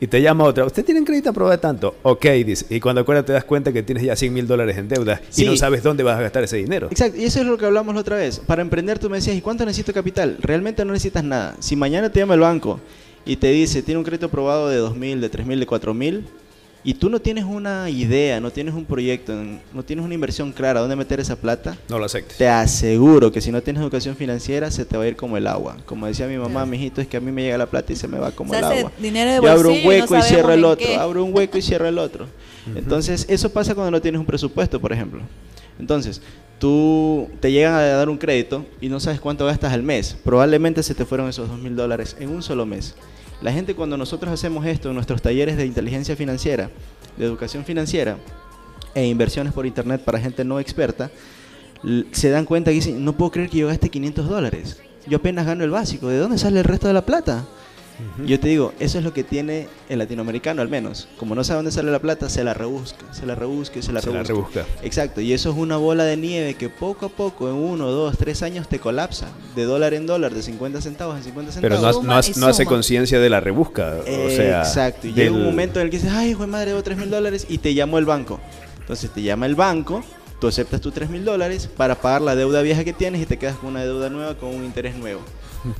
Y 0.00 0.06
te 0.06 0.22
llama 0.22 0.44
otra, 0.44 0.64
usted 0.64 0.84
tiene 0.84 1.00
un 1.00 1.06
crédito 1.06 1.30
aprobado 1.30 1.52
de 1.52 1.58
tanto, 1.58 1.96
ok. 2.02 2.26
Dice. 2.44 2.66
Y 2.70 2.80
cuando 2.80 3.00
acuerdas 3.00 3.24
te 3.24 3.32
das 3.32 3.44
cuenta 3.44 3.72
que 3.72 3.82
tienes 3.82 4.04
ya 4.04 4.14
100 4.16 4.32
mil 4.32 4.46
dólares 4.46 4.76
en 4.76 4.88
deuda 4.88 5.20
y 5.36 5.44
no 5.44 5.56
sabes 5.56 5.82
dónde 5.82 6.02
vas 6.02 6.18
a 6.18 6.22
gastar 6.22 6.44
ese 6.44 6.56
dinero. 6.56 6.88
Exacto. 6.90 7.18
Y 7.18 7.24
eso 7.24 7.40
es 7.40 7.46
lo 7.46 7.58
que 7.58 7.66
hablamos 7.66 7.94
la 7.94 8.00
otra 8.00 8.16
vez. 8.16 8.40
Para 8.40 8.62
emprender 8.62 8.98
tú 8.98 9.10
me 9.10 9.16
decías, 9.16 9.36
¿y 9.36 9.40
cuánto 9.40 9.64
necesito 9.64 9.92
capital? 9.92 10.36
Realmente 10.40 10.84
no 10.84 10.92
necesitas 10.92 11.24
nada. 11.24 11.56
Si 11.60 11.76
mañana 11.76 12.10
te 12.10 12.20
llama 12.20 12.34
el 12.34 12.40
banco 12.40 12.80
y 13.24 13.36
te 13.36 13.48
dice, 13.48 13.82
tiene 13.82 13.98
un 13.98 14.04
crédito 14.04 14.26
aprobado 14.26 14.68
de 14.68 14.76
2 14.76 14.96
mil, 14.96 15.20
de 15.20 15.28
3 15.28 15.46
mil, 15.46 15.60
de 15.60 15.66
4 15.66 15.94
mil, 15.94 16.24
y 16.82 16.94
tú 16.94 17.10
no 17.10 17.20
tienes 17.20 17.44
una 17.44 17.90
idea, 17.90 18.40
no 18.40 18.50
tienes 18.50 18.74
un 18.74 18.84
proyecto, 18.84 19.34
no 19.72 19.82
tienes 19.82 20.04
una 20.04 20.14
inversión 20.14 20.52
clara 20.52 20.80
dónde 20.80 20.96
meter 20.96 21.20
esa 21.20 21.36
plata, 21.36 21.76
no 21.88 21.98
lo 21.98 22.06
aceptes. 22.06 22.38
Te 22.38 22.48
aseguro 22.48 23.30
que 23.30 23.40
si 23.40 23.52
no 23.52 23.62
tienes 23.62 23.82
educación 23.82 24.16
financiera 24.16 24.70
se 24.70 24.84
te 24.84 24.96
va 24.96 25.04
a 25.04 25.08
ir 25.08 25.16
como 25.16 25.36
el 25.36 25.46
agua. 25.46 25.76
Como 25.84 26.06
decía 26.06 26.26
mi 26.26 26.38
mamá, 26.38 26.64
mi 26.64 26.78
hijito, 26.78 27.00
es 27.00 27.06
que 27.06 27.16
a 27.18 27.20
mí 27.20 27.30
me 27.30 27.42
llega 27.42 27.58
la 27.58 27.66
plata 27.66 27.92
y 27.92 27.96
se 27.96 28.08
me 28.08 28.18
va 28.18 28.32
como 28.32 28.54
el 28.54 28.64
agua. 28.64 28.92
Dinero 28.98 29.42
Yo 29.42 29.50
abro 29.50 29.72
un 29.72 29.84
hueco 29.84 30.16
y, 30.16 30.22
cierro 30.22 30.52
el 30.52 30.64
otro, 30.64 30.86
abro 30.98 31.24
un 31.24 31.34
hueco 31.34 31.58
y 31.58 31.62
cierro 31.62 31.86
el 31.86 31.98
otro. 31.98 32.26
Entonces, 32.74 33.26
eso 33.28 33.50
pasa 33.50 33.74
cuando 33.74 33.90
no 33.90 34.00
tienes 34.00 34.18
un 34.18 34.26
presupuesto, 34.26 34.80
por 34.80 34.92
ejemplo. 34.92 35.20
Entonces, 35.78 36.20
tú 36.58 37.28
te 37.40 37.50
llegan 37.50 37.74
a 37.74 37.80
dar 37.80 38.08
un 38.08 38.18
crédito 38.18 38.66
y 38.80 38.88
no 38.88 39.00
sabes 39.00 39.20
cuánto 39.20 39.46
gastas 39.46 39.72
al 39.72 39.82
mes. 39.82 40.16
Probablemente 40.22 40.82
se 40.82 40.94
te 40.94 41.04
fueron 41.04 41.28
esos 41.28 41.48
dos 41.48 41.58
mil 41.58 41.74
dólares 41.74 42.16
en 42.20 42.28
un 42.28 42.42
solo 42.42 42.66
mes. 42.66 42.94
La 43.42 43.52
gente 43.52 43.74
cuando 43.74 43.96
nosotros 43.96 44.32
hacemos 44.32 44.66
esto 44.66 44.88
en 44.88 44.94
nuestros 44.94 45.22
talleres 45.22 45.56
de 45.56 45.64
inteligencia 45.64 46.14
financiera, 46.14 46.70
de 47.16 47.24
educación 47.24 47.64
financiera 47.64 48.18
e 48.94 49.06
inversiones 49.06 49.52
por 49.52 49.66
internet 49.66 50.02
para 50.04 50.20
gente 50.20 50.44
no 50.44 50.60
experta, 50.60 51.10
se 52.12 52.30
dan 52.30 52.44
cuenta 52.44 52.70
y 52.70 52.74
dicen, 52.74 53.02
no 53.04 53.14
puedo 53.14 53.30
creer 53.30 53.48
que 53.48 53.58
yo 53.58 53.68
gaste 53.68 53.88
500 53.88 54.28
dólares. 54.28 54.80
Yo 55.06 55.16
apenas 55.16 55.46
gano 55.46 55.64
el 55.64 55.70
básico. 55.70 56.08
¿De 56.08 56.18
dónde 56.18 56.36
sale 56.36 56.58
el 56.58 56.64
resto 56.64 56.86
de 56.86 56.94
la 56.94 57.06
plata? 57.06 57.46
Yo 58.24 58.38
te 58.38 58.48
digo, 58.48 58.72
eso 58.80 58.98
es 58.98 59.04
lo 59.04 59.12
que 59.12 59.24
tiene 59.24 59.68
el 59.88 59.98
latinoamericano 59.98 60.62
al 60.62 60.68
menos. 60.68 61.08
Como 61.18 61.34
no 61.34 61.44
sabe 61.44 61.58
dónde 61.58 61.72
sale 61.72 61.90
la 61.90 61.98
plata, 61.98 62.28
se 62.28 62.44
la 62.44 62.54
rebusca, 62.54 63.12
se 63.12 63.26
la 63.26 63.34
rebusca 63.34 63.78
y 63.78 63.82
se 63.82 63.92
la 63.92 64.00
rebusca. 64.00 64.66
Exacto, 64.82 65.20
y 65.20 65.32
eso 65.32 65.50
es 65.50 65.56
una 65.56 65.76
bola 65.76 66.04
de 66.04 66.16
nieve 66.16 66.54
que 66.54 66.68
poco 66.68 67.06
a 67.06 67.08
poco, 67.08 67.48
en 67.48 67.54
uno, 67.54 67.90
dos, 67.90 68.16
tres 68.18 68.42
años, 68.42 68.68
te 68.68 68.78
colapsa. 68.78 69.28
De 69.56 69.64
dólar 69.64 69.94
en 69.94 70.06
dólar, 70.06 70.34
de 70.34 70.42
50 70.42 70.80
centavos 70.80 71.16
en 71.16 71.24
50 71.24 71.52
centavos. 71.52 71.78
Pero 71.80 72.02
no, 72.02 72.22
no, 72.36 72.46
hace 72.46 72.66
conciencia 72.66 73.18
de 73.20 73.30
la 73.30 73.40
rebusca. 73.40 73.96
o 74.00 74.30
sea, 74.30 74.60
Exacto, 74.60 75.06
y 75.08 75.12
llega 75.12 75.32
un 75.32 75.44
momento 75.44 75.80
en 75.80 75.86
el 75.86 75.90
que 75.90 75.98
dices, 75.98 76.12
ay, 76.12 76.30
hijo 76.30 76.42
de 76.42 76.48
madre, 76.48 76.70
debo 76.70 76.82
3 76.82 76.98
mil 76.98 77.10
dólares, 77.10 77.46
y 77.48 77.58
te 77.58 77.74
llamó 77.74 77.98
el 77.98 78.04
banco. 78.04 78.40
Entonces 78.90 79.10
te 79.10 79.22
llama 79.22 79.46
el 79.46 79.54
banco, 79.54 80.02
tú 80.40 80.48
aceptas 80.48 80.80
tus 80.80 80.92
3 80.92 81.10
mil 81.10 81.24
dólares 81.24 81.68
para 81.76 81.94
pagar 81.94 82.22
la 82.22 82.34
deuda 82.34 82.60
vieja 82.62 82.82
que 82.82 82.92
tienes 82.92 83.22
y 83.22 83.26
te 83.26 83.36
quedas 83.36 83.56
con 83.56 83.70
una 83.70 83.84
deuda 83.84 84.08
nueva 84.10 84.34
con 84.34 84.54
un 84.54 84.64
interés 84.64 84.96
nuevo. 84.96 85.20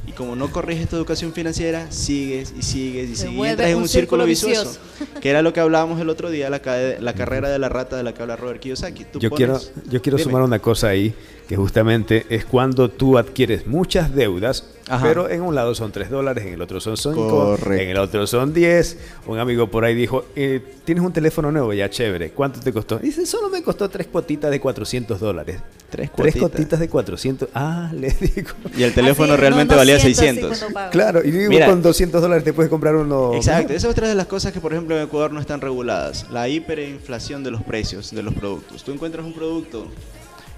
Y 0.06 0.12
como 0.12 0.36
no 0.36 0.50
corriges 0.50 0.88
tu 0.88 0.96
educación 0.96 1.32
financiera, 1.32 1.90
sigues 1.90 2.52
y 2.58 2.62
sigues 2.62 3.10
y 3.10 3.16
sigues. 3.16 3.34
Y 3.34 3.46
entras 3.46 3.70
en 3.70 3.76
un, 3.78 3.88
círculo, 3.88 4.24
vicioso, 4.26 4.78
que 5.20 5.30
era 5.30 5.42
lo 5.42 5.52
que 5.52 5.60
hablábamos 5.60 6.00
el 6.00 6.08
otro 6.08 6.30
día, 6.30 6.50
la, 6.50 6.60
la 7.00 7.14
carrera 7.14 7.48
de 7.48 7.58
la 7.58 7.68
rata 7.68 7.96
de 7.96 8.02
la 8.02 8.12
que 8.12 8.22
habla 8.22 8.36
Robert 8.36 8.60
Kiyosaki. 8.60 9.06
yo, 9.18 9.30
quiero, 9.30 9.58
yo 9.88 10.02
quiero 10.02 10.18
sumar 10.18 10.42
una 10.42 10.58
cosa 10.58 10.88
ahí, 10.88 11.14
que 11.50 11.56
justamente 11.56 12.26
es 12.28 12.44
cuando 12.44 12.88
tú 12.90 13.18
adquieres 13.18 13.66
muchas 13.66 14.14
deudas, 14.14 14.66
pero 15.02 15.28
en 15.28 15.42
un 15.42 15.52
lado 15.56 15.74
son 15.74 15.90
3 15.90 16.08
dólares, 16.08 16.46
en 16.46 16.54
el 16.54 16.62
otro 16.62 16.78
son 16.78 16.96
5, 16.96 17.58
en 17.72 17.88
el 17.88 17.98
otro 17.98 18.24
son 18.28 18.54
10. 18.54 18.96
Un 19.26 19.40
amigo 19.40 19.66
por 19.66 19.84
ahí 19.84 19.96
dijo, 19.96 20.26
eh, 20.36 20.62
tienes 20.84 21.02
un 21.02 21.12
teléfono 21.12 21.50
nuevo, 21.50 21.72
ya 21.72 21.90
chévere, 21.90 22.30
¿cuánto 22.30 22.60
te 22.60 22.72
costó? 22.72 23.00
Dice, 23.00 23.26
solo 23.26 23.48
me 23.48 23.64
costó 23.64 23.90
tres 23.90 24.06
cuotitas 24.06 24.48
de 24.48 24.60
400 24.60 25.18
dólares. 25.18 25.58
Tres 25.90 26.10
cuotitas. 26.10 26.78
de 26.78 26.88
400. 26.88 27.48
Ah, 27.52 27.90
le 27.96 28.10
digo. 28.10 28.50
Y 28.76 28.84
el 28.84 28.94
teléfono 28.94 29.36
realmente 29.36 29.74
valía 29.74 29.98
600. 29.98 30.66
Claro, 30.92 31.20
y 31.24 31.32
digo, 31.32 31.66
con 31.66 31.82
200 31.82 32.22
dólares 32.22 32.44
te 32.44 32.52
puedes 32.52 32.70
comprar 32.70 32.94
uno. 32.94 33.34
Exacto, 33.34 33.72
esa 33.72 33.88
es 33.88 33.92
otra 33.92 34.08
de 34.08 34.14
las 34.14 34.28
cosas 34.28 34.52
que, 34.52 34.60
por 34.60 34.72
ejemplo, 34.72 34.96
en 34.96 35.02
Ecuador 35.02 35.32
no 35.32 35.40
están 35.40 35.60
reguladas. 35.60 36.26
La 36.30 36.48
hiperinflación 36.48 37.42
de 37.42 37.50
los 37.50 37.64
precios 37.64 38.12
de 38.12 38.22
los 38.22 38.34
productos. 38.34 38.84
Tú 38.84 38.92
encuentras 38.92 39.26
un 39.26 39.32
producto 39.32 39.88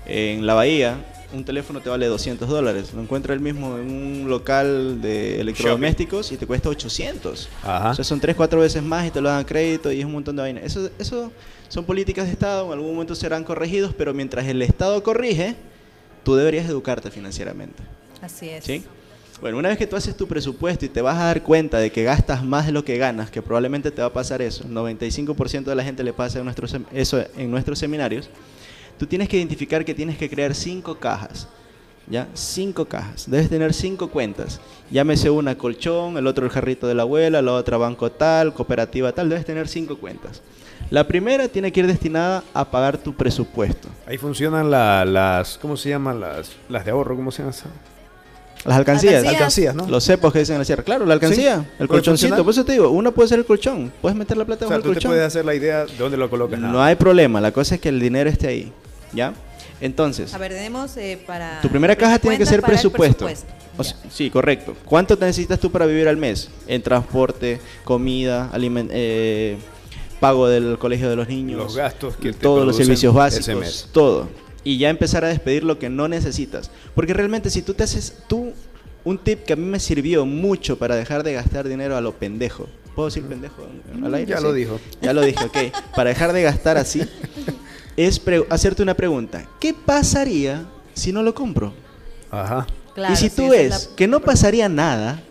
en 0.06 0.46
la 0.46 0.54
bahía, 0.54 0.96
un 1.32 1.44
teléfono 1.44 1.80
te 1.80 1.88
vale 1.88 2.06
200 2.06 2.48
dólares. 2.48 2.92
Lo 2.94 3.02
encuentras 3.02 3.34
el 3.34 3.40
mismo 3.40 3.78
en 3.78 3.90
un 3.90 4.28
local 4.28 5.00
de 5.00 5.40
electrodomésticos 5.40 6.32
y 6.32 6.36
te 6.36 6.46
cuesta 6.46 6.68
800. 6.68 7.48
Ajá. 7.62 7.90
O 7.90 7.94
sea, 7.94 8.04
son 8.04 8.20
3, 8.20 8.36
4 8.36 8.60
veces 8.60 8.82
más 8.82 9.06
y 9.06 9.10
te 9.10 9.20
lo 9.20 9.28
dan 9.28 9.44
crédito 9.44 9.90
y 9.90 10.00
es 10.00 10.04
un 10.04 10.12
montón 10.12 10.36
de 10.36 10.42
vainas. 10.42 10.64
Eso, 10.64 10.90
eso 10.98 11.32
son 11.68 11.84
políticas 11.84 12.26
de 12.26 12.32
Estado, 12.32 12.66
en 12.66 12.72
algún 12.72 12.92
momento 12.92 13.14
serán 13.14 13.44
corregidos, 13.44 13.94
pero 13.96 14.12
mientras 14.12 14.46
el 14.46 14.60
Estado 14.60 15.02
corrige, 15.02 15.56
tú 16.22 16.34
deberías 16.34 16.66
educarte 16.66 17.10
financieramente. 17.10 17.82
Así 18.20 18.48
es. 18.48 18.64
¿Sí? 18.64 18.84
Bueno, 19.40 19.58
una 19.58 19.70
vez 19.70 19.78
que 19.78 19.88
tú 19.88 19.96
haces 19.96 20.16
tu 20.16 20.28
presupuesto 20.28 20.84
y 20.84 20.88
te 20.88 21.02
vas 21.02 21.18
a 21.18 21.24
dar 21.24 21.42
cuenta 21.42 21.78
de 21.78 21.90
que 21.90 22.04
gastas 22.04 22.44
más 22.44 22.66
de 22.66 22.72
lo 22.72 22.84
que 22.84 22.96
ganas, 22.96 23.30
que 23.30 23.42
probablemente 23.42 23.90
te 23.90 24.00
va 24.00 24.08
a 24.08 24.12
pasar 24.12 24.40
eso, 24.40 24.64
95% 24.64 25.64
de 25.64 25.74
la 25.74 25.82
gente 25.82 26.04
le 26.04 26.12
pasa 26.12 26.38
en 26.38 26.44
nuestros, 26.44 26.76
eso 26.92 27.24
en 27.36 27.50
nuestros 27.50 27.80
seminarios, 27.80 28.28
tú 29.02 29.08
tienes 29.08 29.28
que 29.28 29.36
identificar 29.36 29.84
que 29.84 29.94
tienes 29.94 30.16
que 30.16 30.30
crear 30.30 30.54
cinco 30.54 30.94
cajas. 30.94 31.48
¿Ya? 32.06 32.28
Cinco 32.34 32.84
cajas. 32.84 33.28
Debes 33.28 33.48
tener 33.48 33.74
cinco 33.74 34.10
cuentas. 34.10 34.60
Llámese 34.92 35.28
una 35.28 35.58
colchón, 35.58 36.16
el 36.18 36.28
otro 36.28 36.44
el 36.44 36.52
jarrito 36.52 36.86
de 36.86 36.94
la 36.94 37.02
abuela, 37.02 37.42
la 37.42 37.52
otra 37.54 37.78
banco 37.78 38.12
tal, 38.12 38.54
cooperativa 38.54 39.10
tal. 39.10 39.28
Debes 39.28 39.44
tener 39.44 39.66
cinco 39.66 39.96
cuentas. 39.98 40.40
La 40.88 41.08
primera 41.08 41.48
tiene 41.48 41.72
que 41.72 41.80
ir 41.80 41.88
destinada 41.88 42.44
a 42.54 42.70
pagar 42.70 42.96
tu 42.96 43.12
presupuesto. 43.12 43.88
Ahí 44.06 44.18
funcionan 44.18 44.70
las, 44.70 45.58
¿cómo 45.58 45.76
se 45.76 45.88
llaman? 45.88 46.20
Las, 46.20 46.52
las 46.68 46.84
de 46.84 46.92
ahorro, 46.92 47.16
¿cómo 47.16 47.32
se 47.32 47.42
llaman? 47.42 47.56
Las 48.64 48.76
alcancías. 48.76 49.26
alcancías. 49.26 49.74
¿no? 49.74 49.88
Los 49.88 50.04
cepos 50.04 50.32
que 50.32 50.38
dicen 50.38 50.54
en 50.54 50.60
la 50.60 50.64
sierra. 50.64 50.84
Claro, 50.84 51.06
la 51.06 51.14
alcancía, 51.14 51.68
el 51.80 51.88
colchoncito. 51.88 52.44
Por 52.44 52.52
eso 52.52 52.64
te 52.64 52.70
digo, 52.70 52.88
uno 52.90 53.10
puede 53.10 53.30
ser 53.30 53.40
el 53.40 53.46
colchón. 53.46 53.92
Puedes 54.00 54.16
meter 54.16 54.36
la 54.36 54.44
plata 54.44 54.66
o 54.66 54.68
sea, 54.68 54.76
el 54.76 54.84
colchón. 54.84 55.02
Tú 55.02 55.08
puedes 55.08 55.26
hacer 55.26 55.44
la 55.44 55.56
idea 55.56 55.86
de 55.86 55.96
dónde 55.96 56.16
lo 56.16 56.30
colocas. 56.30 56.60
No 56.60 56.80
hay 56.80 56.94
problema. 56.94 57.40
La 57.40 57.50
cosa 57.50 57.74
es 57.74 57.80
que 57.80 57.88
el 57.88 57.98
dinero 57.98 58.30
esté 58.30 58.46
ahí. 58.46 58.72
¿Ya? 59.12 59.34
Entonces. 59.80 60.32
A 60.32 60.38
ver, 60.38 60.52
tenemos 60.52 60.96
eh, 60.96 61.20
para. 61.26 61.60
Tu 61.60 61.68
primera 61.68 61.96
caja 61.96 62.18
tiene 62.18 62.38
que 62.38 62.46
ser 62.46 62.62
presupuesto. 62.62 63.28
sí, 64.10 64.30
correcto. 64.30 64.76
¿Cuánto 64.84 65.16
necesitas 65.16 65.58
tú 65.58 65.70
para 65.70 65.86
vivir 65.86 66.08
al 66.08 66.16
mes? 66.16 66.50
En 66.66 66.82
transporte, 66.82 67.60
comida. 67.84 68.50
Eh, 68.54 69.56
pago 70.20 70.48
del 70.48 70.78
colegio 70.78 71.10
de 71.10 71.16
los 71.16 71.26
niños, 71.26 71.58
los 71.58 71.76
gastos 71.76 72.16
que 72.16 72.32
todos 72.32 72.64
los 72.64 72.76
servicios 72.76 73.12
básicos, 73.12 73.88
todo. 73.92 74.28
Y 74.64 74.78
ya 74.78 74.88
empezar 74.88 75.24
a 75.24 75.28
despedir 75.28 75.64
lo 75.64 75.80
que 75.80 75.90
no 75.90 76.06
necesitas. 76.06 76.70
Porque 76.94 77.12
realmente 77.12 77.50
si 77.50 77.62
tú 77.62 77.74
te 77.74 77.82
haces, 77.82 78.18
tú 78.28 78.52
un 79.04 79.18
tip 79.18 79.42
que 79.42 79.54
a 79.54 79.56
mí 79.56 79.64
me 79.64 79.80
sirvió 79.80 80.24
mucho 80.24 80.78
para 80.78 80.94
dejar 80.94 81.24
de 81.24 81.32
gastar 81.32 81.68
dinero 81.68 81.96
a 81.96 82.00
lo 82.00 82.12
pendejo. 82.12 82.68
¿Puedo 82.94 83.08
decir 83.08 83.24
pendejo 83.24 83.66
al 84.04 84.14
aire? 84.14 84.30
Ya 84.30 84.40
lo 84.40 84.52
dijo. 84.52 84.78
Ya 85.00 85.12
lo 85.12 85.22
dije, 85.22 85.44
ok. 85.44 85.56
Para 85.96 86.10
dejar 86.10 86.32
de 86.32 86.42
gastar 86.42 86.76
así, 86.76 87.02
es 87.96 88.20
hacerte 88.50 88.82
una 88.82 88.94
pregunta. 88.94 89.46
¿Qué 89.60 89.74
pasaría 89.74 90.64
si 90.94 91.12
no 91.12 91.22
lo 91.22 91.34
compro? 91.34 91.72
Ajá. 92.30 92.66
y 93.12 93.16
si 93.16 93.28
tú 93.28 93.50
ves 93.50 93.90
que 93.96 94.08
no 94.08 94.20
pasaría 94.20 94.68
nada, 94.68 95.22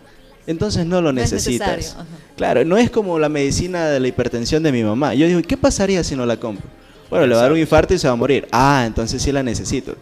entonces 0.46 0.86
no 0.86 1.00
lo 1.00 1.12
necesitas. 1.12 1.96
claro, 2.36 2.64
no 2.64 2.76
es 2.76 2.90
como 2.90 3.18
la 3.18 3.28
medicina 3.28 3.86
de 3.86 4.00
la 4.00 4.08
hipertensión 4.08 4.62
de 4.62 4.72
mi 4.72 4.82
mamá. 4.82 5.14
Yo 5.14 5.26
digo, 5.26 5.40
¿qué 5.42 5.56
pasaría 5.56 6.02
si 6.04 6.16
no 6.16 6.26
la 6.26 6.36
compro? 6.36 6.66
Bueno, 7.10 7.26
le 7.26 7.34
va 7.34 7.40
a 7.40 7.42
dar 7.42 7.52
un 7.52 7.58
infarto 7.58 7.92
y 7.92 7.98
se 7.98 8.06
va 8.06 8.14
a 8.14 8.16
morir. 8.16 8.48
Ah, 8.50 8.84
entonces 8.86 9.20
sí 9.20 9.30
la 9.32 9.42
necesito. 9.42 9.96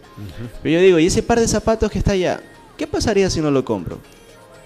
Pero 0.63 0.75
yo 0.75 0.81
digo, 0.81 0.99
¿y 0.99 1.07
ese 1.07 1.21
par 1.21 1.39
de 1.39 1.47
zapatos 1.47 1.91
que 1.91 1.99
está 1.99 2.13
allá? 2.13 2.39
¿Qué 2.77 2.87
pasaría 2.87 3.29
si 3.29 3.41
no 3.41 3.51
lo 3.51 3.65
compro? 3.65 3.99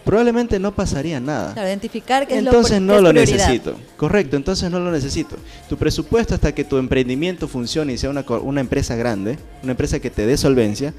Probablemente 0.06 0.60
no 0.60 0.74
pasaría 0.74 1.20
nada. 1.20 1.54
Claro, 1.54 1.68
identificar 1.68 2.28
que 2.28 2.38
entonces 2.38 2.74
es 2.74 2.82
lo, 2.82 2.94
no 2.94 3.02
lo 3.02 3.12
necesito. 3.12 3.76
Correcto, 3.98 4.36
entonces 4.38 4.70
no 4.70 4.80
lo 4.80 4.92
necesito. 4.92 5.36
Tu 5.68 5.78
presupuesto 5.78 6.36
hasta 6.36 6.54
que 6.54 6.64
tu 6.64 6.78
emprendimiento 6.78 7.48
funcione 7.48 7.94
y 7.94 7.98
sea 7.98 8.12
una, 8.12 8.24
una 8.44 8.62
empresa 8.62 8.96
grande, 8.96 9.40
una 9.64 9.72
empresa 9.72 10.00
que 10.00 10.12
te 10.12 10.28
dé 10.28 10.38
solvencia, 10.38 10.94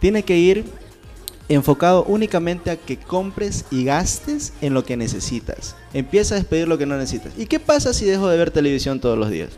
tiene 0.00 0.24
que 0.24 0.36
ir 0.36 0.64
enfocado 1.48 2.04
únicamente 2.04 2.70
a 2.70 2.76
que 2.76 2.98
compres 2.98 3.64
y 3.70 3.84
gastes 3.84 4.52
en 4.60 4.74
lo 4.74 4.84
que 4.84 4.96
necesitas. 4.96 5.76
Empieza 5.94 6.34
a 6.34 6.38
despedir 6.38 6.66
lo 6.66 6.78
que 6.78 6.86
no 6.86 6.96
necesitas. 6.96 7.32
¿Y 7.38 7.46
qué 7.46 7.60
pasa 7.60 7.94
si 7.94 8.06
dejo 8.06 8.28
de 8.28 8.36
ver 8.36 8.50
televisión 8.50 8.98
todos 8.98 9.16
los 9.16 9.30
días? 9.30 9.50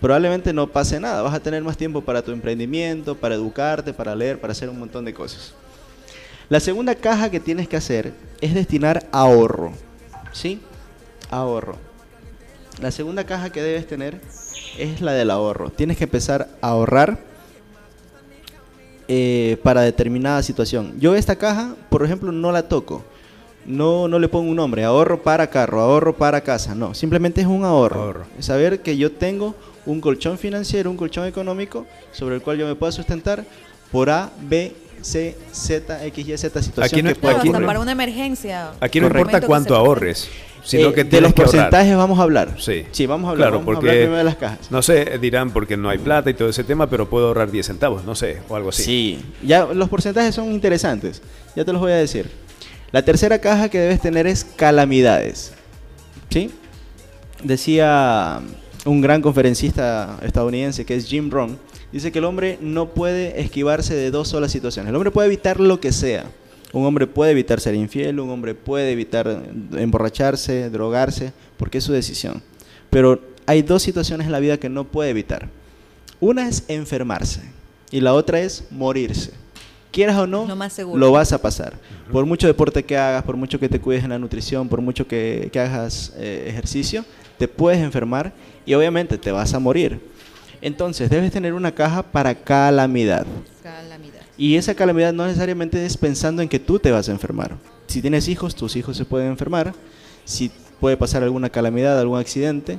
Probablemente 0.00 0.54
no 0.54 0.66
pase 0.66 0.98
nada, 0.98 1.20
vas 1.20 1.34
a 1.34 1.40
tener 1.40 1.62
más 1.62 1.76
tiempo 1.76 2.00
para 2.00 2.22
tu 2.22 2.32
emprendimiento, 2.32 3.16
para 3.16 3.34
educarte, 3.34 3.92
para 3.92 4.14
leer, 4.14 4.40
para 4.40 4.52
hacer 4.52 4.70
un 4.70 4.78
montón 4.78 5.04
de 5.04 5.12
cosas. 5.12 5.52
La 6.50 6.58
segunda 6.58 6.96
caja 6.96 7.30
que 7.30 7.38
tienes 7.38 7.68
que 7.68 7.76
hacer 7.76 8.12
es 8.40 8.54
destinar 8.54 9.06
ahorro. 9.12 9.70
¿Sí? 10.32 10.60
Ahorro. 11.30 11.76
La 12.82 12.90
segunda 12.90 13.22
caja 13.22 13.50
que 13.50 13.62
debes 13.62 13.86
tener 13.86 14.20
es 14.76 15.00
la 15.00 15.12
del 15.12 15.30
ahorro. 15.30 15.70
Tienes 15.70 15.96
que 15.96 16.04
empezar 16.04 16.48
a 16.60 16.70
ahorrar 16.70 17.20
eh, 19.06 19.58
para 19.62 19.82
determinada 19.82 20.42
situación. 20.42 20.94
Yo 20.98 21.14
esta 21.14 21.36
caja, 21.36 21.76
por 21.88 22.04
ejemplo, 22.04 22.32
no 22.32 22.50
la 22.50 22.68
toco. 22.68 23.04
No, 23.64 24.08
no 24.08 24.18
le 24.18 24.28
pongo 24.28 24.50
un 24.50 24.56
nombre, 24.56 24.82
ahorro 24.82 25.22
para 25.22 25.50
carro, 25.50 25.80
ahorro 25.80 26.16
para 26.16 26.40
casa. 26.40 26.74
No, 26.74 26.94
simplemente 26.94 27.42
es 27.42 27.46
un 27.46 27.64
ahorro. 27.64 28.24
Saber 28.40 28.80
que 28.80 28.96
yo 28.96 29.12
tengo 29.12 29.54
un 29.86 30.00
colchón 30.00 30.36
financiero, 30.36 30.90
un 30.90 30.96
colchón 30.96 31.28
económico 31.28 31.86
sobre 32.10 32.34
el 32.34 32.42
cual 32.42 32.58
yo 32.58 32.66
me 32.66 32.74
puedo 32.74 32.90
sustentar 32.90 33.44
por 33.92 34.10
A, 34.10 34.30
B, 34.40 34.74
C, 35.02 35.36
Z, 35.52 36.06
X, 36.06 36.28
Y, 36.28 36.36
Z 36.36 36.62
situación 36.62 37.06
que 37.06 37.14
puede 37.14 37.36
ocurrir. 37.36 37.66
para 37.66 37.80
una 37.80 37.92
emergencia. 37.92 38.72
Aquí 38.80 39.00
no 39.00 39.06
importa 39.06 39.40
cuánto 39.40 39.74
ahorres. 39.74 40.28
Sino 40.62 40.88
eh, 40.88 40.94
que 40.94 41.04
de 41.04 41.20
los 41.20 41.32
porcentajes 41.32 41.96
vamos 41.96 42.18
a 42.18 42.22
hablar. 42.22 42.56
Sí. 42.58 42.84
Sí, 42.92 43.06
vamos 43.06 43.28
a 43.28 43.30
hablar. 43.30 43.48
Claro, 43.50 43.64
porque, 43.64 43.88
primero 43.88 44.16
de 44.16 44.24
las 44.24 44.36
cajas. 44.36 44.70
No 44.70 44.82
sé, 44.82 45.18
dirán 45.18 45.52
porque 45.52 45.76
no 45.76 45.88
hay 45.88 45.98
plata 45.98 46.30
y 46.30 46.34
todo 46.34 46.48
ese 46.48 46.64
tema, 46.64 46.88
pero 46.88 47.08
puedo 47.08 47.28
ahorrar 47.28 47.50
10 47.50 47.66
centavos, 47.66 48.04
no 48.04 48.14
sé, 48.14 48.40
o 48.48 48.56
algo 48.56 48.68
así. 48.68 48.82
Sí, 48.82 49.24
ya 49.42 49.66
los 49.66 49.88
porcentajes 49.88 50.34
son 50.34 50.52
interesantes. 50.52 51.22
Ya 51.56 51.64
te 51.64 51.72
los 51.72 51.80
voy 51.80 51.92
a 51.92 51.96
decir. 51.96 52.30
La 52.92 53.02
tercera 53.02 53.38
caja 53.38 53.68
que 53.68 53.78
debes 53.78 54.00
tener 54.00 54.26
es 54.26 54.44
calamidades. 54.44 55.52
¿Sí? 56.28 56.50
Decía 57.42 58.40
un 58.84 59.00
gran 59.00 59.22
conferencista 59.22 60.18
estadounidense 60.22 60.84
que 60.84 60.96
es 60.96 61.06
Jim 61.06 61.30
Rohn, 61.30 61.58
dice 61.92 62.12
que 62.12 62.18
el 62.18 62.24
hombre 62.24 62.58
no 62.60 62.90
puede 62.90 63.40
esquivarse 63.40 63.94
de 63.94 64.10
dos 64.10 64.28
solas 64.28 64.52
situaciones. 64.52 64.90
El 64.90 64.96
hombre 64.96 65.10
puede 65.10 65.28
evitar 65.28 65.60
lo 65.60 65.80
que 65.80 65.92
sea, 65.92 66.24
un 66.72 66.84
hombre 66.86 67.06
puede 67.06 67.32
evitar 67.32 67.60
ser 67.60 67.74
infiel, 67.74 68.20
un 68.20 68.30
hombre 68.30 68.54
puede 68.54 68.92
evitar 68.92 69.42
emborracharse, 69.76 70.70
drogarse, 70.70 71.32
porque 71.56 71.78
es 71.78 71.84
su 71.84 71.92
decisión. 71.92 72.42
Pero 72.90 73.20
hay 73.46 73.62
dos 73.62 73.82
situaciones 73.82 74.26
en 74.26 74.32
la 74.32 74.40
vida 74.40 74.58
que 74.58 74.68
no 74.68 74.84
puede 74.84 75.10
evitar. 75.10 75.48
Una 76.20 76.48
es 76.48 76.64
enfermarse 76.68 77.40
y 77.90 78.00
la 78.00 78.14
otra 78.14 78.40
es 78.40 78.64
morirse. 78.70 79.32
Quieras 79.90 80.16
o 80.18 80.26
no, 80.28 80.46
lo, 80.94 81.10
vas 81.10 81.32
a 81.32 81.42
pasar. 81.42 81.72
Por 82.12 82.24
mucho 82.24 82.46
deporte 82.46 82.84
que 82.84 82.96
hagas, 82.96 83.24
por 83.24 83.36
mucho 83.36 83.58
que 83.58 83.68
te 83.68 83.80
cuides 83.80 84.04
en 84.04 84.10
la 84.10 84.20
nutrición, 84.20 84.68
por 84.68 84.80
mucho 84.80 85.08
que, 85.08 85.50
hagas 85.54 86.12
eh, 86.16 86.44
ejercicio, 86.46 87.04
te 87.38 87.48
puedes 87.48 87.80
enfermar 87.80 88.32
y 88.64 88.74
obviamente 88.74 89.18
te 89.18 89.32
vas 89.32 89.52
a 89.52 89.58
morir. 89.58 89.98
Entonces, 90.62 91.08
debes 91.08 91.32
tener 91.32 91.54
una 91.54 91.72
caja 91.72 92.02
para 92.02 92.34
calamidad. 92.34 93.26
Calamidad. 93.62 94.20
Y 94.36 94.56
esa 94.56 94.74
calamidad 94.74 95.12
no 95.12 95.26
necesariamente 95.26 95.84
es 95.84 95.96
pensando 95.96 96.42
en 96.42 96.48
que 96.48 96.58
tú 96.58 96.78
te 96.78 96.90
vas 96.90 97.08
a 97.08 97.12
enfermar. 97.12 97.56
Si 97.86 98.00
tienes 98.00 98.28
hijos, 98.28 98.54
tus 98.54 98.76
hijos 98.76 98.96
se 98.96 99.04
pueden 99.04 99.28
enfermar. 99.28 99.74
Si 100.24 100.50
puede 100.80 100.96
pasar 100.96 101.22
alguna 101.22 101.50
calamidad, 101.50 101.98
algún 101.98 102.18
accidente. 102.18 102.78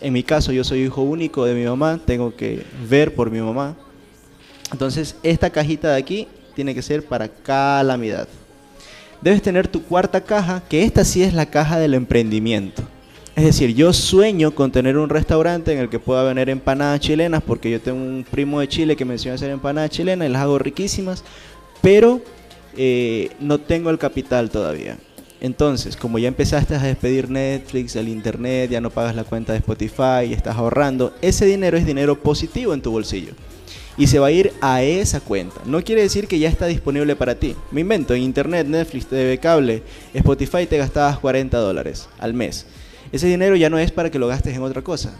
En 0.00 0.12
mi 0.12 0.22
caso, 0.22 0.52
yo 0.52 0.64
soy 0.64 0.82
hijo 0.82 1.02
único 1.02 1.44
de 1.44 1.54
mi 1.54 1.64
mamá, 1.64 2.00
tengo 2.04 2.34
que 2.34 2.64
ver 2.88 3.14
por 3.14 3.30
mi 3.30 3.40
mamá. 3.40 3.76
Entonces, 4.72 5.16
esta 5.22 5.50
cajita 5.50 5.90
de 5.90 5.98
aquí 5.98 6.28
tiene 6.54 6.74
que 6.74 6.82
ser 6.82 7.04
para 7.04 7.28
calamidad. 7.28 8.28
Debes 9.20 9.42
tener 9.42 9.68
tu 9.68 9.82
cuarta 9.82 10.22
caja, 10.22 10.62
que 10.68 10.84
esta 10.84 11.04
sí 11.04 11.22
es 11.22 11.34
la 11.34 11.46
caja 11.46 11.78
del 11.78 11.94
emprendimiento. 11.94 12.82
Es 13.36 13.44
decir, 13.44 13.74
yo 13.74 13.92
sueño 13.92 14.54
con 14.54 14.72
tener 14.72 14.98
un 14.98 15.08
restaurante 15.08 15.72
en 15.72 15.78
el 15.78 15.88
que 15.88 15.98
pueda 15.98 16.24
vender 16.24 16.50
empanadas 16.50 17.00
chilenas, 17.00 17.42
porque 17.46 17.70
yo 17.70 17.80
tengo 17.80 17.98
un 17.98 18.26
primo 18.28 18.60
de 18.60 18.68
Chile 18.68 18.96
que 18.96 19.04
me 19.04 19.14
hacer 19.14 19.50
empanadas 19.50 19.90
chilenas 19.90 20.28
y 20.28 20.32
las 20.32 20.42
hago 20.42 20.58
riquísimas, 20.58 21.24
pero 21.80 22.20
eh, 22.76 23.30
no 23.40 23.58
tengo 23.58 23.90
el 23.90 23.98
capital 23.98 24.50
todavía. 24.50 24.98
Entonces, 25.40 25.96
como 25.96 26.18
ya 26.18 26.28
empezaste 26.28 26.74
a 26.74 26.82
despedir 26.82 27.30
Netflix, 27.30 27.96
el 27.96 28.08
Internet, 28.08 28.70
ya 28.70 28.80
no 28.80 28.90
pagas 28.90 29.16
la 29.16 29.24
cuenta 29.24 29.52
de 29.52 29.60
Spotify 29.60 30.26
y 30.28 30.34
estás 30.34 30.56
ahorrando, 30.56 31.14
ese 31.22 31.46
dinero 31.46 31.78
es 31.78 31.86
dinero 31.86 32.20
positivo 32.20 32.74
en 32.74 32.82
tu 32.82 32.90
bolsillo. 32.90 33.32
Y 33.96 34.06
se 34.06 34.18
va 34.18 34.26
a 34.26 34.32
ir 34.32 34.52
a 34.60 34.82
esa 34.82 35.20
cuenta. 35.20 35.60
No 35.64 35.82
quiere 35.82 36.02
decir 36.02 36.26
que 36.26 36.38
ya 36.38 36.48
está 36.48 36.66
disponible 36.66 37.16
para 37.16 37.36
ti. 37.36 37.56
Me 37.70 37.80
invento, 37.80 38.14
en 38.14 38.22
Internet, 38.22 38.66
Netflix, 38.66 39.06
TV 39.06 39.38
Cable, 39.38 39.82
Spotify 40.12 40.66
te 40.66 40.78
gastabas 40.78 41.18
40 41.18 41.56
dólares 41.58 42.08
al 42.18 42.34
mes. 42.34 42.66
Ese 43.12 43.26
dinero 43.26 43.56
ya 43.56 43.70
no 43.70 43.78
es 43.78 43.90
para 43.90 44.10
que 44.10 44.18
lo 44.18 44.28
gastes 44.28 44.56
en 44.56 44.62
otra 44.62 44.82
cosa. 44.82 45.12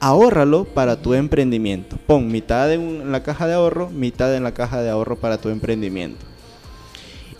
Ahórralo 0.00 0.64
para 0.64 1.00
tu 1.00 1.14
emprendimiento. 1.14 1.96
Pon 2.06 2.30
mitad 2.30 2.72
en 2.72 3.10
la 3.10 3.22
caja 3.22 3.46
de 3.46 3.54
ahorro, 3.54 3.88
mitad 3.88 4.34
en 4.34 4.44
la 4.44 4.52
caja 4.52 4.82
de 4.82 4.90
ahorro 4.90 5.16
para 5.16 5.38
tu 5.38 5.48
emprendimiento. 5.48 6.24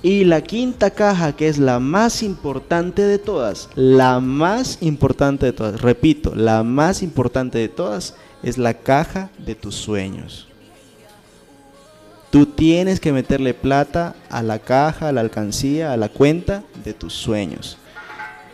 Y 0.03 0.25
la 0.25 0.41
quinta 0.41 0.91
caja, 0.91 1.35
que 1.35 1.49
es 1.49 1.59
la 1.59 1.79
más 1.79 2.23
importante 2.23 3.03
de 3.03 3.19
todas, 3.19 3.69
la 3.75 4.21
más 4.21 4.79
importante 4.81 5.47
de 5.47 5.53
todas, 5.53 5.81
repito, 5.81 6.35
la 6.35 6.63
más 6.63 7.03
importante 7.03 7.59
de 7.59 7.69
todas, 7.69 8.15
es 8.43 8.59
la 8.59 8.75
caja 8.75 9.31
de 9.45 9.57
tus 9.57 9.75
sueños. 9.75 10.47
Tú 12.31 12.47
tienes 12.47 13.01
que 13.01 13.13
meterle 13.13 13.55
plata 13.55 14.15
a 14.31 14.43
la 14.43 14.61
caja, 14.61 15.09
a 15.09 15.13
la 15.13 15.21
alcancía, 15.21 15.93
a 15.93 15.97
la 15.97 16.09
cuenta 16.09 16.63
de 16.85 16.95
tus 16.95 17.13
sueños 17.15 17.79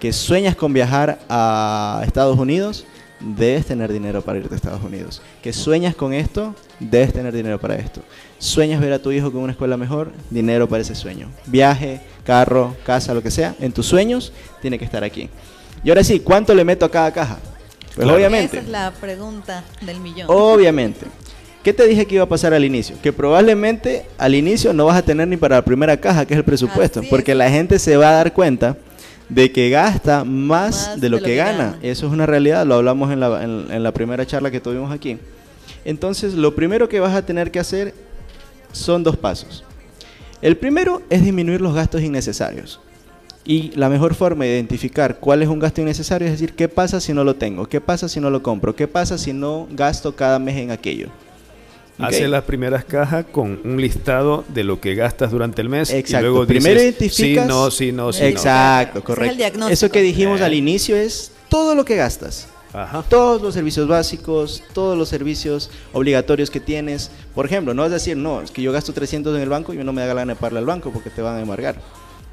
que 0.05 0.13
sueñas 0.13 0.55
con 0.55 0.75
viajar 0.75 1.19
a 1.31 2.03
Estados 2.05 2.39
Unidos, 2.39 2.85
debes 3.21 3.65
tener 3.65 3.91
dinero 3.91 4.21
para 4.21 4.39
irte 4.39 4.53
a 4.53 4.57
Estados 4.57 4.83
Unidos. 4.83 5.23
Que 5.43 5.51
sueñas 5.51 5.95
con 5.95 6.13
esto, 6.13 6.55
debes 6.79 7.15
tener 7.15 7.33
dinero 7.33 7.59
para 7.59 7.77
esto. 7.77 8.03
Sueñas 8.39 8.83
ver 8.83 8.93
a 8.93 8.99
tu 8.99 9.13
hijo 9.13 9.33
con 9.33 9.41
una 9.41 9.53
escuela 9.53 9.79
mejor, 9.79 10.13
dinero 10.29 10.69
para 10.69 10.83
ese 10.83 10.95
sueño. 10.95 11.31
Viaje, 11.47 12.03
carro, 12.23 12.77
casa, 12.85 13.15
lo 13.15 13.23
que 13.23 13.31
sea, 13.31 13.55
en 13.61 13.73
tus 13.73 13.87
sueños 13.87 14.35
tiene 14.61 14.79
que 14.79 14.85
estar 14.85 15.03
aquí. 15.03 15.31
Y 15.83 15.89
ahora 15.89 16.05
sí, 16.05 16.21
¿cuánto 16.21 16.55
le 16.55 16.65
meto 16.67 16.85
a 16.85 16.91
cada 16.91 17.11
caja? 17.11 17.39
Pues 17.97 18.07
obviamente. 18.07 18.59
Esa 18.59 18.67
es 18.67 18.71
la 18.71 18.91
pregunta 19.01 19.65
del 19.81 20.01
millón. 20.01 20.27
Obviamente. 20.29 21.07
¿Qué 21.63 21.73
te 21.73 21.87
dije 21.87 22.05
que 22.05 22.17
iba 22.17 22.25
a 22.25 22.29
pasar 22.29 22.53
al 22.53 22.67
inicio? 22.67 22.95
Que 23.03 23.11
probablemente 23.11 24.05
al 24.19 24.35
inicio 24.35 24.75
no 24.75 24.85
vas 24.85 24.99
a 24.99 25.03
tener 25.03 25.29
ni 25.29 25.39
para 25.39 25.57
la 25.57 25.65
primera 25.65 25.97
caja, 25.97 26.27
que 26.27 26.35
es 26.35 26.39
el 26.39 26.45
presupuesto, 26.45 27.01
porque 27.09 27.35
la 27.35 27.49
gente 27.49 27.79
se 27.79 27.97
va 27.97 28.11
a 28.11 28.13
dar 28.13 28.35
cuenta 28.35 28.77
de 29.29 29.53
que 29.53 29.71
gasta 29.71 30.25
más, 30.25 31.01
de, 31.01 31.09
lo 31.09 31.21
que, 31.21 31.37
gana. 31.37 31.79
Eso 31.83 32.07
es 32.07 32.13
una 32.13 32.27
realidad, 32.27 32.67
lo 32.67 32.75
hablamos 32.75 33.13
en 33.13 33.21
la, 33.21 33.43
en, 33.43 33.83
la 33.83 33.93
primera 33.93 34.27
charla 34.27 34.51
que 34.51 34.61
tuvimos 34.61 34.93
aquí. 34.93 35.19
Entonces, 35.85 36.35
lo 36.35 36.55
primero 36.55 36.89
que 36.89 37.01
vas 37.01 37.15
a 37.15 37.25
tener 37.25 37.51
que 37.51 37.59
hacer 37.59 37.95
son 38.73 39.03
dos 39.03 39.17
pasos. 39.17 39.65
El 40.43 40.57
primero 40.57 41.03
es 41.09 41.23
disminuir 41.23 41.61
los 41.61 41.75
gastos 41.75 42.03
innecesarios. 42.03 42.81
Y 43.47 43.73
la 43.77 43.91
mejor 43.91 44.15
forma 44.15 44.45
de 44.45 44.53
identificar 44.53 45.19
cuál 45.21 45.43
es 45.43 45.49
un 45.49 45.59
gasto 45.59 45.83
innecesario 45.83 46.27
es 46.27 46.33
decir, 46.33 46.55
¿qué 46.55 46.67
pasa 46.69 46.99
si 46.99 47.13
no 47.13 47.25
lo 47.25 47.37
tengo? 47.37 47.67
¿Qué 47.67 47.81
pasa 47.81 48.09
si 48.09 48.19
no 48.19 48.31
lo 48.31 48.43
compro? 48.43 48.75
¿Qué 48.75 48.89
pasa 48.89 49.19
si 49.19 49.35
no 49.35 49.69
gasto 49.71 50.17
cada 50.17 50.39
mes 50.39 50.57
en 50.57 50.71
aquello? 50.71 51.09
Hace 51.99 52.29
las 52.29 52.45
primeras 52.45 52.85
cajas 52.85 53.25
con 53.31 53.61
un 53.65 53.81
listado 53.81 54.45
de 54.49 54.65
lo 54.65 54.81
que 54.81 54.95
gastas 54.95 55.31
durante 55.31 55.63
el 55.63 55.69
mes. 55.69 55.91
Exacto. 55.91 56.27
Y 56.27 56.31
luego 56.31 56.47
Primero 56.47 56.81
identificas. 56.81 57.45
Sí, 57.45 57.49
no, 57.49 57.71
sí, 57.71 57.93
no, 57.93 58.13
sí. 58.13 58.25
Exacto, 58.25 59.03
correcto. 59.05 59.69
Eso 59.69 59.91
que 59.91 60.03
dijimos 60.03 60.41
al 60.41 60.55
inicio 60.55 60.97
es 60.97 61.33
todo 61.49 61.75
lo 61.75 61.85
que 61.85 61.97
gastas. 61.97 62.49
Ajá. 62.73 63.05
Todos 63.09 63.41
los 63.41 63.55
servicios 63.55 63.87
básicos, 63.87 64.61
todos 64.73 64.99
los 64.99 65.09
servicios 65.09 65.71
obligatorios 65.93 66.51
que 66.51 66.59
tienes. 66.59 67.13
Por 67.33 67.47
ejemplo, 67.47 67.73
no 67.73 67.85
es 67.85 67.93
decir, 67.93 68.17
no, 68.17 68.43
es 68.43 68.51
que 68.51 68.63
yo 68.63 68.73
gasto 68.73 68.93
300 68.93 69.37
en 69.37 69.43
el 69.43 69.49
banco 69.49 69.73
y 69.73 69.77
no 69.77 69.93
me 69.93 70.01
da 70.01 70.09
la 70.09 70.15
gana 70.15 70.33
de 70.35 70.41
pagarle 70.41 70.59
al 70.59 70.67
banco 70.67 70.91
porque 70.91 71.11
te 71.11 71.23
van 71.23 71.37
a 71.37 71.41
embargar. 71.41 71.77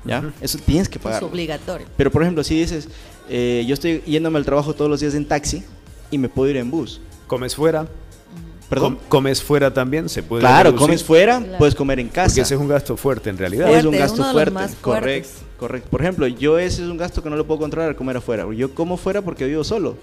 ¿Ya? 0.03 0.33
Eso 0.41 0.57
tienes 0.57 0.89
que 0.89 0.97
pagar. 0.97 1.21
Es 1.21 1.29
obligatorio. 1.29 1.85
Pero 1.95 2.09
por 2.09 2.23
ejemplo, 2.23 2.43
si 2.43 2.59
dices, 2.59 2.89
eh, 3.29 3.63
yo 3.67 3.75
estoy 3.75 4.01
yéndome 4.07 4.39
al 4.39 4.45
trabajo 4.45 4.73
todos 4.73 4.89
los 4.89 4.99
días 4.99 5.13
en 5.13 5.27
taxi 5.27 5.63
y 6.09 6.17
me 6.17 6.27
puedo 6.27 6.49
ir 6.49 6.57
en 6.57 6.71
bus. 6.71 6.99
¿Comes 7.27 7.53
fuera? 7.55 7.87
¿Perdón? 8.71 8.97
¿Comes 9.09 9.43
fuera 9.43 9.73
también? 9.73 10.07
¿Se 10.07 10.23
puede 10.23 10.39
Claro, 10.39 10.73
comes 10.73 11.03
fuera, 11.03 11.43
puedes 11.57 11.75
comer 11.75 11.99
en 11.99 12.07
casa. 12.07 12.27
Porque 12.29 12.39
ese 12.39 12.55
es 12.55 12.61
un 12.61 12.69
gasto 12.69 12.95
fuerte 12.95 13.29
en 13.29 13.37
realidad. 13.37 13.69
es 13.69 13.83
un 13.83 13.91
gasto 13.91 14.23
fuerte, 14.31 14.63
correcto, 14.79 15.29
correcto. 15.59 15.89
Por 15.89 16.01
ejemplo, 16.01 16.25
yo 16.25 16.57
ese 16.57 16.81
es 16.83 16.87
un 16.87 16.95
gasto 16.95 17.21
que 17.21 17.29
no 17.29 17.35
lo 17.35 17.45
puedo 17.45 17.59
controlar, 17.59 17.97
comer 17.97 18.15
afuera. 18.15 18.45
Yo 18.55 18.73
como 18.73 18.95
fuera 18.95 19.21
porque 19.21 19.45
vivo 19.45 19.65
solo. 19.65 19.97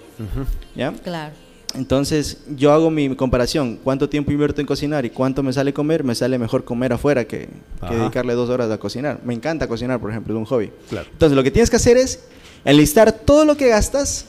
¿Ya? 0.75 0.91
Claro. 0.91 1.33
Entonces, 1.73 2.43
yo 2.55 2.71
hago 2.71 2.91
mi 2.91 3.15
comparación. 3.15 3.79
¿Cuánto 3.83 4.07
tiempo 4.07 4.31
invierto 4.31 4.61
en 4.61 4.67
cocinar 4.67 5.03
y 5.03 5.09
cuánto 5.09 5.41
me 5.41 5.51
sale 5.51 5.73
comer? 5.73 6.03
Me 6.03 6.13
sale 6.13 6.37
mejor 6.37 6.63
comer 6.63 6.93
afuera 6.93 7.25
que, 7.25 7.49
dedicarle 7.89 8.35
dos 8.35 8.51
horas 8.51 8.69
a 8.69 8.77
cocinar. 8.77 9.19
Me 9.23 9.33
encanta 9.33 9.67
cocinar, 9.67 9.99
por 9.99 10.11
ejemplo, 10.11 10.31
es 10.35 10.37
un 10.37 10.45
hobby. 10.45 10.71
Entonces, 10.91 11.35
lo 11.35 11.41
que 11.41 11.49
tienes 11.49 11.71
que 11.71 11.77
hacer 11.77 11.97
es 11.97 12.23
enlistar 12.65 13.11
todo 13.11 13.45
lo 13.45 13.57
que 13.57 13.67
gastas 13.69 14.25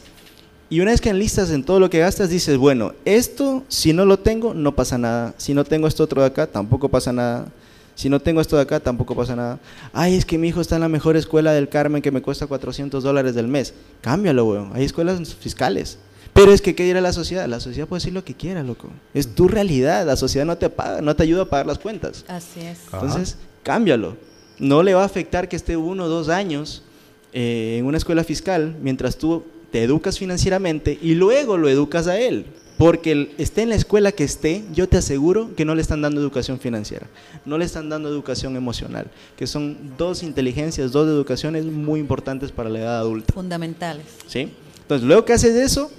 y 0.70 0.78
una 0.80 0.92
vez 0.92 1.00
que 1.00 1.10
enlistas 1.10 1.50
en 1.50 1.64
todo 1.64 1.80
lo 1.80 1.90
que 1.90 1.98
gastas, 1.98 2.30
dices, 2.30 2.56
bueno, 2.56 2.92
esto 3.04 3.64
si 3.66 3.92
no 3.92 4.04
lo 4.04 4.20
tengo, 4.20 4.54
no 4.54 4.76
pasa 4.76 4.98
nada. 4.98 5.34
Si 5.36 5.52
no 5.52 5.64
tengo 5.64 5.88
esto 5.88 6.04
otro 6.04 6.20
de 6.20 6.28
acá, 6.28 6.46
tampoco 6.46 6.88
pasa 6.88 7.12
nada. 7.12 7.48
Si 7.96 8.08
no 8.08 8.20
tengo 8.20 8.40
esto 8.40 8.54
de 8.54 8.62
acá, 8.62 8.78
tampoco 8.78 9.16
pasa 9.16 9.34
nada. 9.34 9.58
Ay, 9.92 10.14
es 10.14 10.24
que 10.24 10.38
mi 10.38 10.46
hijo 10.46 10.60
está 10.60 10.76
en 10.76 10.82
la 10.82 10.88
mejor 10.88 11.16
escuela 11.16 11.52
del 11.52 11.68
Carmen 11.68 12.00
que 12.00 12.12
me 12.12 12.22
cuesta 12.22 12.46
400 12.46 13.02
dólares 13.02 13.34
del 13.34 13.48
mes. 13.48 13.74
Cámbialo, 14.00 14.44
weón. 14.44 14.70
Hay 14.72 14.84
escuelas 14.84 15.34
fiscales. 15.34 15.98
Pero 16.32 16.52
es 16.52 16.62
que, 16.62 16.76
¿qué 16.76 16.84
dirá 16.84 17.00
la 17.00 17.12
sociedad? 17.12 17.48
La 17.48 17.58
sociedad 17.58 17.88
puede 17.88 17.98
decir 17.98 18.12
lo 18.12 18.24
que 18.24 18.34
quiera, 18.34 18.62
loco. 18.62 18.88
Es 19.12 19.34
tu 19.34 19.48
realidad. 19.48 20.06
La 20.06 20.14
sociedad 20.14 20.46
no 20.46 20.56
te 20.56 20.70
paga, 20.70 21.00
no 21.00 21.16
te 21.16 21.24
ayuda 21.24 21.42
a 21.42 21.46
pagar 21.46 21.66
las 21.66 21.80
cuentas. 21.80 22.24
Así 22.28 22.60
es. 22.60 22.78
Entonces, 22.92 23.36
cámbialo. 23.64 24.16
No 24.60 24.84
le 24.84 24.94
va 24.94 25.02
a 25.02 25.06
afectar 25.06 25.48
que 25.48 25.56
esté 25.56 25.76
uno 25.76 26.04
o 26.04 26.08
dos 26.08 26.28
años 26.28 26.84
eh, 27.32 27.76
en 27.80 27.86
una 27.86 27.98
escuela 27.98 28.22
fiscal 28.22 28.76
mientras 28.80 29.16
tú 29.16 29.42
te 29.70 29.82
educas 29.82 30.18
financieramente 30.18 30.98
y 31.00 31.14
luego 31.14 31.56
lo 31.56 31.68
educas 31.68 32.06
a 32.06 32.18
él. 32.18 32.46
Porque 32.76 33.34
esté 33.36 33.60
en 33.60 33.68
la 33.68 33.74
escuela 33.74 34.10
que 34.10 34.24
esté, 34.24 34.64
yo 34.72 34.88
te 34.88 34.96
aseguro 34.96 35.54
que 35.54 35.66
no 35.66 35.74
le 35.74 35.82
están 35.82 36.00
dando 36.00 36.18
educación 36.18 36.58
financiera, 36.58 37.08
no 37.44 37.58
le 37.58 37.66
están 37.66 37.90
dando 37.90 38.08
educación 38.08 38.56
emocional, 38.56 39.06
que 39.36 39.46
son 39.46 39.92
dos 39.98 40.22
inteligencias, 40.22 40.90
dos 40.90 41.06
educaciones 41.06 41.66
muy 41.66 42.00
importantes 42.00 42.52
para 42.52 42.70
la 42.70 42.78
edad 42.78 42.98
adulta. 43.00 43.34
Fundamentales. 43.34 44.06
¿Sí? 44.26 44.54
Entonces, 44.80 45.06
luego 45.06 45.26
que 45.26 45.34
haces 45.34 45.56
eso, 45.56 45.90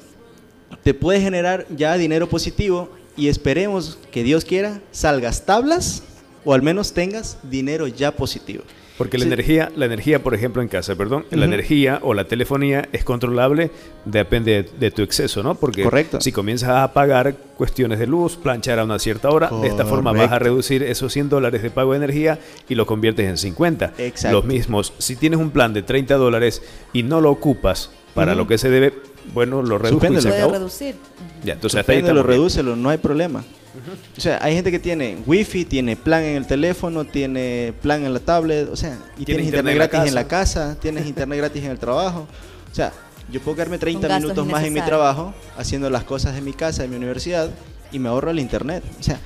te 0.82 0.96
puede 0.96 1.22
generar 1.22 1.68
ya 1.70 1.96
dinero 1.98 2.28
positivo 2.28 2.90
y 3.16 3.28
esperemos 3.28 4.00
que 4.12 4.24
Dios 4.24 4.44
quiera, 4.44 4.82
salgas 4.92 5.46
tablas 5.46 6.02
o 6.44 6.54
al 6.54 6.64
menos 6.64 6.94
tengas 6.94 7.38
dinero 7.44 7.88
ya 7.88 8.16
positivo. 8.16 8.64
Porque 9.02 9.18
la 9.18 9.26
energía, 9.26 9.72
la 9.76 9.86
energía, 9.86 10.22
por 10.22 10.36
ejemplo, 10.36 10.62
en 10.62 10.68
casa, 10.68 10.96
perdón, 10.96 11.26
la 11.32 11.46
energía 11.46 12.00
o 12.04 12.14
la 12.14 12.26
telefonía 12.26 12.88
es 12.92 13.04
controlable, 13.04 13.72
depende 14.06 14.64
de, 14.80 14.92
tu 14.92 15.02
exceso, 15.02 15.44
¿no? 15.44 15.56
Porque 15.56 15.90
si 16.20 16.32
comienzas 16.32 16.70
a 16.70 16.94
pagar 16.94 17.36
cuestiones 17.58 18.00
de 18.00 18.08
luz, 18.08 18.38
planchar 18.38 18.80
a 18.80 18.84
una 18.84 19.00
cierta 19.00 19.30
hora, 19.30 19.50
de 19.50 19.68
esta 19.68 19.86
forma 19.86 20.12
vas 20.12 20.32
a 20.32 20.40
reducir 20.40 20.84
esos 20.84 21.12
100 21.14 21.30
dólares 21.30 21.62
de 21.62 21.70
pago 21.70 21.92
de 21.92 21.98
energía 21.98 22.40
y 22.70 22.76
lo 22.76 22.86
conviertes 22.86 23.28
en 23.28 23.38
50. 23.38 23.94
Exacto. 23.98 24.38
Los 24.38 24.46
mismos, 24.46 24.94
si 24.98 25.16
tienes 25.16 25.40
un 25.40 25.52
plan 25.52 25.74
de 25.74 25.82
30 25.82 26.16
dólares 26.16 26.62
y 26.94 27.04
no 27.04 27.22
lo 27.22 27.32
ocupas 27.32 27.92
para 28.14 28.36
lo 28.36 28.46
que 28.48 28.58
se 28.58 28.70
debe, 28.70 28.94
bueno, 29.34 29.62
lo 29.62 29.78
reduces 29.78 30.12
y 30.12 30.22
se 30.22 30.30
acabó. 30.30 30.54
reducir. 30.54 30.96
Ya, 31.44 31.54
entonces 31.54 31.80
hasta 31.80 31.92
ahí 31.92 32.02
lo 32.02 32.24
redúcelo, 32.24 32.76
no 32.76 32.90
hay 32.90 32.98
problema. 32.98 33.44
O 34.18 34.22
sea, 34.22 34.40
hay 34.42 34.54
gente 34.54 34.70
que 34.70 34.80
tiene 34.80 35.18
wifi, 35.26 35.64
tiene 35.64 35.96
plan 35.96 36.24
en 36.24 36.36
el 36.36 36.46
teléfono, 36.46 37.06
tiene 37.06 37.74
plan 37.82 38.04
en 38.06 38.14
la 38.14 38.20
tablet, 38.20 38.70
o 38.70 38.76
sea, 38.76 38.98
y 39.18 39.24
tienes 39.24 39.46
internet, 39.46 39.76
gratis 39.76 40.02
en 40.02 40.16
la 40.16 40.28
casa, 40.28 40.78
tienes 40.80 41.06
internet 41.08 41.38
gratis 41.38 41.64
en 41.64 41.72
el 41.72 41.80
trabajo. 41.80 42.28
O 42.70 42.76
sea, 42.76 42.92
yo 43.32 43.40
puedo 43.40 43.56
quedarme 43.56 43.78
30 43.78 44.20
minutos 44.20 44.46
más 44.46 44.64
en 44.66 44.74
mi 44.74 44.82
trabajo 44.82 45.34
haciendo 45.58 45.90
las 45.90 46.04
cosas 46.04 46.36
de 46.36 46.42
mi 46.42 46.52
casa, 46.52 46.82
de 46.82 46.90
mi 46.90 46.98
universidad, 46.98 47.50
y 47.92 48.00
me 48.00 48.10
ahorro 48.10 48.32
el 48.32 48.40
internet. 48.40 48.84
O 49.00 49.04
sea, 49.04 49.20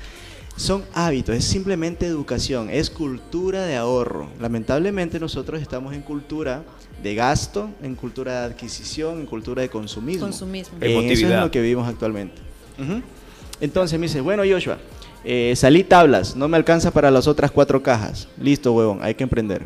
son 0.55 0.85
hábitos, 0.93 1.35
es 1.35 1.43
simplemente 1.43 2.05
educación, 2.05 2.69
es 2.69 2.89
cultura 2.89 3.65
de 3.65 3.75
ahorro. 3.75 4.29
Lamentablemente 4.39 5.19
nosotros 5.19 5.61
estamos 5.61 5.93
en 5.93 6.01
cultura 6.01 6.63
de 7.01 7.15
gasto, 7.15 7.69
en 7.81 7.95
cultura 7.95 8.41
de 8.41 8.45
adquisición, 8.47 9.19
en 9.19 9.25
cultura 9.25 9.61
de 9.61 9.69
consumismo. 9.69 10.25
Consumismo. 10.25 10.77
eso 10.81 11.27
es 11.27 11.39
lo 11.39 11.51
que 11.51 11.61
vivimos 11.61 11.87
actualmente. 11.87 12.41
Entonces 13.61 13.99
me 13.99 14.07
dice, 14.07 14.21
bueno 14.21 14.43
Joshua, 14.47 14.77
eh, 15.23 15.53
salí 15.55 15.83
tablas, 15.83 16.35
no 16.35 16.47
me 16.47 16.57
alcanza 16.57 16.91
para 16.91 17.09
las 17.09 17.27
otras 17.27 17.51
cuatro 17.51 17.81
cajas. 17.81 18.27
Listo, 18.39 18.73
huevón, 18.73 18.99
hay 19.01 19.15
que 19.15 19.23
emprender. 19.23 19.63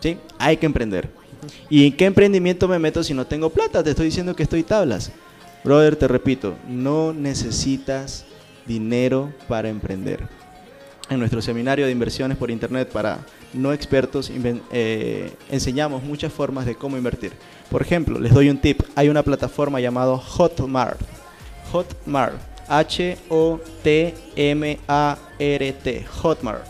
¿Sí? 0.00 0.18
Hay 0.38 0.56
que 0.56 0.66
emprender. 0.66 1.08
¿Y 1.68 1.86
en 1.86 1.96
qué 1.96 2.06
emprendimiento 2.06 2.68
me 2.68 2.78
meto 2.78 3.02
si 3.02 3.14
no 3.14 3.26
tengo 3.26 3.50
plata? 3.50 3.82
Te 3.82 3.90
estoy 3.90 4.06
diciendo 4.06 4.34
que 4.34 4.42
estoy 4.42 4.62
tablas. 4.62 5.12
Brother, 5.62 5.96
te 5.96 6.08
repito, 6.08 6.56
no 6.68 7.12
necesitas 7.12 8.24
dinero 8.66 9.32
para 9.48 9.68
emprender. 9.68 10.28
En 11.10 11.18
nuestro 11.18 11.42
seminario 11.42 11.84
de 11.84 11.92
inversiones 11.92 12.38
por 12.38 12.50
internet 12.50 12.90
para 12.90 13.18
no 13.52 13.72
expertos 13.72 14.32
eh, 14.72 15.32
enseñamos 15.50 16.02
muchas 16.02 16.32
formas 16.32 16.64
de 16.64 16.74
cómo 16.74 16.96
invertir. 16.96 17.32
Por 17.70 17.82
ejemplo, 17.82 18.18
les 18.18 18.32
doy 18.32 18.48
un 18.48 18.58
tip. 18.58 18.80
Hay 18.94 19.08
una 19.08 19.22
plataforma 19.22 19.80
llamada 19.80 20.16
Hotmart. 20.16 21.00
Hotmart 21.70 22.54
H-O-T-M-A-R-T, 22.68 23.16
Hotmart. 26.22 26.64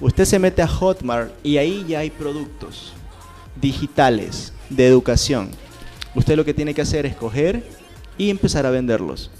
Usted 0.00 0.24
se 0.24 0.38
mete 0.38 0.62
a 0.62 0.68
Hotmart 0.68 1.32
y 1.42 1.58
ahí 1.58 1.84
ya 1.86 1.98
hay 2.00 2.08
productos 2.10 2.94
digitales 3.60 4.52
de 4.70 4.86
educación. 4.86 5.50
Usted 6.14 6.36
lo 6.36 6.44
que 6.44 6.54
tiene 6.54 6.72
que 6.74 6.80
hacer 6.80 7.04
es 7.06 7.14
coger 7.14 7.62
y 8.16 8.30
empezar 8.30 8.64
a 8.66 8.70
venderlos. 8.70 9.30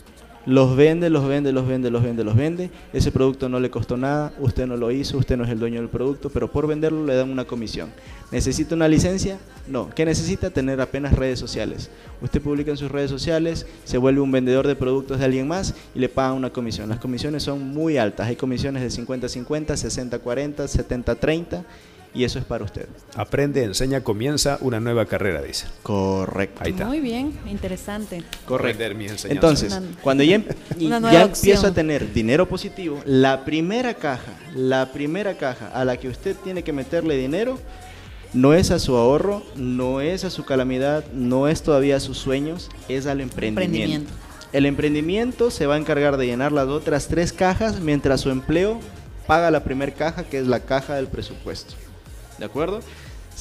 Los 0.47 0.74
vende, 0.74 1.11
los 1.11 1.28
vende, 1.28 1.53
los 1.53 1.68
vende, 1.68 1.91
los 1.91 2.03
vende, 2.03 2.24
los 2.24 2.34
vende. 2.34 2.70
Ese 2.95 3.12
producto 3.12 3.51
no 3.51 3.61
le 3.61 3.70
costó 3.70 3.99
nada, 3.99 4.32
usted 4.38 4.66
no 4.66 4.76
lo 4.76 4.91
hizo, 4.91 5.18
usted 5.18 5.36
no 5.36 5.45
es 5.45 5.51
el 5.51 5.59
dueño 5.59 5.80
del 5.80 5.91
producto, 5.91 6.30
pero 6.30 6.51
por 6.51 6.66
venderlo 6.66 7.05
le 7.05 7.14
dan 7.14 7.30
una 7.30 7.45
comisión. 7.45 7.91
¿Necesita 8.32 8.74
una 8.74 8.88
licencia? 8.88 9.38
No. 9.68 9.91
¿Qué 9.91 10.07
necesita? 10.07 10.49
Tener 10.49 10.80
apenas 10.80 11.12
redes 11.12 11.38
sociales. 11.38 11.91
Usted 12.22 12.41
publica 12.41 12.70
en 12.70 12.78
sus 12.78 12.91
redes 12.91 13.11
sociales, 13.11 13.66
se 13.84 13.99
vuelve 13.99 14.22
un 14.22 14.32
vendedor 14.32 14.66
de 14.66 14.76
productos 14.76 15.18
de 15.18 15.26
alguien 15.26 15.47
más 15.47 15.74
y 15.95 15.99
le 15.99 16.09
pagan 16.09 16.36
una 16.36 16.51
comisión. 16.51 16.88
Las 16.88 17.01
comisiones 17.01 17.43
son 17.43 17.62
muy 17.68 17.99
altas. 17.99 18.26
Hay 18.26 18.36
comisiones 18.36 18.82
de 18.82 19.03
50-50, 19.03 19.66
60-40, 19.66 20.55
70-30 20.57 21.64
y 22.13 22.25
eso 22.25 22.39
es 22.39 22.45
para 22.45 22.65
usted. 22.65 22.89
Aprende, 23.15 23.63
enseña, 23.63 24.03
comienza 24.03 24.59
una 24.61 24.81
nueva 24.81 25.07
carrera, 25.07 25.43
dice. 25.43 25.67
Correcto. 25.83 26.61
Ahí 26.65 26.73
está. 26.73 26.87
Muy 26.87 27.01
bien, 27.01 27.39
interesante. 27.47 28.23
Correcto. 28.47 28.85
Entonces, 29.29 29.79
cuando 30.03 30.25
ya, 30.25 30.37
em- 30.37 30.45
ya 30.79 31.23
empiezo 31.23 31.69
a 31.69 31.73
tener 31.73 32.13
dinero 32.13 32.49
positivo, 32.49 33.01
la 33.05 33.45
primera 33.45 33.95
caja, 33.95 34.33
la 34.55 34.93
primera 34.93 35.37
caja 35.37 35.69
a 35.69 35.85
la 35.85 35.97
que 35.97 36.09
usted 36.09 36.37
tiene 36.43 36.65
que 36.65 36.73
meterle 36.73 37.17
dinero 37.17 37.59
no 38.33 38.55
es 38.55 38.71
a 38.71 38.79
su 38.79 38.97
ahorro, 38.97 39.43
no 39.57 40.01
es 40.01 40.25
a 40.25 40.31
su 40.31 40.45
calamidad, 40.45 41.05
no 41.13 41.49
es 41.49 41.63
todavía 41.63 41.97
a 41.97 42.01
sus 42.01 42.19
sueños, 42.19 42.71
es 42.89 43.07
al 43.07 43.21
emprendimiento. 43.21 44.13
El 44.53 44.67
emprendimiento 44.67 45.51
se 45.53 45.67
va 45.67 45.77
a 45.77 45.79
encargar 45.79 46.17
de 46.17 46.27
llenar 46.27 46.51
las 46.51 46.67
otras 46.67 47.07
tres 47.07 47.33
cajas 47.33 47.81
mientras 47.81 48.21
su 48.21 48.31
empleo 48.31 48.81
paga 49.29 49.51
la 49.53 49.63
primera 49.63 49.93
caja, 49.93 50.25
que 50.25 50.39
es 50.41 50.49
la 50.49 50.61
caja 50.61 50.97
del 50.97 51.07
presupuesto. 51.07 51.75
¿De 52.41 52.47
acuerdo? 52.47 52.80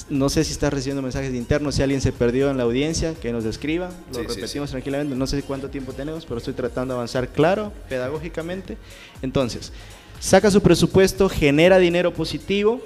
No 0.10 0.28
sé 0.28 0.44
si 0.44 0.52
estás 0.52 0.74
recibiendo 0.74 1.02
mensajes 1.02 1.32
de 1.32 1.38
internos, 1.38 1.76
si 1.76 1.82
alguien 1.82 2.02
se 2.02 2.12
perdió 2.12 2.52
en 2.52 2.58
la 2.58 2.64
audiencia, 2.64 3.14
que 3.16 3.32
nos 3.32 3.46
escriba. 3.46 3.90
Lo 4.14 4.22
repetimos 4.22 4.70
tranquilamente, 4.70 5.16
no 5.16 5.26
sé 5.26 5.42
cuánto 5.42 5.70
tiempo 5.70 5.94
tenemos, 5.94 6.26
pero 6.26 6.38
estoy 6.38 6.54
tratando 6.54 6.94
de 6.94 6.98
avanzar 6.98 7.30
claro, 7.30 7.72
pedagógicamente. 7.88 8.78
Entonces, 9.22 9.72
saca 10.20 10.52
su 10.52 10.62
presupuesto, 10.62 11.30
genera 11.30 11.78
dinero 11.78 12.14
positivo. 12.14 12.82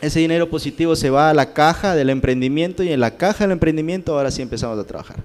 Ese 0.00 0.20
dinero 0.20 0.48
positivo 0.48 0.96
se 0.96 1.10
va 1.10 1.28
a 1.28 1.34
la 1.34 1.52
caja 1.52 1.94
del 1.94 2.08
emprendimiento 2.08 2.82
y 2.82 2.90
en 2.90 3.00
la 3.00 3.18
caja 3.18 3.44
del 3.44 3.52
emprendimiento 3.52 4.16
ahora 4.16 4.30
sí 4.30 4.40
empezamos 4.40 4.78
a 4.78 4.84
trabajar. 4.84 5.22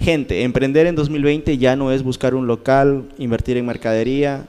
Gente, 0.00 0.42
emprender 0.42 0.88
en 0.88 0.96
2020 0.96 1.56
ya 1.56 1.76
no 1.76 1.92
es 1.92 2.02
buscar 2.02 2.34
un 2.34 2.48
local, 2.48 3.08
invertir 3.16 3.58
en 3.58 3.66
mercadería 3.66 4.44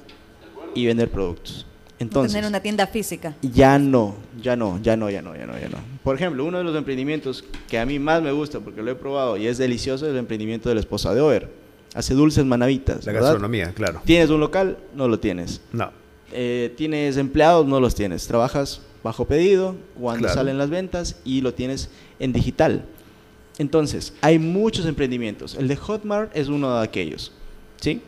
y 0.73 0.87
vender 0.87 1.11
productos. 1.11 1.67
Entonces, 1.99 2.33
tener 2.33 2.47
una 2.47 2.59
tienda 2.59 2.87
física. 2.87 3.35
Ya 3.41 3.79
no, 3.79 4.15
ya 4.41 4.55
no, 4.55 4.81
ya 4.81 4.97
no, 4.97 5.09
ya 5.09 5.21
no, 5.21 5.35
ya 5.35 5.45
no, 5.45 5.57
ya 5.57 5.69
no. 5.69 5.77
Por 6.03 6.15
ejemplo, 6.15 6.43
uno 6.43 6.57
de 6.57 6.63
los 6.63 6.75
emprendimientos 6.75 7.43
que 7.69 7.79
a 7.79 7.85
mí 7.85 7.99
más 7.99 8.21
me 8.21 8.31
gusta 8.31 8.59
porque 8.59 8.81
lo 8.81 8.91
he 8.91 8.95
probado 8.95 9.37
y 9.37 9.47
es 9.47 9.57
delicioso 9.57 10.05
es 10.05 10.11
el 10.11 10.17
emprendimiento 10.17 10.67
de 10.67 10.75
la 10.75 10.81
esposa 10.81 11.13
de 11.13 11.21
Over. 11.21 11.49
Hace 11.93 12.13
dulces 12.13 12.43
manavitas. 12.43 13.05
La 13.05 13.13
gastronomía, 13.13 13.73
claro. 13.73 14.01
¿Tienes 14.03 14.29
un 14.29 14.41
local? 14.41 14.77
No 14.93 15.07
lo 15.07 15.19
tienes. 15.19 15.61
No. 15.71 15.91
Eh, 16.33 16.73
¿Tienes 16.75 17.15
empleados? 17.15 17.65
No 17.65 17.79
los 17.79 17.95
tienes. 17.95 18.27
Trabajas 18.27 18.81
bajo 19.01 19.25
pedido, 19.25 19.75
cuando 19.97 20.27
salen 20.27 20.57
las 20.57 20.69
ventas 20.69 21.17
y 21.23 21.41
lo 21.41 21.53
tienes 21.53 21.89
en 22.19 22.33
digital. 22.33 22.83
Entonces, 23.57 24.13
hay 24.19 24.39
muchos 24.39 24.85
emprendimientos. 24.85 25.55
El 25.55 25.69
de 25.69 25.77
Hotmart 25.77 26.35
es 26.35 26.49
uno 26.49 26.77
de 26.77 26.83
aquellos. 26.83 27.31
¿Sí? 27.79 28.01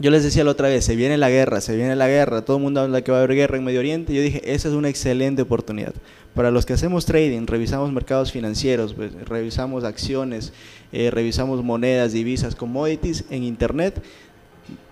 Yo 0.00 0.10
les 0.10 0.22
decía 0.22 0.44
la 0.44 0.52
otra 0.52 0.68
vez, 0.68 0.84
se 0.84 0.96
viene 0.96 1.18
la 1.18 1.28
guerra, 1.28 1.60
se 1.60 1.76
viene 1.76 1.94
la 1.94 2.08
guerra, 2.08 2.42
todo 2.42 2.56
el 2.56 2.62
mundo 2.62 2.80
habla 2.80 3.02
que 3.02 3.12
va 3.12 3.18
a 3.18 3.22
haber 3.22 3.36
guerra 3.36 3.58
en 3.58 3.64
Medio 3.64 3.80
Oriente. 3.80 4.14
Yo 4.14 4.22
dije, 4.22 4.40
esa 4.54 4.68
es 4.68 4.74
una 4.74 4.88
excelente 4.88 5.42
oportunidad. 5.42 5.92
Para 6.34 6.50
los 6.50 6.64
que 6.64 6.72
hacemos 6.72 7.04
trading, 7.04 7.46
revisamos 7.46 7.92
mercados 7.92 8.32
financieros, 8.32 8.94
pues, 8.94 9.12
revisamos 9.28 9.84
acciones, 9.84 10.54
eh, 10.92 11.10
revisamos 11.10 11.62
monedas, 11.62 12.12
divisas, 12.12 12.54
commodities 12.54 13.24
en 13.28 13.42
Internet, 13.42 14.02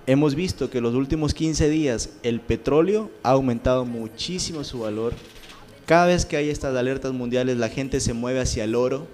hemos 0.06 0.34
visto 0.34 0.68
que 0.68 0.82
los 0.82 0.94
últimos 0.94 1.32
15 1.32 1.70
días 1.70 2.10
el 2.22 2.40
petróleo 2.40 3.10
ha 3.22 3.30
aumentado 3.30 3.86
muchísimo 3.86 4.62
su 4.62 4.80
valor. 4.80 5.14
Cada 5.86 6.06
vez 6.06 6.26
que 6.26 6.36
hay 6.36 6.50
estas 6.50 6.76
alertas 6.76 7.14
mundiales, 7.14 7.56
la 7.56 7.70
gente 7.70 8.00
se 8.00 8.12
mueve 8.12 8.40
hacia 8.40 8.64
el 8.64 8.74
oro. 8.74 9.06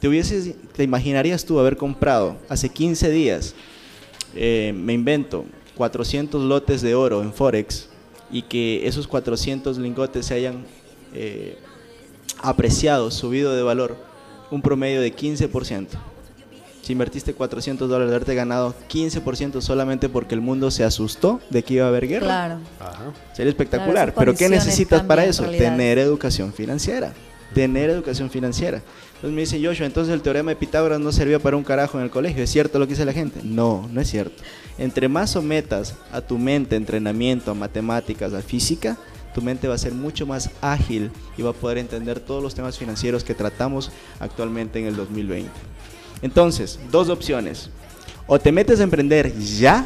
¿Te, 0.00 0.08
hubieses, 0.08 0.54
te 0.76 0.82
imaginarías 0.82 1.44
tú 1.44 1.60
haber 1.60 1.76
comprado 1.76 2.38
hace 2.48 2.70
15 2.70 3.10
días 3.10 3.54
eh, 4.40 4.72
me 4.72 4.92
invento, 4.92 5.44
400 5.74 6.40
lotes 6.42 6.80
de 6.80 6.94
oro 6.94 7.22
en 7.22 7.32
Forex 7.32 7.88
y 8.30 8.42
que 8.42 8.86
esos 8.86 9.08
400 9.08 9.78
lingotes 9.78 10.26
se 10.26 10.34
hayan 10.34 10.64
eh, 11.12 11.58
apreciado, 12.40 13.10
subido 13.10 13.56
de 13.56 13.62
valor, 13.62 13.96
un 14.52 14.62
promedio 14.62 15.00
de 15.00 15.14
15%. 15.14 15.88
Si 16.82 16.92
invertiste 16.92 17.34
400 17.34 17.88
dólares, 17.88 18.12
haberte 18.12 18.36
ganado 18.36 18.76
15% 18.88 19.60
solamente 19.60 20.08
porque 20.08 20.36
el 20.36 20.40
mundo 20.40 20.70
se 20.70 20.84
asustó 20.84 21.40
de 21.50 21.64
que 21.64 21.74
iba 21.74 21.86
a 21.86 21.88
haber 21.88 22.06
guerra. 22.06 22.26
Claro. 22.26 22.60
Sería 23.34 23.50
espectacular. 23.50 24.14
Pero 24.14 24.36
¿qué 24.36 24.48
necesitas 24.48 25.02
para 25.02 25.24
eso? 25.24 25.44
Tener 25.44 25.98
educación 25.98 26.52
financiera. 26.52 27.12
Tener 27.52 27.90
educación 27.90 28.30
financiera. 28.30 28.82
Entonces 29.18 29.34
me 29.34 29.40
dice 29.40 29.66
Joshua, 29.66 29.84
entonces 29.84 30.14
el 30.14 30.22
teorema 30.22 30.52
de 30.52 30.56
Pitágoras 30.56 31.00
no 31.00 31.10
servía 31.10 31.40
para 31.40 31.56
un 31.56 31.64
carajo 31.64 31.98
en 31.98 32.04
el 32.04 32.10
colegio. 32.10 32.44
¿Es 32.44 32.50
cierto 32.50 32.78
lo 32.78 32.86
que 32.86 32.92
dice 32.92 33.04
la 33.04 33.12
gente? 33.12 33.40
No, 33.42 33.88
no 33.92 34.00
es 34.00 34.08
cierto. 34.08 34.44
Entre 34.78 35.08
más 35.08 35.30
sometas 35.30 35.96
a 36.12 36.20
tu 36.20 36.38
mente 36.38 36.76
entrenamiento, 36.76 37.50
a 37.50 37.54
matemáticas, 37.54 38.32
a 38.32 38.42
física, 38.42 38.96
tu 39.34 39.42
mente 39.42 39.66
va 39.66 39.74
a 39.74 39.78
ser 39.78 39.92
mucho 39.92 40.24
más 40.24 40.50
ágil 40.60 41.10
y 41.36 41.42
va 41.42 41.50
a 41.50 41.52
poder 41.52 41.78
entender 41.78 42.20
todos 42.20 42.40
los 42.40 42.54
temas 42.54 42.78
financieros 42.78 43.24
que 43.24 43.34
tratamos 43.34 43.90
actualmente 44.20 44.78
en 44.78 44.86
el 44.86 44.94
2020. 44.94 45.50
Entonces, 46.22 46.78
dos 46.92 47.08
opciones. 47.08 47.70
O 48.28 48.38
te 48.38 48.52
metes 48.52 48.78
a 48.78 48.84
emprender 48.84 49.36
ya, 49.36 49.84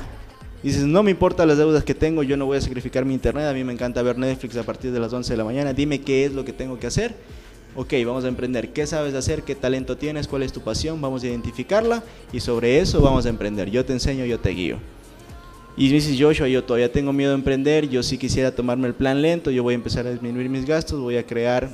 y 0.63 0.69
dices, 0.69 0.85
no 0.85 1.03
me 1.03 1.11
importan 1.11 1.49
las 1.49 1.57
deudas 1.57 1.85
que 1.85 1.95
tengo, 1.95 2.23
yo 2.23 2.37
no 2.37 2.45
voy 2.45 2.59
a 2.59 2.61
sacrificar 2.61 3.07
mi 3.07 3.15
internet, 3.15 3.47
a 3.47 3.55
mí 3.55 3.65
me 3.65 3.73
encanta 3.73 4.03
ver 4.03 4.19
Netflix 4.19 4.59
a 4.59 4.63
partir 4.63 4.93
de 4.93 5.01
las 5.01 5.11
11 5.11 5.33
de 5.33 5.37
la 5.39 5.45
mañana, 5.45 5.73
dime 5.73 6.03
qué 6.03 6.27
es 6.27 6.33
lo 6.33 6.45
que 6.45 6.53
tengo 6.53 6.79
que 6.79 6.87
hacer 6.87 7.15
ok, 7.77 7.93
vamos 8.05 8.25
a 8.25 8.29
emprender. 8.29 8.73
¿Qué 8.73 8.87
sabes 8.87 9.15
hacer? 9.15 9.43
¿Qué 9.43 9.55
talento 9.55 9.97
tienes? 9.97 10.29
¿Cuál 10.29 10.43
es 10.43 10.53
tu 10.53 10.61
pasión? 10.61 11.01
Vamos 11.01 11.23
a 11.23 11.27
identificarla 11.27 12.03
y 12.33 12.41
sobre 12.41 12.79
eso 12.81 13.01
vamos 13.01 13.27
a 13.27 13.29
emprender. 13.29 13.71
Yo 13.71 13.85
te 13.85 13.93
enseño, 13.93 14.25
yo 14.25 14.39
te 14.39 14.51
guío. 14.51 14.79
Y 15.77 15.89
dices, 15.89 16.21
Joshua, 16.21 16.49
yo 16.49 16.65
todavía 16.65 16.93
tengo 16.93 17.13
miedo 17.13 17.33
a 17.33 17.35
emprender, 17.35 17.89
yo 17.89 18.03
sí 18.03 18.19
quisiera 18.19 18.55
tomarme 18.55 18.89
el 18.89 18.95
plan 18.95 19.23
lento, 19.23 19.51
yo 19.51 19.63
voy 19.63 19.73
a 19.73 19.77
empezar 19.77 20.07
a 20.07 20.11
disminuir 20.11 20.51
mis 20.51 20.67
gastos, 20.67 21.01
voy 21.01 21.17
a 21.17 21.27
crear 21.27 21.71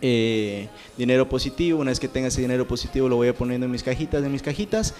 eh, 0.00 0.68
dinero 0.96 1.28
positivo, 1.28 1.80
una 1.80 1.90
vez 1.90 2.00
que 2.00 2.08
tenga 2.08 2.28
ese 2.28 2.40
dinero 2.40 2.66
positivo 2.66 3.06
lo 3.08 3.16
voy 3.16 3.28
a 3.28 3.34
poniendo 3.34 3.66
en 3.66 3.72
mis 3.72 3.82
cajitas, 3.82 4.24
en 4.24 4.32
mis 4.32 4.40
cajitas, 4.40 4.94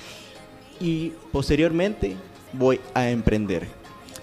y 0.79 1.13
posteriormente 1.33 2.17
voy 2.53 2.81
a 2.93 3.09
emprender. 3.09 3.67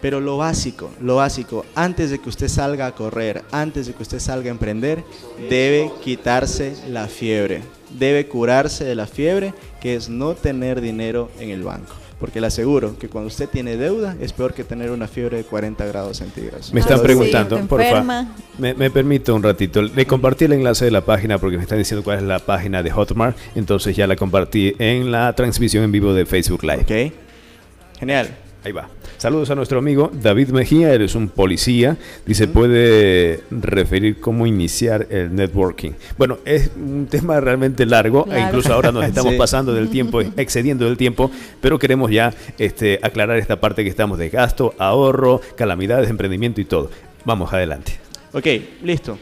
Pero 0.05 0.21
lo 0.21 0.37
básico, 0.37 0.91
lo 1.01 1.15
básico, 1.15 1.65
antes 1.73 2.11
de 2.11 2.19
que 2.19 2.29
usted 2.29 2.47
salga 2.47 2.85
a 2.85 2.91
correr, 2.91 3.43
antes 3.51 3.87
de 3.87 3.93
que 3.95 4.03
usted 4.03 4.19
salga 4.19 4.49
a 4.49 4.51
emprender, 4.51 5.03
debe 5.49 5.91
quitarse 6.03 6.75
la 6.87 7.07
fiebre. 7.07 7.63
Debe 7.89 8.27
curarse 8.27 8.83
de 8.83 8.93
la 8.93 9.07
fiebre, 9.07 9.55
que 9.81 9.95
es 9.95 10.07
no 10.07 10.35
tener 10.35 10.79
dinero 10.79 11.31
en 11.39 11.49
el 11.49 11.63
banco. 11.63 11.95
Porque 12.19 12.39
le 12.39 12.45
aseguro 12.45 12.99
que 12.99 13.09
cuando 13.09 13.29
usted 13.29 13.49
tiene 13.49 13.77
deuda 13.77 14.15
es 14.21 14.31
peor 14.31 14.53
que 14.53 14.63
tener 14.63 14.91
una 14.91 15.07
fiebre 15.07 15.37
de 15.37 15.43
40 15.43 15.83
grados 15.87 16.17
centígrados. 16.17 16.71
Me 16.71 16.81
están 16.81 17.01
preguntando, 17.01 17.59
por 17.61 17.81
favor. 17.81 18.25
Me, 18.59 18.75
me, 18.75 18.91
permito 18.91 19.33
un 19.33 19.41
ratito. 19.41 19.81
Le 19.81 20.05
compartí 20.05 20.45
el 20.45 20.53
enlace 20.53 20.85
de 20.85 20.91
la 20.91 21.01
página 21.01 21.39
porque 21.39 21.57
me 21.57 21.63
están 21.63 21.79
diciendo 21.79 22.03
cuál 22.03 22.19
es 22.19 22.23
la 22.25 22.37
página 22.37 22.83
de 22.83 22.91
Hotmart. 22.91 23.35
Entonces 23.55 23.95
ya 23.95 24.05
la 24.05 24.15
compartí 24.15 24.75
en 24.77 25.11
la 25.11 25.33
transmisión 25.33 25.83
en 25.83 25.91
vivo 25.91 26.13
de 26.13 26.27
Facebook 26.27 26.61
Live. 26.61 26.83
Ok. 26.83 27.99
Genial. 27.99 28.29
Ahí 28.63 28.71
va. 28.71 28.87
Saludos 29.17 29.49
a 29.49 29.55
nuestro 29.55 29.79
amigo 29.79 30.11
David 30.13 30.49
Mejía, 30.49 30.93
eres 30.93 31.15
un 31.15 31.29
policía. 31.29 31.95
Dice, 32.25 32.49
puede 32.49 33.41
referir 33.49 34.19
cómo 34.19 34.45
iniciar 34.45 35.07
el 35.09 35.33
networking. 35.33 35.91
Bueno, 36.17 36.39
es 36.43 36.71
un 36.75 37.07
tema 37.07 37.39
realmente 37.39 37.85
largo, 37.85 38.27
e 38.29 38.39
incluso 38.39 38.73
ahora 38.73 38.91
nos 38.91 39.05
estamos 39.07 39.35
pasando 39.35 39.73
del 39.73 39.89
tiempo, 39.89 40.21
excediendo 40.37 40.85
del 40.85 40.97
tiempo, 40.97 41.31
pero 41.61 41.79
queremos 41.79 42.11
ya 42.11 42.33
este, 42.57 42.99
aclarar 43.01 43.37
esta 43.37 43.59
parte 43.59 43.83
que 43.83 43.89
estamos 43.89 44.19
de 44.19 44.29
gasto, 44.29 44.73
ahorro, 44.77 45.39
calamidades, 45.55 46.09
emprendimiento 46.09 46.59
y 46.59 46.65
todo. 46.65 46.91
Vamos 47.23 47.53
adelante. 47.53 47.93
Ok, 48.33 48.47
listo. 48.83 49.17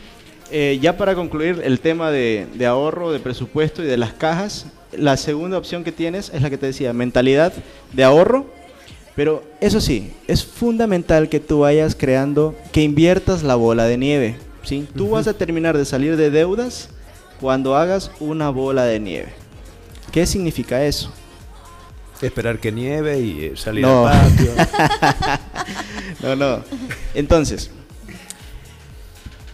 Eh, 0.52 0.80
ya 0.82 0.98
para 0.98 1.14
concluir 1.14 1.62
el 1.64 1.80
tema 1.80 2.10
de, 2.10 2.48
de 2.56 2.66
ahorro, 2.66 3.12
de 3.12 3.20
presupuesto 3.20 3.84
y 3.84 3.86
de 3.86 3.98
las 3.98 4.14
cajas, 4.14 4.66
la 4.92 5.18
segunda 5.18 5.58
opción 5.58 5.84
que 5.84 5.92
tienes 5.92 6.32
es 6.34 6.42
la 6.42 6.50
que 6.50 6.58
te 6.58 6.66
decía, 6.66 6.94
mentalidad 6.94 7.54
de 7.94 8.04
ahorro 8.04 8.63
pero 9.16 9.44
eso 9.62 9.80
sí, 9.80 10.12
es 10.28 10.44
fundamental 10.44 11.30
que 11.30 11.40
tú 11.40 11.60
vayas 11.60 11.96
creando, 11.96 12.56
que 12.72 12.82
inviertas 12.82 13.44
la 13.44 13.56
bola 13.56 13.86
de 13.86 13.98
nieve. 13.98 14.38
¿sí? 14.64 14.88
Tú 14.96 15.12
vas 15.12 15.28
a 15.28 15.34
terminar 15.34 15.78
de 15.78 15.86
salir 15.86 16.18
de 16.18 16.32
deudas 16.32 16.90
cuando 17.40 17.76
hagas 17.76 18.12
una 18.20 18.50
bola 18.50 18.86
de 18.86 19.00
nieve. 19.00 19.34
¿Qué 20.12 20.26
significa 20.26 20.84
eso? 20.84 21.12
Esperar 22.22 22.60
que 22.60 22.72
nieve 22.72 23.20
y 23.20 23.46
eh, 23.46 23.54
salir 23.56 23.86
al 23.86 24.04
patio. 24.04 24.52
no, 26.24 26.36
no. 26.36 26.64
Entonces, 27.14 27.70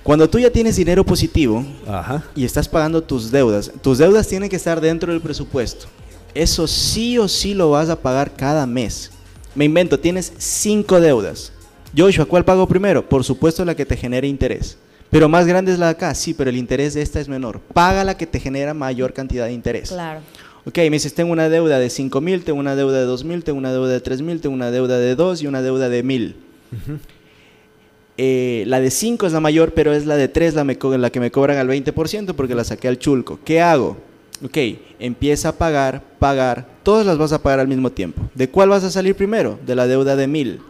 cuando 0.03 0.29
tú 0.29 0.39
ya 0.39 0.51
tienes 0.51 0.75
dinero 0.75 1.03
positivo 1.03 1.65
y 2.35 2.45
estás 2.45 2.67
pagando 2.67 3.01
tus 3.03 3.31
deudas, 3.31 3.71
tus 3.81 3.97
deudas 3.97 4.27
tienen 4.27 4.49
que 4.49 4.55
estar 4.55 4.79
dentro 4.79 5.11
del 5.11 5.21
presupuesto. 5.21 5.87
Eso 6.33 6.67
sí 6.67 7.17
o 7.17 7.27
sí 7.27 7.53
lo 7.53 7.71
vas 7.71 7.89
a 7.89 7.95
pagar 7.99 8.35
cada 8.35 8.65
mes. 8.65 9.11
Me 9.59 9.65
invento, 9.65 9.99
tienes 9.99 10.31
cinco 10.37 11.01
deudas. 11.01 11.51
Joshua, 11.93 12.23
¿cuál 12.23 12.45
pago 12.45 12.65
primero? 12.65 13.09
Por 13.09 13.25
supuesto 13.25 13.65
la 13.65 13.75
que 13.75 13.85
te 13.85 13.97
genere 13.97 14.25
interés. 14.25 14.77
Pero 15.11 15.27
más 15.27 15.47
grande 15.47 15.73
es 15.73 15.79
la 15.79 15.87
de 15.87 15.91
acá, 15.91 16.15
sí, 16.15 16.33
pero 16.33 16.49
el 16.49 16.55
interés 16.55 16.93
de 16.93 17.01
esta 17.01 17.19
es 17.19 17.27
menor. 17.27 17.59
Paga 17.59 18.05
la 18.05 18.15
que 18.15 18.25
te 18.25 18.39
genera 18.39 18.73
mayor 18.73 19.11
cantidad 19.11 19.47
de 19.47 19.51
interés. 19.51 19.89
Claro. 19.89 20.21
Ok, 20.65 20.77
me 20.77 20.91
dices, 20.91 21.13
tengo 21.13 21.33
una 21.33 21.49
deuda 21.49 21.77
de 21.77 21.89
5 21.89 22.21
mil, 22.21 22.45
tengo 22.45 22.57
una 22.57 22.77
deuda 22.77 22.99
de 22.99 23.03
2 23.03 23.25
mil, 23.25 23.43
tengo 23.43 23.57
una 23.57 23.73
deuda 23.73 23.89
de 23.89 23.99
3 23.99 24.21
mil, 24.21 24.39
tengo 24.39 24.55
una 24.55 24.71
deuda 24.71 24.97
de 24.97 25.15
2 25.15 25.41
y 25.41 25.47
una 25.47 25.61
deuda 25.61 25.89
de 25.89 26.03
mil. 26.03 26.37
Eh, 28.21 28.63
la 28.67 28.79
de 28.79 28.91
5 28.91 29.27
es 29.27 29.33
la 29.33 29.41
mayor, 29.41 29.73
pero 29.73 29.91
es 29.91 30.05
la 30.05 30.15
de 30.15 30.29
3 30.29 30.53
la, 30.53 30.63
la 30.63 31.09
que 31.09 31.19
me 31.19 31.31
cobran 31.31 31.57
al 31.57 31.67
20% 31.67 32.33
porque 32.33 32.55
la 32.55 32.63
saqué 32.63 32.87
al 32.87 32.97
chulco. 32.97 33.39
¿Qué 33.43 33.59
hago? 33.59 33.97
Ok, 34.43 34.57
empieza 34.99 35.49
a 35.49 35.51
pagar, 35.53 36.01
pagar, 36.17 36.65
todas 36.83 37.05
las 37.05 37.17
vas 37.17 37.33
a 37.33 37.41
pagar 37.41 37.59
al 37.59 37.67
mismo 37.67 37.91
tiempo. 37.91 38.21
¿De 38.35 38.49
cuál 38.49 38.69
vas 38.69 38.83
a 38.83 38.91
salir 38.91 39.15
primero? 39.15 39.59
De 39.65 39.75
la 39.75 39.85
deuda 39.85 40.15
de 40.15 40.27
mil. 40.27 40.61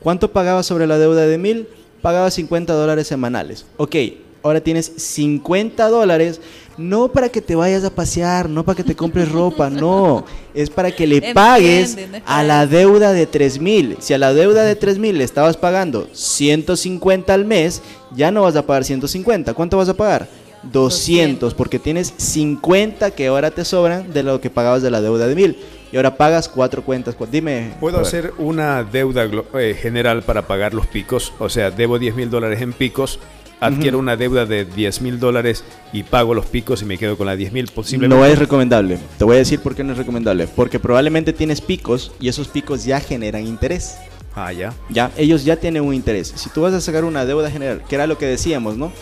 ¿Cuánto 0.00 0.30
pagabas 0.32 0.66
sobre 0.66 0.86
la 0.86 0.98
deuda 0.98 1.26
de 1.26 1.38
mil? 1.38 1.66
Pagabas 2.00 2.34
50 2.34 2.72
dólares 2.74 3.08
semanales. 3.08 3.66
Ok, 3.76 3.96
ahora 4.42 4.60
tienes 4.60 4.92
50 4.96 5.88
dólares, 5.88 6.40
no 6.76 7.08
para 7.08 7.28
que 7.28 7.42
te 7.42 7.56
vayas 7.56 7.82
a 7.82 7.90
pasear, 7.90 8.48
no 8.48 8.64
para 8.64 8.76
que 8.76 8.84
te 8.84 8.94
compres 8.94 9.32
ropa, 9.32 9.68
no, 9.70 10.24
es 10.54 10.70
para 10.70 10.92
que 10.92 11.08
le 11.08 11.34
pagues 11.34 11.96
a 12.24 12.44
la 12.44 12.68
deuda 12.68 13.12
de 13.12 13.26
3 13.26 13.60
mil. 13.60 13.96
Si 13.98 14.14
a 14.14 14.18
la 14.18 14.32
deuda 14.32 14.62
de 14.62 14.76
3 14.76 14.98
mil 14.98 15.18
le 15.18 15.24
estabas 15.24 15.56
pagando 15.56 16.08
150 16.12 17.34
al 17.34 17.44
mes, 17.44 17.82
ya 18.14 18.30
no 18.30 18.42
vas 18.42 18.54
a 18.54 18.64
pagar 18.64 18.84
150. 18.84 19.54
¿Cuánto 19.54 19.76
vas 19.76 19.88
a 19.88 19.94
pagar? 19.94 20.28
200, 20.64 21.54
porque 21.54 21.78
tienes 21.78 22.14
50 22.16 23.10
que 23.12 23.28
ahora 23.28 23.50
te 23.50 23.64
sobran 23.64 24.12
de 24.12 24.22
lo 24.22 24.40
que 24.40 24.50
pagabas 24.50 24.82
de 24.82 24.90
la 24.90 25.00
deuda 25.00 25.26
de 25.26 25.34
1000 25.34 25.56
y 25.92 25.96
ahora 25.96 26.16
pagas 26.16 26.48
cuatro 26.48 26.82
cuentas. 26.82 27.16
Dime. 27.30 27.72
¿Puedo 27.80 28.00
hacer 28.00 28.32
una 28.38 28.84
deuda 28.84 29.28
eh, 29.54 29.76
general 29.80 30.22
para 30.22 30.46
pagar 30.46 30.74
los 30.74 30.86
picos? 30.86 31.32
O 31.38 31.48
sea, 31.48 31.70
debo 31.70 31.98
10 31.98 32.14
mil 32.14 32.30
dólares 32.30 32.60
en 32.60 32.72
picos, 32.72 33.18
adquiero 33.60 33.98
una 33.98 34.16
deuda 34.16 34.46
de 34.46 34.64
10 34.64 35.00
mil 35.02 35.18
dólares 35.18 35.64
y 35.92 36.02
pago 36.02 36.34
los 36.34 36.46
picos 36.46 36.82
y 36.82 36.84
me 36.84 36.98
quedo 36.98 37.16
con 37.16 37.26
la 37.26 37.36
10 37.36 37.52
mil 37.52 37.66
posiblemente. 37.68 38.16
No 38.16 38.24
es 38.24 38.38
recomendable. 38.38 38.98
Te 39.16 39.24
voy 39.24 39.36
a 39.36 39.38
decir 39.38 39.60
por 39.60 39.74
qué 39.74 39.84
no 39.84 39.92
es 39.92 39.98
recomendable. 39.98 40.46
Porque 40.46 40.78
probablemente 40.78 41.32
tienes 41.32 41.60
picos 41.60 42.12
y 42.20 42.28
esos 42.28 42.48
picos 42.48 42.84
ya 42.84 43.00
generan 43.00 43.46
interés. 43.46 43.96
Ah, 44.40 44.52
ya. 44.52 44.72
Ya, 44.88 45.10
ellos 45.16 45.44
ya 45.44 45.56
tienen 45.56 45.82
un 45.82 45.92
interés. 45.92 46.32
Si 46.36 46.48
tú 46.50 46.60
vas 46.60 46.72
a 46.72 46.80
sacar 46.80 47.04
una 47.04 47.26
deuda 47.26 47.50
general, 47.50 47.82
que 47.88 47.94
era 47.96 48.06
lo 48.06 48.16
que 48.18 48.26
decíamos, 48.26 48.76
¿no? 48.76 48.92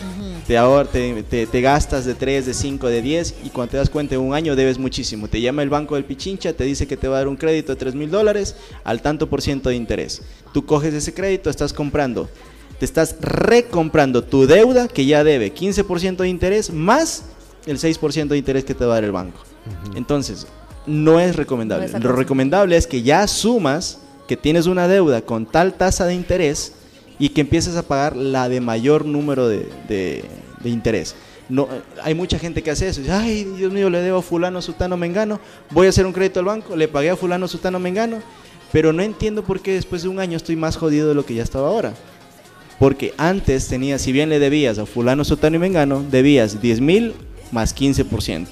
te, 0.47 0.57
ahor 0.57 0.87
te, 0.87 1.23
te, 1.23 1.61
gastas 1.61 2.05
de 2.05 2.15
3, 2.15 2.47
de 2.47 2.53
5, 2.55 2.87
de 2.87 3.01
10 3.03 3.35
y 3.43 3.49
cuando 3.49 3.71
te 3.71 3.77
das 3.77 3.91
cuenta 3.91 4.15
en 4.15 4.21
un 4.21 4.33
año 4.33 4.55
debes 4.55 4.79
muchísimo. 4.79 5.27
Te 5.27 5.39
llama 5.39 5.61
el 5.61 5.69
banco 5.69 5.93
del 5.93 6.05
Pichincha, 6.05 6.53
te 6.53 6.63
dice 6.63 6.87
que 6.87 6.97
te 6.97 7.07
va 7.07 7.17
a 7.17 7.19
dar 7.19 7.27
un 7.27 7.35
crédito 7.35 7.71
de 7.73 7.75
3 7.75 7.93
mil 7.93 8.09
dólares 8.09 8.55
al 8.83 9.03
tanto 9.03 9.29
por 9.29 9.43
ciento 9.43 9.69
de 9.69 9.75
interés. 9.75 10.23
Tú 10.53 10.65
coges 10.65 10.95
ese 10.95 11.13
crédito, 11.13 11.51
estás 11.51 11.71
comprando. 11.71 12.29
Te 12.79 12.85
estás 12.85 13.17
recomprando 13.19 14.23
tu 14.23 14.47
deuda 14.47 14.87
que 14.87 15.05
ya 15.05 15.23
debe 15.23 15.53
15% 15.53 16.17
de 16.17 16.29
interés 16.29 16.71
más 16.73 17.25
el 17.67 17.77
6% 17.77 18.27
de 18.27 18.37
interés 18.37 18.63
que 18.65 18.73
te 18.73 18.85
va 18.85 18.93
a 18.93 18.95
dar 18.95 19.03
el 19.03 19.11
banco. 19.11 19.39
Entonces, 19.95 20.47
no 20.87 21.19
es 21.19 21.35
recomendable. 21.35 21.89
Lo 21.99 22.13
recomendable 22.13 22.75
es 22.75 22.87
que 22.87 23.03
ya 23.03 23.27
sumas 23.27 23.99
que 24.27 24.37
tienes 24.37 24.67
una 24.67 24.87
deuda 24.87 25.21
con 25.21 25.45
tal 25.45 25.73
tasa 25.73 26.05
de 26.05 26.13
interés 26.13 26.73
y 27.19 27.29
que 27.29 27.41
empiezas 27.41 27.75
a 27.75 27.83
pagar 27.83 28.15
la 28.15 28.49
de 28.49 28.61
mayor 28.61 29.05
número 29.05 29.47
de, 29.47 29.67
de, 29.87 30.23
interés. 30.69 31.15
No, 31.49 31.67
hay 32.03 32.13
mucha 32.13 32.37
gente 32.37 32.61
que 32.61 32.71
hace 32.71 32.89
eso. 32.89 33.01
Dice, 33.01 33.13
Ay, 33.13 33.45
Dios 33.45 33.71
mío, 33.71 33.89
le 33.89 34.01
debo 34.01 34.19
a 34.19 34.21
fulano, 34.21 34.61
sutano, 34.61 34.97
mengano. 34.97 35.39
Voy 35.71 35.87
a 35.87 35.89
hacer 35.89 36.05
un 36.05 36.13
crédito 36.13 36.39
al 36.39 36.45
banco, 36.45 36.75
le 36.75 36.87
pagué 36.87 37.09
a 37.09 37.15
fulano, 37.15 37.47
sutano, 37.47 37.79
mengano. 37.79 38.17
Pero 38.71 38.91
no 38.91 39.01
entiendo 39.01 39.43
por 39.43 39.61
qué 39.61 39.73
después 39.73 40.03
de 40.03 40.09
un 40.09 40.19
año 40.19 40.35
estoy 40.35 40.57
más 40.57 40.75
jodido 40.75 41.07
de 41.07 41.15
lo 41.15 41.25
que 41.25 41.33
ya 41.33 41.43
estaba 41.43 41.69
ahora. 41.69 41.93
Porque 42.79 43.13
antes 43.17 43.67
tenía, 43.67 43.97
si 43.97 44.11
bien 44.11 44.29
le 44.29 44.39
debías 44.39 44.77
a 44.77 44.85
fulano, 44.85 45.23
sutano 45.23 45.55
y 45.55 45.59
mengano, 45.59 46.03
debías 46.11 46.61
10 46.61 46.81
mil 46.81 47.13
más 47.51 47.75
15%. 47.75 48.45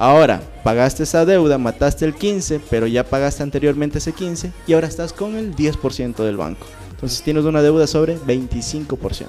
Ahora, 0.00 0.40
pagaste 0.62 1.02
esa 1.02 1.24
deuda, 1.24 1.58
mataste 1.58 2.04
el 2.04 2.14
15, 2.14 2.60
pero 2.70 2.86
ya 2.86 3.02
pagaste 3.02 3.42
anteriormente 3.42 3.98
ese 3.98 4.12
15 4.12 4.52
y 4.68 4.72
ahora 4.72 4.86
estás 4.86 5.12
con 5.12 5.34
el 5.34 5.56
10% 5.56 6.22
del 6.22 6.36
banco. 6.36 6.68
Entonces 6.92 7.20
tienes 7.22 7.44
una 7.44 7.62
deuda 7.62 7.88
sobre 7.88 8.16
25%. 8.16 8.96
25. 8.96 9.28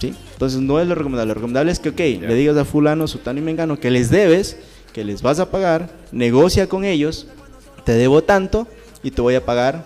¿Sí? 0.00 0.14
Entonces 0.32 0.60
no 0.62 0.80
es 0.80 0.88
lo 0.88 0.94
recomendable. 0.94 1.28
Lo 1.28 1.34
recomendable 1.34 1.72
es 1.72 1.78
que, 1.78 1.90
ok, 1.90 1.98
le 2.22 2.34
digas 2.34 2.56
a 2.56 2.64
fulano, 2.64 3.06
sutano 3.06 3.38
y 3.38 3.42
mengano 3.42 3.78
que 3.78 3.90
les 3.90 4.08
debes, 4.08 4.56
que 4.94 5.04
les 5.04 5.20
vas 5.20 5.38
a 5.40 5.50
pagar, 5.50 5.90
negocia 6.10 6.66
con 6.66 6.86
ellos, 6.86 7.26
te 7.84 7.92
debo 7.92 8.24
tanto 8.24 8.66
y 9.02 9.10
te 9.10 9.20
voy 9.20 9.34
a 9.34 9.44
pagar 9.44 9.84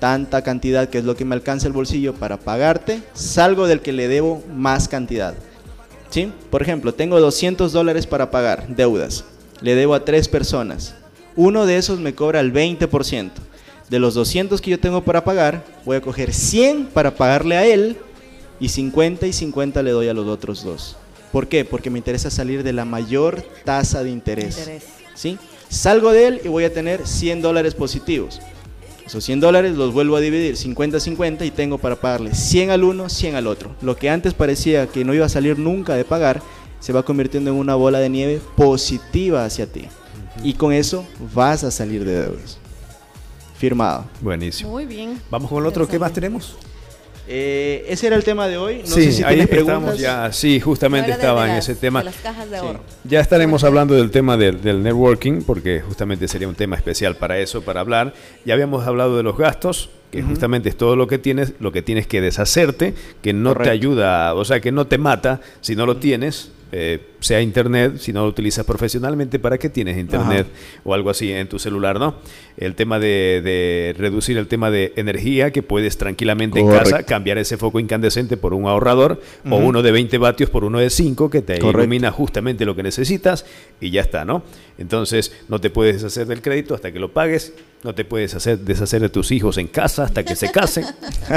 tanta 0.00 0.40
cantidad 0.40 0.88
que 0.88 0.96
es 0.96 1.04
lo 1.04 1.14
que 1.14 1.26
me 1.26 1.34
alcanza 1.34 1.66
el 1.66 1.74
bolsillo 1.74 2.14
para 2.14 2.38
pagarte, 2.38 3.02
salgo 3.12 3.66
del 3.66 3.82
que 3.82 3.92
le 3.92 4.08
debo 4.08 4.42
más 4.56 4.88
cantidad. 4.88 5.34
¿Sí? 6.12 6.30
Por 6.50 6.60
ejemplo, 6.60 6.92
tengo 6.92 7.18
200 7.18 7.72
dólares 7.72 8.06
para 8.06 8.30
pagar 8.30 8.68
deudas. 8.68 9.24
Le 9.62 9.74
debo 9.74 9.94
a 9.94 10.04
tres 10.04 10.28
personas. 10.28 10.94
Uno 11.36 11.64
de 11.64 11.78
esos 11.78 12.00
me 12.00 12.14
cobra 12.14 12.40
el 12.40 12.52
20%. 12.52 13.30
De 13.88 13.98
los 13.98 14.12
200 14.12 14.60
que 14.60 14.72
yo 14.72 14.78
tengo 14.78 15.02
para 15.04 15.24
pagar, 15.24 15.64
voy 15.86 15.96
a 15.96 16.02
coger 16.02 16.34
100 16.34 16.88
para 16.88 17.14
pagarle 17.14 17.56
a 17.56 17.64
él 17.64 17.96
y 18.60 18.68
50 18.68 19.26
y 19.26 19.32
50 19.32 19.82
le 19.82 19.90
doy 19.90 20.08
a 20.08 20.14
los 20.14 20.26
otros 20.26 20.62
dos. 20.62 20.96
¿Por 21.32 21.48
qué? 21.48 21.64
Porque 21.64 21.88
me 21.88 21.98
interesa 21.98 22.30
salir 22.30 22.62
de 22.62 22.74
la 22.74 22.84
mayor 22.84 23.42
tasa 23.64 24.04
de 24.04 24.10
interés. 24.10 24.58
interés. 24.58 24.84
¿Sí? 25.14 25.38
Salgo 25.70 26.12
de 26.12 26.26
él 26.26 26.40
y 26.44 26.48
voy 26.48 26.64
a 26.64 26.74
tener 26.74 27.06
100 27.06 27.40
dólares 27.40 27.74
positivos. 27.74 28.38
Esos 29.06 29.24
100 29.24 29.40
dólares 29.40 29.76
los 29.76 29.92
vuelvo 29.92 30.16
a 30.16 30.20
dividir 30.20 30.54
50-50 30.54 31.44
y 31.44 31.50
tengo 31.50 31.78
para 31.78 31.96
pagarle 31.96 32.34
100 32.34 32.70
al 32.70 32.84
uno, 32.84 33.08
100 33.08 33.34
al 33.34 33.46
otro. 33.46 33.74
Lo 33.82 33.96
que 33.96 34.10
antes 34.10 34.34
parecía 34.34 34.86
que 34.86 35.04
no 35.04 35.12
iba 35.12 35.26
a 35.26 35.28
salir 35.28 35.58
nunca 35.58 35.94
de 35.94 36.04
pagar, 36.04 36.42
se 36.80 36.92
va 36.92 37.02
convirtiendo 37.02 37.50
en 37.50 37.56
una 37.56 37.74
bola 37.74 37.98
de 37.98 38.08
nieve 38.08 38.40
positiva 38.56 39.44
hacia 39.44 39.66
ti. 39.66 39.88
Y 40.42 40.54
con 40.54 40.72
eso 40.72 41.04
vas 41.34 41.64
a 41.64 41.70
salir 41.70 42.04
de 42.04 42.22
deudas. 42.22 42.58
Firmado. 43.56 44.04
Buenísimo. 44.20 44.70
Muy 44.70 44.86
bien. 44.86 45.20
Vamos 45.30 45.48
con 45.48 45.60
el 45.60 45.66
otro. 45.66 45.86
¿Qué 45.86 45.98
más 45.98 46.12
tenemos? 46.12 46.56
Eh, 47.34 47.86
ese 47.88 48.08
era 48.08 48.16
el 48.16 48.24
tema 48.24 48.46
de 48.46 48.58
hoy. 48.58 48.82
No 48.82 48.86
sí, 48.86 49.04
sé 49.04 49.12
si 49.12 49.22
ahí 49.24 49.40
estamos 49.40 49.98
ya. 49.98 50.30
Sí, 50.32 50.60
justamente 50.60 51.12
estaba 51.12 51.50
en 51.50 51.56
ese 51.56 51.74
tema. 51.74 52.02
las 52.02 52.16
cajas 52.16 52.50
de 52.50 52.60
oro. 52.60 52.80
Ya 53.04 53.20
estaremos 53.20 53.64
hablando 53.64 53.94
del 53.94 54.10
tema 54.10 54.36
del, 54.36 54.82
networking, 54.82 55.40
porque 55.40 55.80
justamente 55.80 56.28
sería 56.28 56.46
un 56.46 56.54
tema 56.54 56.76
especial 56.76 57.16
para 57.16 57.38
eso, 57.38 57.62
para 57.62 57.80
hablar. 57.80 58.12
Ya 58.44 58.52
habíamos 58.52 58.86
hablado 58.86 59.16
de 59.16 59.22
los 59.22 59.38
gastos, 59.38 59.88
que 60.10 60.22
justamente 60.22 60.68
es 60.68 60.76
todo 60.76 60.94
lo 60.94 61.06
que 61.06 61.16
tienes, 61.16 61.54
lo 61.58 61.72
que 61.72 61.80
tienes 61.80 62.06
que 62.06 62.20
deshacerte, 62.20 62.92
que 63.22 63.32
no 63.32 63.54
te 63.54 63.70
ayuda, 63.70 64.34
o 64.34 64.44
sea, 64.44 64.60
que 64.60 64.70
no 64.70 64.86
te 64.86 64.98
mata 64.98 65.40
si 65.62 65.74
no 65.74 65.86
lo 65.86 65.96
tienes 65.96 66.50
eh, 66.74 67.00
sea 67.20 67.42
internet, 67.42 67.98
si 67.98 68.14
no 68.14 68.22
lo 68.22 68.28
utilizas 68.28 68.64
profesionalmente, 68.64 69.38
¿para 69.38 69.58
qué 69.58 69.68
tienes 69.68 69.98
internet 69.98 70.46
o 70.84 70.94
algo 70.94 71.10
así 71.10 71.30
en 71.30 71.46
tu 71.46 71.58
celular, 71.58 72.00
no? 72.00 72.14
El 72.56 72.74
tema 72.74 72.98
de, 72.98 73.94
reducir 73.98 74.38
el 74.38 74.48
tema 74.48 74.70
de 74.70 74.94
energía, 74.96 75.50
que 75.50 75.62
puedes 75.62 75.98
tranquilamente 75.98 76.60
en 76.60 76.68
casa 76.68 77.02
cambiar 77.02 77.36
ese 77.36 77.58
foco 77.58 77.78
incandescente 77.78 78.38
por 78.38 78.54
un 78.54 78.66
ahorrador 78.66 79.20
o 79.48 79.56
uno 79.56 79.82
de 79.82 79.92
20 79.92 80.16
vatios 80.16 80.48
por 80.48 80.64
uno 80.64 80.78
de 80.78 80.88
5 80.88 81.28
que 81.28 81.42
te 81.42 81.58
ilumina 81.58 82.10
justamente 82.10 82.64
lo 82.64 82.74
que 82.74 82.82
necesitas 82.82 83.44
y 83.78 83.90
ya 83.90 84.00
está, 84.00 84.24
¿no? 84.24 84.42
Entonces 84.78 85.30
no 85.48 85.60
te 85.60 85.68
puedes 85.68 85.96
deshacer 85.96 86.26
del 86.26 86.40
crédito 86.40 86.74
hasta 86.74 86.90
que 86.90 86.98
lo 86.98 87.12
pagues, 87.12 87.52
no 87.82 87.94
te 87.94 88.06
puedes 88.06 88.34
hacer, 88.34 88.58
deshacer 88.58 89.02
de 89.02 89.10
tus 89.10 89.30
hijos 89.30 89.58
en 89.58 89.66
casa 89.66 90.04
hasta 90.04 90.24
que 90.24 90.36
se 90.36 90.50
casen. 90.50 90.86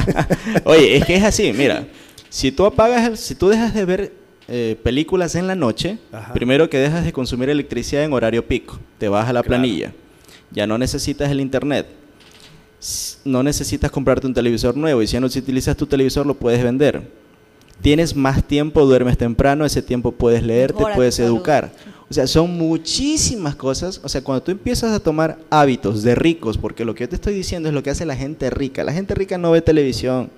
Oye, 0.63 0.95
es 0.95 1.05
que 1.05 1.15
es 1.17 1.23
así, 1.23 1.51
mira, 1.51 1.85
si 2.29 2.53
tú 2.53 2.65
apagas, 2.65 3.19
si 3.19 3.35
tú 3.35 3.49
dejas 3.49 3.73
de 3.73 3.83
ver 3.83 4.24
eh, 4.47 4.77
películas 4.83 5.35
en 5.35 5.47
la 5.47 5.55
noche, 5.55 5.97
primero 6.33 6.69
que 6.69 6.77
dejas 6.77 7.03
de 7.03 7.13
consumir 7.13 7.49
electricidad 7.49 8.03
en 8.03 8.13
horario 8.13 8.45
pico, 8.47 8.79
te 8.97 9.09
baja 9.09 9.33
la 9.33 9.43
planilla, 9.43 9.93
ya 10.51 10.67
no 10.67 10.77
necesitas 10.77 11.31
el 11.31 11.41
internet, 11.41 11.87
no 13.23 13.41
necesitas 13.43 13.91
comprarte 13.91 14.27
un 14.27 14.33
televisor 14.33 14.77
nuevo 14.77 15.01
y 15.01 15.07
si 15.07 15.13
ya 15.13 15.19
no 15.19 15.27
utilizas 15.27 15.75
tu 15.75 15.87
televisor 15.87 16.25
lo 16.25 16.35
puedes 16.35 16.63
vender. 16.63 17.25
Tienes 17.81 18.15
más 18.15 18.43
tiempo, 18.43 18.85
duermes 18.85 19.17
temprano, 19.17 19.65
ese 19.65 19.81
tiempo 19.81 20.11
puedes 20.11 20.43
leer, 20.43 20.71
te 20.71 20.83
puedes 20.95 21.19
educar. 21.19 21.71
O 22.09 22.13
sea, 22.13 22.27
son 22.27 22.51
muchísimas 22.57 23.55
cosas. 23.55 23.99
O 24.03 24.09
sea, 24.09 24.23
cuando 24.23 24.43
tú 24.43 24.51
empiezas 24.51 24.93
a 24.93 24.99
tomar 24.99 25.39
hábitos 25.49 26.03
de 26.03 26.15
ricos, 26.15 26.57
porque 26.57 26.85
lo 26.85 26.93
que 26.93 27.03
yo 27.03 27.09
te 27.09 27.15
estoy 27.15 27.33
diciendo 27.33 27.67
es 27.67 27.75
lo 27.75 27.83
que 27.83 27.89
hace 27.89 28.05
la 28.05 28.15
gente 28.15 28.49
rica. 28.49 28.83
La 28.83 28.93
gente 28.93 29.15
rica 29.15 29.37
no 29.37 29.51
ve 29.51 29.61
televisión, 29.61 30.29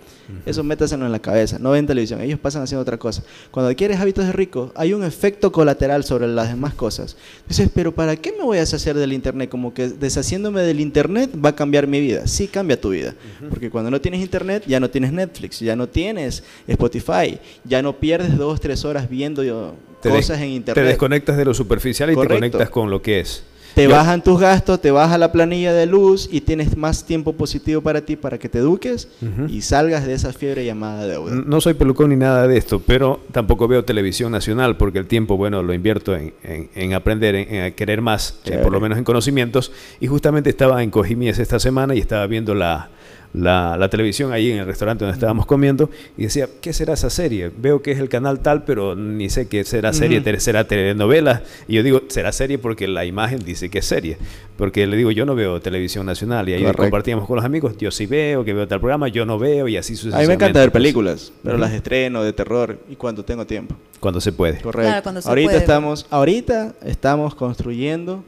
eso 0.45 0.63
métaselo 0.63 1.05
en 1.05 1.11
la 1.11 1.19
cabeza. 1.19 1.57
No 1.59 1.71
ven 1.71 1.87
televisión, 1.87 2.21
ellos 2.21 2.39
pasan 2.39 2.63
haciendo 2.63 2.81
otra 2.81 2.97
cosa. 2.97 3.23
Cuando 3.51 3.69
adquieres 3.69 3.99
hábitos 3.99 4.25
de 4.25 4.31
rico, 4.31 4.71
hay 4.75 4.93
un 4.93 5.03
efecto 5.03 5.51
colateral 5.51 6.03
sobre 6.03 6.27
las 6.27 6.49
demás 6.49 6.73
cosas. 6.73 7.17
Dices, 7.47 7.69
pero 7.73 7.93
¿para 7.93 8.15
qué 8.15 8.31
me 8.31 8.43
voy 8.43 8.57
a 8.57 8.61
deshacer 8.61 8.95
del 8.95 9.13
Internet? 9.13 9.49
Como 9.49 9.73
que 9.73 9.89
deshaciéndome 9.89 10.61
del 10.61 10.79
Internet 10.79 11.31
va 11.43 11.49
a 11.49 11.55
cambiar 11.55 11.87
mi 11.87 11.99
vida. 11.99 12.27
Sí, 12.27 12.47
cambia 12.47 12.79
tu 12.79 12.89
vida. 12.89 13.15
Porque 13.49 13.69
cuando 13.69 13.91
no 13.91 14.01
tienes 14.01 14.21
Internet, 14.21 14.63
ya 14.67 14.79
no 14.79 14.89
tienes 14.89 15.11
Netflix, 15.13 15.59
ya 15.59 15.75
no 15.75 15.87
tienes 15.87 16.43
Spotify, 16.67 17.39
ya 17.63 17.81
no 17.81 17.97
pierdes 17.97 18.37
dos, 18.37 18.59
tres 18.59 18.85
horas 18.85 19.09
viendo 19.09 19.43
cosas 20.01 20.39
en 20.41 20.49
Internet. 20.49 20.83
Te 20.83 20.87
desconectas 20.87 21.37
de 21.37 21.45
lo 21.45 21.53
superficial 21.53 22.11
y 22.11 22.15
te 22.15 22.27
conectas 22.27 22.69
con 22.69 22.89
lo 22.89 23.01
que 23.01 23.19
es. 23.21 23.43
Te 23.77 23.85
bajan 23.85 24.23
tus 24.23 24.39
gastos, 24.39 24.81
te 24.81 24.89
baja 24.89 25.19
la 25.19 25.31
planilla 25.31 25.71
de 25.71 25.85
luz 25.85 26.27
y 26.31 26.41
tienes 26.41 26.75
más 26.75 27.05
tiempo 27.05 27.33
positivo 27.33 27.81
para 27.81 28.01
ti 28.01 28.15
para 28.15 28.39
que 28.39 28.49
te 28.49 28.57
eduques 28.57 29.07
y 29.49 29.61
salgas 29.61 30.07
de 30.07 30.13
esa 30.13 30.33
fiebre 30.33 30.65
llamada 30.65 31.05
deuda. 31.05 31.35
No 31.45 31.61
soy 31.61 31.75
pelucón 31.75 32.09
ni 32.09 32.15
nada 32.15 32.47
de 32.47 32.57
esto, 32.57 32.81
pero 32.83 33.19
tampoco 33.31 33.67
veo 33.67 33.85
televisión 33.85 34.31
nacional 34.31 34.77
porque 34.77 34.97
el 34.97 35.05
tiempo, 35.05 35.37
bueno, 35.37 35.61
lo 35.61 35.75
invierto 35.75 36.15
en, 36.15 36.93
aprender, 36.93 37.35
en, 37.35 37.71
querer 37.75 38.01
más, 38.01 38.39
eh, 38.45 38.57
por 38.63 38.71
lo 38.71 38.79
menos 38.79 38.97
en 38.97 39.03
conocimientos. 39.03 39.71
Y 39.99 40.07
justamente 40.07 40.49
estaba 40.49 40.81
en 40.81 40.89
Cojimies 40.89 41.37
esta 41.37 41.59
semana 41.59 41.93
y 41.93 41.99
estaba 41.99 42.25
viendo 42.25 42.55
la, 42.55 42.89
la, 43.33 43.87
televisión 43.89 44.31
ahí 44.31 44.51
en 44.51 44.59
el 44.59 44.65
restaurante 44.65 45.05
donde 45.05 45.15
estábamos 45.15 45.45
comiendo 45.45 45.89
y 46.17 46.23
decía, 46.23 46.47
¿qué 46.61 46.73
será 46.73 46.93
esa 46.93 47.09
serie? 47.09 47.51
Veo 47.55 47.81
que 47.81 47.91
es 47.91 47.99
el 47.99 48.09
canal 48.09 48.39
tal, 48.39 48.63
pero 48.63 48.95
ni 48.95 49.29
sé 49.29 49.47
qué 49.47 49.63
será 49.63 49.93
serie, 49.93 50.21
será 50.39 50.67
telenovela. 50.67 51.43
Y 51.67 51.75
yo 51.75 51.83
digo, 51.83 52.01
será 52.07 52.31
serie 52.31 52.57
porque 52.57 52.87
la 52.87 53.05
imagen 53.05 53.43
dice 53.43 53.69
que 53.69 53.79
es 53.79 53.85
serie. 53.85 54.17
Porque 54.57 54.87
le 54.87 54.97
digo, 54.97 55.11
yo 55.11 55.25
no 55.25 55.35
veo 55.35 55.61
televisión 55.61 56.05
nacional 56.05 56.49
y 56.49 56.53
ahí 56.53 56.63
compartíamos 56.73 57.27
con 57.27 57.35
los 57.35 57.45
amigos, 57.45 57.77
yo 57.77 57.91
sí 57.91 58.07
veo, 58.07 58.43
que 58.43 58.53
veo 58.53 58.67
tal 58.67 58.79
programa, 58.79 59.07
yo 59.07 59.25
no 59.25 59.37
veo 59.37 59.67
y 59.67 59.77
así 59.77 59.95
sucesivamente. 59.95 60.23
A 60.23 60.27
mí 60.27 60.27
me 60.27 60.33
encanta 60.33 60.59
ver 60.59 60.71
películas, 60.71 61.31
pero 61.43 61.57
las 61.57 61.71
estreno 61.73 62.23
de 62.23 62.33
terror 62.33 62.79
y 62.89 62.95
cuando 62.95 63.23
tengo 63.23 63.45
tiempo. 63.45 63.75
Cuando 63.99 64.19
se 64.19 64.31
puede. 64.31 64.59
Correcto. 64.59 65.11
ahorita 65.25 65.57
estamos, 65.57 66.07
ahorita 66.09 66.73
estamos 66.83 67.35
construyendo 67.35 68.23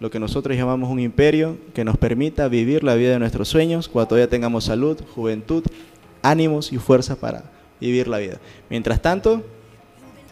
lo 0.00 0.10
que 0.10 0.20
nosotros 0.20 0.56
llamamos 0.56 0.90
un 0.90 1.00
imperio 1.00 1.56
que 1.74 1.84
nos 1.84 1.96
permita 1.96 2.48
vivir 2.48 2.84
la 2.84 2.94
vida 2.94 3.12
de 3.12 3.18
nuestros 3.18 3.48
sueños 3.48 3.88
cuando 3.88 4.08
todavía 4.08 4.30
tengamos 4.30 4.64
salud, 4.64 4.98
juventud, 5.14 5.64
ánimos 6.22 6.72
y 6.72 6.78
fuerza 6.78 7.16
para 7.16 7.50
vivir 7.80 8.08
la 8.08 8.18
vida. 8.18 8.38
Mientras 8.70 9.02
tanto, 9.02 9.42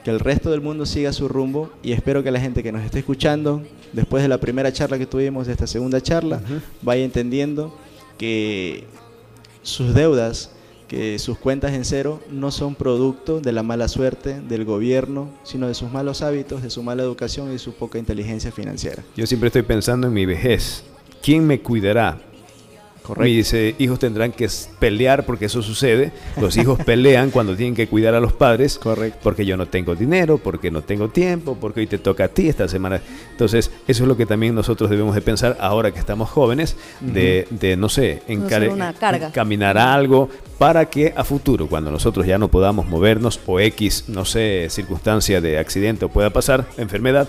que 0.05 0.11
el 0.11 0.21
resto 0.21 0.51
del 0.53 0.61
mundo 0.61 0.87
siga 0.87 1.13
su 1.13 1.27
rumbo 1.27 1.73
y 1.83 1.91
espero 1.91 2.23
que 2.23 2.31
la 2.31 2.39
gente 2.39 2.63
que 2.63 2.71
nos 2.71 2.85
esté 2.85 3.01
escuchando, 3.01 3.65
después 3.93 4.23
de 4.23 4.29
la 4.29 4.39
primera 4.39 4.73
charla 4.73 4.99
que 4.99 5.07
tuvimos, 5.07 5.49
de 5.49 5.53
esta 5.53 5.67
segunda 5.67 6.01
charla, 6.01 6.41
vaya 6.83 7.05
entendiendo 7.05 7.77
que 8.17 8.85
sus 9.63 9.95
deudas 9.95 10.53
que 10.89 11.19
sus 11.19 11.39
cuentas 11.39 11.73
en 11.73 11.85
cero 11.85 12.21
no 12.31 12.51
son 12.51 12.75
producto 12.75 13.41
de 13.41 13.53
la 13.53 13.63
mala 13.63 13.89
suerte 13.89 14.41
del 14.41 14.65
gobierno, 14.65 15.31
sino 15.43 15.69
de 15.69 15.75
sus 15.75 15.91
malos 15.91 16.23
hábitos, 16.23 16.63
de 16.63 16.71
su 16.71 16.83
mala 16.83 17.03
educación 17.03 17.49
y 17.49 17.53
de 17.53 17.59
su 17.59 17.75
poca 17.75 17.99
inteligencia 17.99 18.53
financiera. 18.53 19.03
Yo 19.17 19.27
siempre 19.27 19.49
estoy 19.49 19.63
pensando 19.63 20.07
en 20.07 20.13
mi 20.13 20.27
vejez. 20.27 20.85
¿Quién 21.23 21.47
me 21.47 21.61
cuidará? 21.61 22.21
Mis 23.19 23.55
hijos 23.79 23.99
tendrán 23.99 24.33
que 24.33 24.49
pelear 24.79 25.25
porque 25.27 25.47
eso 25.47 25.63
sucede. 25.63 26.13
Los 26.41 26.57
hijos 26.57 26.79
pelean 26.85 27.31
cuando 27.31 27.57
tienen 27.57 27.75
que 27.75 27.89
cuidar 27.89 28.15
a 28.15 28.21
los 28.21 28.33
padres. 28.33 28.79
Correcto. 28.79 29.19
Porque 29.23 29.45
yo 29.45 29.57
no 29.57 29.67
tengo 29.67 29.95
dinero, 29.95 30.39
porque 30.39 30.71
no 30.71 30.83
tengo 30.83 31.09
tiempo, 31.09 31.57
porque 31.61 31.81
hoy 31.81 31.87
te 31.87 31.99
toca 31.99 32.25
a 32.25 32.29
ti 32.29 32.49
esta 32.49 32.69
semana. 32.69 33.01
Entonces, 33.31 33.71
eso 33.87 34.03
es 34.05 34.09
lo 34.09 34.17
que 34.17 34.27
también 34.27 34.55
nosotros 34.55 34.91
debemos 34.91 35.15
de 35.15 35.21
pensar 35.21 35.57
ahora 35.61 35.93
que 35.93 35.99
estamos 35.99 36.31
jóvenes, 36.31 36.77
de, 37.01 37.77
no 37.79 37.89
sé, 37.89 38.23
encaminar 38.29 39.79
algo 39.79 40.29
para 40.59 40.87
que 40.87 41.13
a 41.15 41.25
futuro, 41.25 41.67
cuando 41.67 41.91
nosotros 41.91 42.27
ya 42.27 42.39
no 42.39 42.49
podamos 42.49 42.87
movernos 42.87 43.41
o 43.47 43.61
X, 43.61 44.05
no 44.09 44.25
sé, 44.25 44.69
circunstancia 44.71 45.41
de 45.41 45.59
accidente 45.59 46.07
o 46.07 46.09
pueda 46.09 46.31
pasar, 46.31 46.67
enfermedad, 46.79 47.29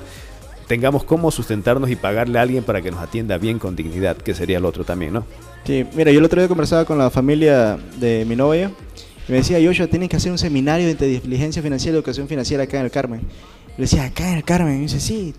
tengamos 0.67 1.03
cómo 1.03 1.31
sustentarnos 1.31 1.89
y 1.89 1.95
pagarle 1.95 2.39
a 2.39 2.41
alguien 2.41 2.63
para 2.63 2.81
que 2.81 2.91
nos 2.91 2.99
atienda 2.99 3.37
bien 3.37 3.57
con 3.57 3.75
dignidad, 3.75 4.17
que 4.17 4.33
sería 4.33 4.57
el 4.57 4.65
otro 4.65 4.83
también, 4.83 5.13
¿no? 5.13 5.25
Sí, 5.65 5.85
mira, 5.95 6.11
yo 6.11 6.19
el 6.19 6.25
otro 6.25 6.41
día 6.41 6.47
conversaba 6.47 6.85
con 6.85 6.97
la 6.97 7.09
familia 7.09 7.77
de 7.99 8.25
mi 8.25 8.35
novia 8.35 8.71
y 9.27 9.31
me 9.31 9.39
decía, 9.39 9.57
Joshua, 9.61 9.87
tienes 9.87 10.09
que 10.09 10.17
hacer 10.17 10.31
un 10.31 10.37
seminario 10.37 10.85
de 10.85 10.91
inteligencia 10.91 11.61
financiera 11.61 11.95
y 11.95 11.97
educación 11.97 12.27
financiera 12.27 12.63
acá 12.63 12.79
en 12.79 12.85
el 12.85 12.91
Carmen. 12.91 13.21
Le 13.77 13.83
decía, 13.83 14.05
acá 14.05 14.29
en 14.31 14.37
el 14.37 14.43
Carmen. 14.43 14.73
Y 14.73 14.77
me 14.77 14.81
dice, 14.83 14.99
sí, 14.99 15.33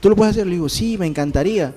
¿tú 0.00 0.10
lo 0.10 0.16
puedes 0.16 0.32
hacer? 0.32 0.46
Le 0.46 0.54
digo, 0.54 0.68
sí, 0.68 0.96
me 0.98 1.06
encantaría. 1.06 1.74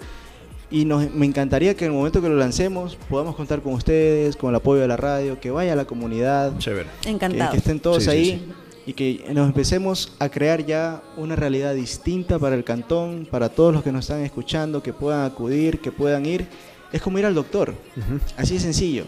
Y 0.71 0.85
nos, 0.85 1.11
me 1.11 1.25
encantaría 1.25 1.75
que 1.75 1.85
en 1.85 1.91
el 1.91 1.97
momento 1.97 2.21
que 2.21 2.29
lo 2.29 2.35
lancemos 2.35 2.97
podamos 3.09 3.35
contar 3.35 3.61
con 3.61 3.73
ustedes, 3.73 4.37
con 4.37 4.51
el 4.51 4.55
apoyo 4.55 4.81
de 4.81 4.87
la 4.87 4.97
radio, 4.97 5.39
que 5.39 5.51
vaya 5.51 5.73
a 5.73 5.75
la 5.75 5.85
comunidad. 5.85 6.57
Chévere. 6.57 6.87
Encantado. 7.05 7.51
Que, 7.51 7.57
estén 7.57 7.79
todos 7.79 8.07
ahí 8.07 8.41
y 8.85 8.93
que 8.93 9.25
nos 9.33 9.47
empecemos 9.47 10.13
a 10.19 10.29
crear 10.29 10.65
ya 10.65 11.01
una 11.17 11.35
realidad 11.35 11.75
distinta 11.75 12.39
para 12.39 12.55
el 12.55 12.63
cantón, 12.63 13.27
para 13.29 13.49
todos 13.49 13.73
los 13.73 13.83
que 13.83 13.91
nos 13.91 14.05
están 14.05 14.21
escuchando, 14.21 14.81
que 14.81 14.93
puedan 14.93 15.23
acudir, 15.25 15.79
que 15.79 15.91
puedan 15.91 16.25
ir. 16.25 16.47
Es 16.91 17.01
como 17.01 17.19
ir 17.19 17.25
al 17.25 17.35
doctor. 17.35 17.73
Así 18.37 18.55
de 18.55 18.59
sencillo. 18.59 19.05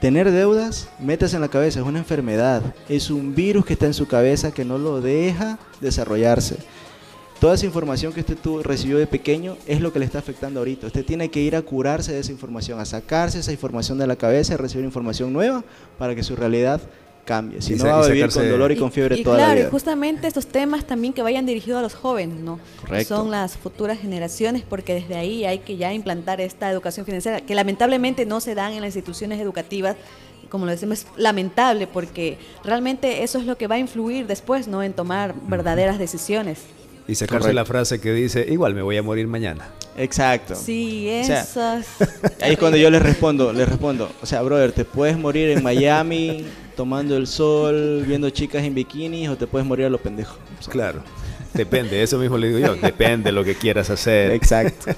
Tener 0.00 0.30
deudas, 0.30 0.90
metas 0.98 1.32
en 1.32 1.40
la 1.40 1.48
cabeza, 1.48 1.80
es 1.80 1.86
una 1.86 1.98
enfermedad. 1.98 2.74
Es 2.88 3.10
un 3.10 3.34
virus 3.34 3.64
que 3.64 3.72
está 3.74 3.86
en 3.86 3.94
su 3.94 4.06
cabeza 4.06 4.52
que 4.52 4.64
no 4.64 4.78
lo 4.78 5.00
deja 5.00 5.58
desarrollarse. 5.80 6.58
Toda 7.40 7.54
esa 7.54 7.66
información 7.66 8.12
que 8.12 8.20
usted 8.20 8.36
tuvo, 8.36 8.62
recibió 8.62 8.98
de 8.98 9.06
pequeño 9.06 9.58
es 9.66 9.80
lo 9.80 9.92
que 9.92 9.98
le 9.98 10.06
está 10.06 10.18
afectando 10.18 10.60
ahorita. 10.60 10.86
Usted 10.86 11.04
tiene 11.04 11.30
que 11.30 11.40
ir 11.40 11.54
a 11.54 11.62
curarse 11.62 12.12
de 12.12 12.20
esa 12.20 12.32
información, 12.32 12.80
a 12.80 12.86
sacarse 12.86 13.40
esa 13.40 13.52
información 13.52 13.98
de 13.98 14.06
la 14.06 14.16
cabeza 14.16 14.54
y 14.54 14.56
recibir 14.56 14.86
información 14.86 15.32
nueva 15.32 15.62
para 15.98 16.14
que 16.14 16.22
su 16.22 16.34
realidad 16.34 16.80
cambie. 17.26 17.60
Si 17.60 17.74
no, 17.74 17.84
va 17.84 18.04
a 18.04 18.08
vivir 18.08 18.30
con 18.30 18.48
dolor 18.48 18.72
y, 18.72 18.76
con 18.76 18.90
fiebre 18.90 19.22
toda 19.22 19.36
la 19.36 19.54
vida. 19.54 19.66
Y 19.66 19.70
justamente 19.70 20.26
estos 20.26 20.46
temas 20.46 20.86
también 20.86 21.12
que 21.12 21.20
vayan 21.20 21.44
dirigidos 21.44 21.80
a 21.80 21.82
los 21.82 21.94
jóvenes, 21.94 22.38
¿no? 22.38 22.58
Correcto. 22.80 23.16
Son 23.16 23.30
las 23.30 23.58
futuras 23.58 23.98
generaciones, 23.98 24.62
porque 24.66 24.94
desde 24.94 25.16
ahí 25.16 25.44
hay 25.44 25.58
que 25.58 25.76
ya 25.76 25.92
implantar 25.92 26.40
esta 26.40 26.70
educación 26.70 27.04
financiera, 27.04 27.42
que 27.42 27.54
lamentablemente 27.54 28.24
no 28.24 28.40
se 28.40 28.54
dan 28.54 28.72
en 28.72 28.80
las 28.80 28.96
instituciones 28.96 29.40
educativas 29.40 29.96
como 30.48 30.64
lo 30.64 30.70
decimos, 30.70 31.00
es 31.00 31.06
lamentable 31.16 31.88
porque 31.88 32.38
realmente 32.62 33.24
eso 33.24 33.38
es 33.38 33.46
lo 33.46 33.58
que 33.58 33.66
va 33.66 33.74
a 33.74 33.78
influir 33.78 34.28
después, 34.28 34.68
¿no? 34.68 34.80
En 34.82 34.92
tomar 34.92 35.34
verdaderas 35.48 35.98
decisiones. 35.98 36.60
Y 37.08 37.14
sacarse 37.14 37.52
la 37.52 37.64
frase 37.64 38.00
que 38.00 38.12
dice, 38.12 38.46
igual 38.48 38.74
me 38.74 38.82
voy 38.82 38.96
a 38.96 39.02
morir 39.02 39.26
mañana. 39.26 39.68
Exacto. 39.96 40.54
Sí, 40.54 41.08
eso. 41.08 41.80
ahí 42.40 42.52
es 42.52 42.58
cuando 42.58 42.76
yo 42.76 42.90
les 42.90 43.02
respondo, 43.02 43.52
les 43.52 43.68
respondo, 43.68 44.10
o 44.20 44.26
sea, 44.26 44.42
brother, 44.42 44.72
te 44.72 44.84
puedes 44.84 45.16
morir 45.16 45.50
en 45.50 45.62
Miami 45.62 46.44
tomando 46.76 47.16
el 47.16 47.26
sol, 47.26 48.04
viendo 48.06 48.30
chicas 48.30 48.62
en 48.62 48.74
bikinis 48.74 49.28
o 49.30 49.36
te 49.36 49.46
puedes 49.46 49.66
morir 49.66 49.86
a 49.86 49.90
lo 49.90 49.98
pendejo. 49.98 50.36
claro. 50.68 51.02
Depende, 51.56 52.02
eso 52.02 52.18
mismo 52.18 52.38
le 52.38 52.48
digo 52.48 52.58
yo, 52.58 52.74
depende 52.76 53.30
de 53.30 53.32
lo 53.32 53.44
que 53.44 53.54
quieras 53.54 53.90
hacer. 53.90 54.32
Exacto. 54.32 54.92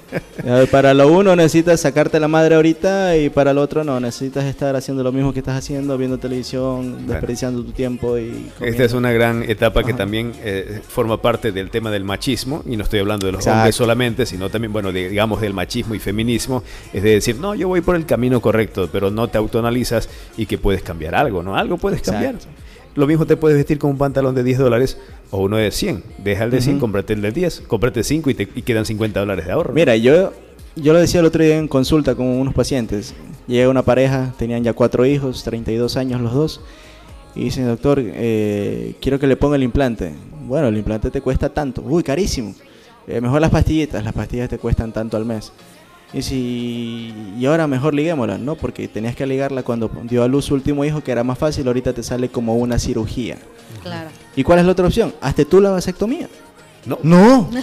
Para 0.71 0.95
lo 0.95 1.09
uno 1.09 1.37
necesitas 1.37 1.81
sacarte 1.81 2.19
la 2.21 2.29
madre 2.29 2.55
ahorita 2.55 3.17
y 3.17 3.31
para 3.31 3.53
lo 3.53 3.63
otro 3.63 3.85
no, 3.85 4.01
necesitas 4.01 4.45
estar 4.45 4.75
haciendo 4.77 5.03
lo 5.03 5.13
mismo 5.13 5.33
que 5.33 5.41
estás 5.41 5.57
haciendo, 5.57 5.97
viendo 5.99 6.19
televisión, 6.19 7.07
desperdiciando 7.07 7.63
tu 7.63 7.73
tiempo 7.73 8.19
y... 8.19 8.51
Esta 8.61 8.85
es 8.85 8.93
una 8.93 9.13
gran 9.13 9.43
etapa 9.43 9.83
que 9.85 9.95
también 9.95 10.33
eh, 10.43 10.81
forma 10.87 11.21
parte 11.21 11.53
del 11.53 11.71
tema 11.71 11.91
del 11.91 12.05
machismo, 12.05 12.63
y 12.67 12.77
no 12.77 12.85
estoy 12.85 13.01
hablando 13.01 13.27
de 13.27 13.33
los 13.33 13.47
hombres 13.47 13.75
solamente, 13.75 14.27
sino 14.27 14.49
también, 14.51 14.73
bueno, 14.73 14.93
digamos 14.93 15.41
del 15.41 15.55
machismo 15.55 15.95
y 15.95 15.99
feminismo, 15.99 16.63
es 16.93 17.03
de 17.03 17.11
decir, 17.11 17.37
no, 17.37 17.55
yo 17.55 17.69
voy 17.69 17.81
por 17.81 17.97
el 17.97 18.07
camino 18.07 18.41
correcto, 18.41 18.89
pero 18.91 19.11
no 19.11 19.29
te 19.29 19.39
autoanalizas 19.39 20.09
y 20.37 20.47
que 20.47 20.59
puedes 20.59 20.83
cambiar 20.83 21.15
algo, 21.15 21.43
¿no? 21.43 21.57
Algo 21.57 21.79
puedes 21.79 22.03
cambiar. 22.03 22.37
Lo 22.95 23.07
mismo 23.07 23.27
te 23.27 23.37
puedes 23.37 23.57
vestir 23.57 23.79
con 23.79 23.91
un 23.91 23.99
pantalón 23.99 24.35
de 24.35 24.43
10 24.43 24.59
dólares 24.59 24.99
o 25.31 25.43
uno 25.43 25.57
de 25.57 25.71
100. 25.71 26.03
Deja 26.19 26.45
el 26.45 26.51
de 26.51 26.61
100, 26.61 26.79
cómprate 26.81 27.13
el 27.13 27.23
de 27.23 27.33
10, 27.33 27.63
cómprate 27.67 28.03
5 28.03 28.31
y, 28.31 28.35
te, 28.35 28.49
y 28.55 28.63
quedan 28.63 28.85
50 28.85 29.21
dólares 29.21 29.47
de 29.47 29.53
ahorro. 29.53 29.73
Mira, 29.73 29.97
yo, 29.97 30.33
yo 30.75 30.93
lo 30.93 30.99
decía 30.99 31.21
el 31.21 31.27
otro 31.27 31.43
día 31.43 31.59
en 31.59 31.69
consulta 31.69 32.15
con 32.15 32.27
unos 32.27 32.55
pacientes. 32.55 33.15
Llega 33.47 33.69
una 33.69 33.83
pareja, 33.83 34.35
tenían 34.39 34.63
ya 34.65 34.73
cuatro 34.73 35.07
hijos, 35.07 35.45
32 35.45 35.97
años 35.97 36.21
los 36.21 36.35
dos. 36.35 36.61
Y 37.35 37.45
dicen, 37.45 37.67
doctor, 37.67 37.99
eh, 38.03 38.95
quiero 39.01 39.19
que 39.19 39.27
le 39.27 39.37
ponga 39.37 39.57
el 39.57 39.63
implante. 39.63 40.13
Bueno, 40.47 40.69
el 40.69 40.77
implante 40.77 41.11
te 41.11 41.21
cuesta 41.21 41.49
tanto. 41.49 41.83
Uy, 41.83 42.03
carísimo. 42.03 42.55
Eh, 43.07 43.21
mejor 43.21 43.41
las 43.41 43.51
pastillitas. 43.51 44.03
Las 44.03 44.13
pastillas 44.13 44.49
te 44.49 44.59
cuestan 44.59 44.93
tanto 44.93 45.17
al 45.17 45.25
mes. 45.25 45.53
Y 46.13 46.23
si 46.23 47.15
y 47.39 47.47
ahora 47.47 47.67
mejor 47.67 47.95
liguémosla, 47.95 48.39
¿no? 48.39 48.55
Porque 48.55 48.89
tenías 48.89 49.15
que 49.15 49.27
ligarla 49.27 49.63
cuando 49.63 49.91
dio 50.05 50.23
a 50.23 50.29
luz 50.29 50.47
su 50.47 50.55
último 50.55 50.85
hijo, 50.85 51.03
que 51.03 51.13
era 51.13 51.23
más 51.23 51.39
fácil, 51.39 51.67
ahorita 51.67 51.93
te 51.93 52.03
sale 52.03 52.31
como 52.31 52.55
una 52.57 52.79
cirugía. 52.79 53.37
Claro. 53.83 54.09
¿Y 54.35 54.43
cuál 54.43 54.61
es 54.61 54.65
la 54.65 54.73
otra 54.73 54.87
opción? 54.87 55.15
Hazte 55.21 55.45
tú 55.45 55.61
la 55.61 55.71
vasectomía. 55.71 56.29
No. 56.87 56.99
No. 57.03 57.51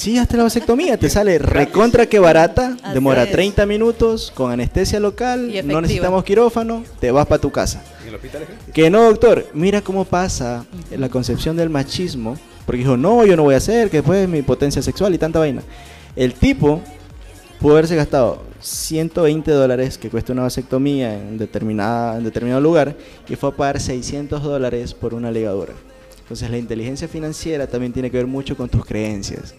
Sí, 0.00 0.16
hazte 0.16 0.38
la 0.38 0.44
vasectomía, 0.44 0.96
te 0.96 1.10
sale 1.10 1.38
recontra 1.38 2.06
que 2.06 2.18
barata, 2.18 2.74
demora 2.94 3.30
30 3.30 3.66
minutos, 3.66 4.32
con 4.34 4.50
anestesia 4.50 4.98
local, 4.98 5.52
no 5.64 5.82
necesitamos 5.82 6.24
quirófano, 6.24 6.84
te 7.00 7.10
vas 7.10 7.26
para 7.26 7.38
tu 7.38 7.50
casa. 7.50 7.82
¿En 8.00 8.08
el 8.08 8.14
hospital 8.14 8.46
Que 8.72 8.88
no, 8.88 9.02
doctor, 9.02 9.48
mira 9.52 9.82
cómo 9.82 10.06
pasa 10.06 10.64
la 10.96 11.10
concepción 11.10 11.54
del 11.54 11.68
machismo, 11.68 12.38
porque 12.64 12.78
dijo, 12.78 12.96
no, 12.96 13.26
yo 13.26 13.36
no 13.36 13.42
voy 13.42 13.52
a 13.52 13.58
hacer, 13.58 13.90
que 13.90 13.98
después 13.98 14.26
mi 14.26 14.40
potencia 14.40 14.80
sexual 14.80 15.14
y 15.14 15.18
tanta 15.18 15.38
vaina. 15.38 15.62
El 16.16 16.32
tipo 16.32 16.80
pudo 17.60 17.74
haberse 17.74 17.94
gastado 17.94 18.42
120 18.60 19.50
dólares 19.50 19.98
que 19.98 20.08
cuesta 20.08 20.32
una 20.32 20.42
vasectomía 20.42 21.14
en, 21.14 21.36
determinada, 21.36 22.16
en 22.16 22.24
determinado 22.24 22.60
lugar 22.60 22.96
y 23.28 23.36
fue 23.36 23.50
a 23.50 23.52
pagar 23.52 23.80
600 23.80 24.42
dólares 24.42 24.94
por 24.94 25.12
una 25.12 25.30
ligadura. 25.30 25.74
Entonces 26.22 26.50
la 26.50 26.58
inteligencia 26.58 27.06
financiera 27.06 27.66
también 27.66 27.92
tiene 27.92 28.10
que 28.10 28.16
ver 28.16 28.26
mucho 28.26 28.56
con 28.56 28.68
tus 28.68 28.84
creencias. 28.84 29.54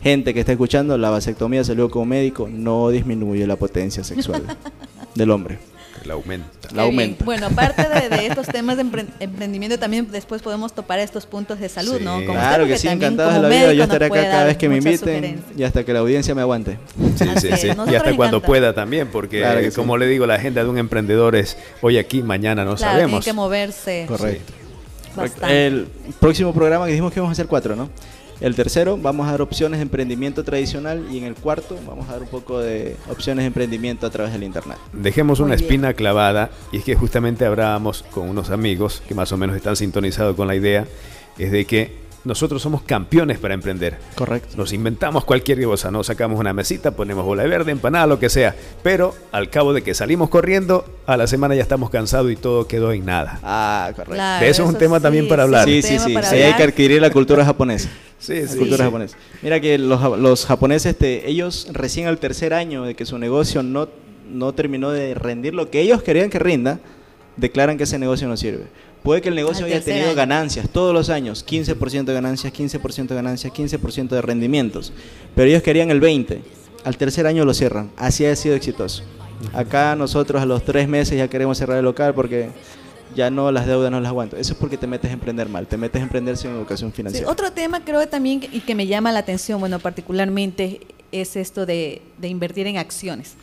Gente 0.00 0.32
que 0.32 0.40
está 0.40 0.52
escuchando, 0.52 0.96
la 0.96 1.10
vasectomía 1.10 1.62
salió 1.64 1.90
como 1.90 2.06
médico, 2.06 2.48
no 2.50 2.88
disminuye 2.90 3.46
la 3.46 3.56
potencia 3.56 4.02
sexual 4.02 4.42
del 5.14 5.30
hombre. 5.30 5.58
La 6.06 6.14
aumenta. 6.14 6.68
La 6.72 6.82
aumenta. 6.82 7.24
Bueno, 7.24 7.46
aparte 7.46 7.82
de, 7.82 8.26
estos 8.26 8.46
temas 8.46 8.76
de 8.76 8.84
emprendimiento, 9.20 9.78
también 9.78 10.08
después 10.10 10.40
podemos 10.42 10.72
topar 10.72 10.98
estos 10.98 11.26
puntos 11.26 11.58
de 11.58 11.68
salud, 11.68 12.00
¿no? 12.00 12.24
claro 12.24 12.66
que 12.66 12.78
sí, 12.78 12.88
encantado 12.88 13.32
de 13.32 13.40
la 13.40 13.48
vida. 13.48 13.72
Yo 13.72 13.82
estaré 13.84 14.06
acá 14.06 14.22
cada 14.22 14.44
vez 14.44 14.56
que 14.56 14.68
me 14.68 14.76
inviten 14.76 15.42
y 15.56 15.62
hasta 15.64 15.84
que 15.84 15.92
la 15.92 16.00
audiencia 16.00 16.34
me 16.34 16.42
aguante. 16.42 16.78
Sí, 17.16 17.28
sí, 17.40 17.48
sí. 17.56 17.68
Y 17.90 17.94
hasta 17.94 18.14
cuando 18.16 18.40
pueda 18.40 18.72
también, 18.74 19.08
porque 19.08 19.70
como 19.74 19.96
le 19.96 20.06
digo, 20.06 20.26
la 20.26 20.34
agenda 20.34 20.62
de 20.62 20.70
un 20.70 20.78
emprendedor 20.78 21.36
es 21.36 21.56
hoy 21.80 21.98
aquí, 21.98 22.22
mañana 22.22 22.64
no 22.64 22.76
claro, 22.76 22.92
sabemos. 22.92 23.24
Tiene 23.24 23.24
que 23.24 23.32
moverse. 23.32 24.04
Correcto. 24.06 24.52
El 25.48 25.88
próximo 26.20 26.52
programa 26.52 26.84
que 26.84 26.92
dijimos 26.92 27.12
que 27.12 27.20
íbamos 27.20 27.30
a 27.30 27.32
hacer 27.32 27.46
cuatro, 27.46 27.74
¿no? 27.74 27.88
El 28.40 28.54
tercero, 28.54 28.98
vamos 28.98 29.26
a 29.28 29.30
dar 29.30 29.42
opciones 29.42 29.78
de 29.78 29.82
emprendimiento 29.82 30.44
tradicional 30.44 31.06
y 31.10 31.18
en 31.18 31.24
el 31.24 31.34
cuarto 31.34 31.78
vamos 31.86 32.08
a 32.08 32.12
dar 32.12 32.22
un 32.22 32.28
poco 32.28 32.58
de 32.58 32.96
opciones 33.10 33.44
de 33.44 33.46
emprendimiento 33.46 34.06
a 34.06 34.10
través 34.10 34.32
del 34.32 34.42
Internet. 34.42 34.76
Dejemos 34.92 35.40
una 35.40 35.54
espina 35.54 35.94
clavada 35.94 36.50
y 36.70 36.78
es 36.78 36.84
que 36.84 36.96
justamente 36.96 37.46
hablábamos 37.46 38.02
con 38.10 38.28
unos 38.28 38.50
amigos 38.50 39.02
que 39.08 39.14
más 39.14 39.32
o 39.32 39.38
menos 39.38 39.56
están 39.56 39.76
sintonizados 39.76 40.36
con 40.36 40.46
la 40.48 40.54
idea, 40.54 40.86
es 41.38 41.50
de 41.50 41.64
que 41.64 42.05
nosotros 42.26 42.60
somos 42.60 42.82
campeones 42.82 43.38
para 43.38 43.54
emprender. 43.54 43.98
Correcto. 44.16 44.56
Nos 44.56 44.72
inventamos 44.72 45.24
cualquier 45.24 45.62
cosa, 45.62 45.92
¿no? 45.92 46.02
Sacamos 46.02 46.40
una 46.40 46.52
mesita, 46.52 46.90
ponemos 46.90 47.24
bola 47.24 47.44
verde, 47.44 47.70
empanada, 47.70 48.08
lo 48.08 48.18
que 48.18 48.28
sea. 48.28 48.54
Pero 48.82 49.14
al 49.30 49.48
cabo 49.48 49.72
de 49.72 49.82
que 49.82 49.94
salimos 49.94 50.28
corriendo, 50.28 50.84
a 51.06 51.16
la 51.16 51.28
semana 51.28 51.54
ya 51.54 51.62
estamos 51.62 51.88
cansados 51.88 52.32
y 52.32 52.36
todo 52.36 52.66
quedó 52.66 52.90
en 52.90 53.04
nada. 53.04 53.38
Ah, 53.44 53.92
correcto. 53.94 54.22
de 54.40 54.48
eso, 54.48 54.64
es 54.64 54.68
un 54.68 54.76
tema 54.76 54.98
también 54.98 55.28
para 55.28 55.44
hablar. 55.44 55.66
Sí, 55.66 55.82
sí, 55.82 56.00
sí. 56.00 56.16
sí 56.20 56.36
hay 56.36 56.54
que 56.54 56.64
adquirir 56.64 57.00
la 57.00 57.10
cultura 57.10 57.44
japonesa. 57.44 57.88
Sí, 58.18 58.48
sí. 58.48 58.56
Cultura 58.56 58.86
japonesa. 58.86 59.14
Mira 59.42 59.60
que 59.60 59.76
los, 59.76 60.18
los 60.18 60.46
japoneses, 60.46 60.92
este, 60.92 61.28
ellos 61.28 61.68
recién 61.70 62.06
al 62.06 62.16
tercer 62.16 62.54
año 62.54 62.82
de 62.84 62.94
que 62.94 63.04
su 63.04 63.18
negocio 63.18 63.62
no, 63.62 63.90
no 64.32 64.54
terminó 64.54 64.90
de 64.90 65.14
rendir 65.14 65.52
lo 65.52 65.70
que 65.70 65.82
ellos 65.82 66.02
querían 66.02 66.30
que 66.30 66.38
rinda, 66.38 66.80
declaran 67.36 67.76
que 67.76 67.84
ese 67.84 67.98
negocio 67.98 68.26
no 68.26 68.38
sirve. 68.38 68.64
Puede 69.06 69.22
que 69.22 69.28
el 69.28 69.36
negocio 69.36 69.66
haya 69.66 69.80
tenido 69.80 70.16
ganancias 70.16 70.68
todos 70.68 70.92
los 70.92 71.10
años, 71.10 71.46
15% 71.46 72.06
de 72.06 72.12
ganancias, 72.12 72.52
15% 72.52 73.06
de 73.06 73.14
ganancias, 73.14 73.52
15% 73.52 74.08
de 74.08 74.20
rendimientos, 74.20 74.92
pero 75.36 75.48
ellos 75.48 75.62
querían 75.62 75.92
el 75.92 76.00
20%. 76.00 76.40
Al 76.82 76.96
tercer 76.96 77.24
año 77.28 77.44
lo 77.44 77.54
cierran. 77.54 77.92
Así 77.96 78.26
ha 78.26 78.34
sido 78.34 78.56
exitoso. 78.56 79.04
Acá 79.52 79.94
nosotros 79.94 80.42
a 80.42 80.44
los 80.44 80.64
tres 80.64 80.88
meses 80.88 81.16
ya 81.16 81.28
queremos 81.28 81.56
cerrar 81.56 81.78
el 81.78 81.84
local 81.84 82.14
porque 82.14 82.48
ya 83.14 83.30
no 83.30 83.52
las 83.52 83.68
deudas 83.68 83.92
no 83.92 84.00
las 84.00 84.08
aguanto. 84.08 84.36
Eso 84.38 84.54
es 84.54 84.58
porque 84.58 84.76
te 84.76 84.88
metes 84.88 85.08
a 85.08 85.12
emprender 85.14 85.48
mal, 85.48 85.68
te 85.68 85.76
metes 85.76 86.00
a 86.00 86.02
emprender 86.02 86.36
sin 86.36 86.50
educación 86.50 86.92
financiera. 86.92 87.30
otro 87.30 87.52
tema 87.52 87.84
creo 87.84 88.08
también 88.08 88.40
y 88.50 88.58
que 88.58 88.74
me 88.74 88.88
llama 88.88 89.12
la 89.12 89.20
atención, 89.20 89.60
bueno, 89.60 89.78
particularmente 89.78 90.80
es 91.12 91.36
esto 91.36 91.64
de, 91.64 92.02
invertir 92.22 92.66
en 92.66 92.76
acciones. 92.76 93.36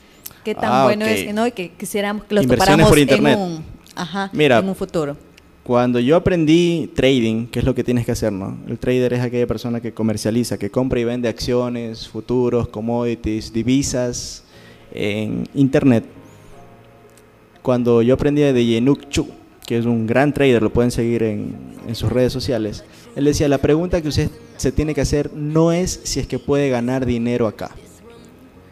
Qué 0.44 0.56
tan 0.56 0.74
ah, 0.74 0.84
bueno 0.84 1.06
es 1.06 1.34
¿no? 1.34 1.50
que 1.54 1.72
quisiéramos 1.72 2.26
que 2.26 2.36
los 2.36 2.44
Inversiones 2.44 2.86
por 2.86 3.00
internet. 3.00 3.36
en 3.38 3.40
un, 3.42 3.66
ajá, 3.96 4.30
Mira, 4.34 4.58
en 4.60 4.68
un 4.68 4.76
futuro. 4.76 5.16
Cuando 5.64 6.02
yo 6.02 6.18
aprendí 6.18 6.92
trading, 6.94 7.48
¿qué 7.48 7.60
es 7.60 7.66
lo 7.66 7.74
que 7.74 7.86
tienes 7.86 8.06
que 8.06 8.12
hacer, 8.12 8.34
no? 8.34 8.58
El 8.68 8.78
trader 8.78 9.14
es 9.14 9.22
aquella 9.22 9.48
persona 9.48 9.80
que 9.80 9.94
comercializa, 9.94 10.58
que 10.58 10.70
compra 10.70 11.00
y 11.00 11.06
vende 11.06 11.30
acciones, 11.30 12.06
futuros, 12.10 12.68
commodities, 12.68 13.54
divisas 13.54 14.44
en 14.92 15.48
internet. 15.54 16.04
Cuando 17.62 18.02
yo 18.02 18.16
aprendí 18.16 18.42
de 18.42 18.66
Yenuk 18.66 19.08
Chu, 19.08 19.26
que 19.66 19.78
es 19.78 19.86
un 19.86 20.06
gran 20.06 20.34
trader, 20.34 20.62
lo 20.62 20.70
pueden 20.70 20.92
seguir 20.92 21.24
en, 21.24 21.56
sus 21.94 22.12
redes 22.12 22.34
sociales, 22.34 22.84
él 23.16 23.24
decía, 23.24 23.48
la 23.48 23.58
pregunta 23.58 24.02
que 24.02 24.10
usted 24.10 24.30
se 24.58 24.74
tiene 24.74 24.94
que 24.94 25.00
hacer 25.00 25.32
no 25.34 25.72
es 25.72 26.02
si 26.04 26.20
es 26.20 26.28
que 26.28 26.40
puede 26.40 26.70
ganar 26.70 27.06
dinero 27.06 27.48
acá. 27.48 27.72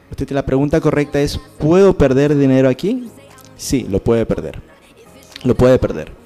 Usted 0.09 0.29
la 0.31 0.45
pregunta 0.45 0.81
correcta 0.81 1.21
es, 1.21 1.39
¿puedo 1.57 1.97
perder 1.97 2.35
dinero 2.37 2.67
aquí? 2.67 3.07
Sí, 3.55 3.87
lo 3.89 4.03
puede 4.03 4.25
perder. 4.25 4.61
Lo 5.45 5.55
puede 5.55 5.79
perder. 5.79 6.20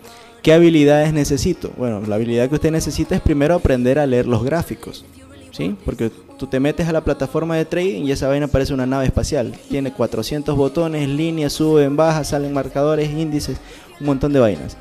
¿Qué 0.46 0.54
habilidades 0.54 1.12
necesito? 1.12 1.72
Bueno, 1.76 2.04
la 2.06 2.18
habilidad 2.18 2.48
que 2.48 2.54
usted 2.54 2.70
necesita 2.70 3.16
es 3.16 3.22
primero 3.22 3.56
aprender 3.56 3.98
a 3.98 4.06
leer 4.06 4.28
los 4.28 4.44
gráficos. 4.44 5.04
¿Sí? 5.50 5.76
Porque 5.84 6.12
tú 6.38 6.46
te 6.46 6.60
metes 6.60 6.88
a 6.88 6.92
la 6.92 7.04
plataforma 7.04 7.56
de 7.56 7.66
trading 7.66 8.04
y 8.04 8.12
esa 8.12 8.28
vaina 8.28 8.48
parece 8.48 8.72
una 8.72 8.86
nave 8.86 9.06
espacial. 9.06 9.58
Tiene 9.72 9.92
400 9.92 10.56
botones, 10.56 11.10
líneas, 11.10 11.52
suben, 11.52 11.96
bajan, 11.96 12.26
salen 12.26 12.54
marcadores, 12.54 13.10
índices, 13.10 13.58
un 14.00 14.06
montón 14.06 14.34
de 14.34 14.40
vainas. 14.40 14.78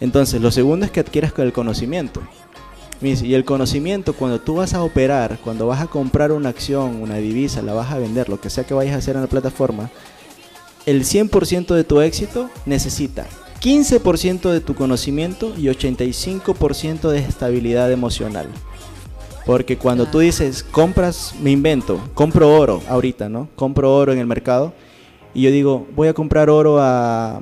Entonces, 0.00 0.40
lo 0.40 0.50
segundo 0.50 0.86
es 0.86 0.92
que 0.92 1.00
adquieras 1.00 1.34
el 1.36 1.52
conocimiento. 1.52 2.22
Y 3.02 3.34
el 3.34 3.44
conocimiento, 3.44 4.14
cuando 4.14 4.40
tú 4.40 4.54
vas 4.54 4.72
a 4.72 4.82
operar, 4.82 5.36
cuando 5.44 5.66
vas 5.66 5.82
a 5.82 5.88
comprar 5.88 6.32
una 6.32 6.48
acción, 6.48 7.02
una 7.02 7.16
divisa, 7.16 7.60
la 7.60 7.74
vas 7.74 7.92
a 7.92 7.98
vender, 7.98 8.30
lo 8.30 8.40
que 8.40 8.48
sea 8.48 8.64
que 8.64 8.72
vayas 8.72 8.94
a 8.94 8.98
hacer 9.00 9.16
en 9.16 9.20
la 9.20 9.28
plataforma, 9.28 9.90
el 10.86 11.04
100% 11.04 11.74
de 11.74 11.84
tu 11.84 12.00
éxito 12.00 12.48
necesita 12.64 13.26
15% 13.60 14.50
de 14.50 14.60
tu 14.60 14.74
conocimiento 14.74 15.52
y 15.56 15.64
85% 15.64 17.08
de 17.10 17.18
estabilidad 17.18 17.90
emocional. 17.90 18.48
Porque 19.44 19.78
cuando 19.78 20.06
tú 20.06 20.18
dices, 20.18 20.62
compras, 20.64 21.34
me 21.40 21.52
invento, 21.52 22.00
compro 22.14 22.52
oro 22.52 22.82
ahorita, 22.88 23.28
¿no? 23.28 23.48
Compro 23.54 23.94
oro 23.94 24.12
en 24.12 24.18
el 24.18 24.26
mercado 24.26 24.72
y 25.34 25.42
yo 25.42 25.50
digo, 25.50 25.86
voy 25.94 26.08
a 26.08 26.14
comprar 26.14 26.50
oro 26.50 26.78
a 26.80 27.40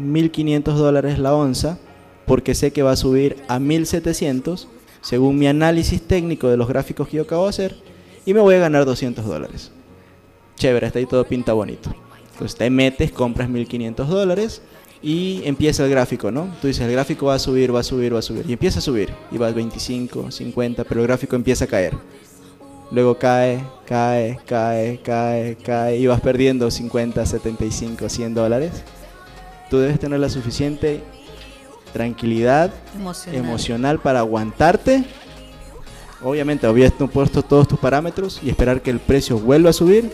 1.500 0.00 0.62
dólares 0.74 1.18
la 1.18 1.34
onza 1.34 1.78
porque 2.24 2.54
sé 2.54 2.72
que 2.72 2.82
va 2.82 2.92
a 2.92 2.96
subir 2.96 3.36
a 3.48 3.58
1.700 3.58 4.66
según 5.02 5.38
mi 5.38 5.46
análisis 5.46 6.02
técnico 6.02 6.48
de 6.48 6.56
los 6.56 6.68
gráficos 6.68 7.08
que 7.08 7.18
yo 7.18 7.24
acabo 7.24 7.44
de 7.44 7.50
hacer 7.50 7.76
y 8.24 8.34
me 8.34 8.40
voy 8.40 8.54
a 8.56 8.58
ganar 8.58 8.84
200 8.84 9.24
dólares. 9.24 9.70
Chévere, 10.56 10.86
está 10.86 10.98
ahí 10.98 11.06
todo 11.06 11.24
pinta 11.26 11.52
bonito. 11.52 11.94
Entonces 12.32 12.56
te 12.56 12.68
metes, 12.70 13.12
compras 13.12 13.48
1.500 13.48 14.06
dólares 14.06 14.62
y 15.02 15.42
empieza 15.44 15.84
el 15.84 15.90
gráfico, 15.90 16.30
¿no? 16.30 16.48
Tú 16.60 16.68
dices, 16.68 16.84
el 16.84 16.92
gráfico 16.92 17.26
va 17.26 17.34
a 17.34 17.38
subir, 17.38 17.74
va 17.74 17.80
a 17.80 17.82
subir, 17.82 18.14
va 18.14 18.20
a 18.20 18.22
subir. 18.22 18.44
Y 18.48 18.52
empieza 18.52 18.78
a 18.78 18.82
subir. 18.82 19.12
Y 19.30 19.38
vas 19.38 19.54
25, 19.54 20.30
50, 20.30 20.84
pero 20.84 21.00
el 21.00 21.06
gráfico 21.06 21.36
empieza 21.36 21.64
a 21.64 21.68
caer. 21.68 21.94
Luego 22.90 23.18
cae, 23.18 23.64
cae, 23.86 24.38
cae, 24.46 25.00
cae, 25.02 25.56
cae. 25.56 25.98
Y 25.98 26.06
vas 26.06 26.20
perdiendo 26.20 26.70
50, 26.70 27.24
75, 27.26 28.08
100 28.08 28.34
dólares. 28.34 28.72
Tú 29.70 29.78
debes 29.78 29.98
tener 29.98 30.20
la 30.20 30.28
suficiente 30.28 31.02
tranquilidad 31.92 32.72
emocional, 33.32 34.00
para 34.00 34.20
aguantarte. 34.20 35.04
Obviamente, 36.22 36.66
habías 36.66 36.92
puesto 37.12 37.42
todos 37.42 37.68
tus 37.68 37.78
parámetros 37.78 38.40
y 38.42 38.50
esperar 38.50 38.80
que 38.80 38.90
el 38.90 39.00
precio 39.00 39.38
vuelva 39.38 39.70
a 39.70 39.72
subir 39.72 40.10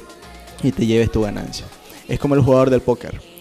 y 0.63 0.73
te 0.73 0.87
lleves 0.87 1.13
tu 1.13 1.23
ganancia. 1.23 1.67
Es 2.09 2.19
como 2.19 2.35
el 2.35 2.41
jugador 2.41 2.71
del 2.71 2.81
póker 2.81 3.32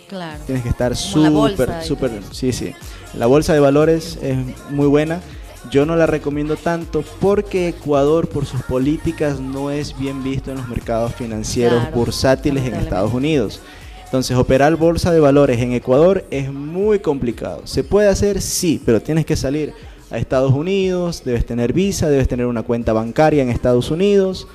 Tienes 0.46 0.64
que 0.64 0.70
estar 0.70 0.96
súper, 0.96 1.84
súper. 1.84 2.12
Sí, 2.32 2.52
sí. 2.52 2.74
La 3.14 3.28
bolsa 3.28 3.54
de 3.54 3.60
valores 3.60 4.20
es 4.22 4.38
muy 4.70 4.88
buena. 4.88 5.22
Yo 5.70 5.86
no 5.86 5.96
la 5.96 6.06
recomiendo 6.06 6.58
tanto 6.58 7.04
porque 7.20 7.70
Ecuador, 7.70 8.28
por 8.28 8.46
sus 8.46 8.62
políticas, 8.64 9.40
no 9.40 9.72
es 9.72 9.98
bien 9.98 10.24
visto 10.24 10.52
en 10.52 10.58
los 10.58 10.68
mercados 10.68 11.14
financieros 11.16 11.92
bursátiles 11.94 12.66
en 12.66 12.74
Estados 12.74 13.14
Unidos. 13.14 13.62
Entonces, 14.04 14.36
operar 14.36 14.76
bolsa 14.76 15.12
de 15.14 15.22
valores 15.22 15.60
en 15.62 15.72
Ecuador 15.72 16.26
es 16.32 16.52
muy 16.52 17.00
complicado. 17.00 17.62
¿Se 17.66 17.84
puede 17.84 18.10
hacer? 18.10 18.42
Sí, 18.42 18.82
pero 18.86 19.02
tienes 19.02 19.26
que 19.26 19.38
salir 19.38 19.74
a 20.10 20.18
Estados 20.18 20.52
Unidos, 20.52 21.22
debes 21.24 21.46
tener 21.46 21.72
visa, 21.72 22.10
debes 22.10 22.28
tener 22.28 22.48
una 22.48 22.64
cuenta 22.64 22.92
bancaria 22.92 23.42
en 23.42 23.50
Estados 23.50 23.92
Unidos. 23.92 24.48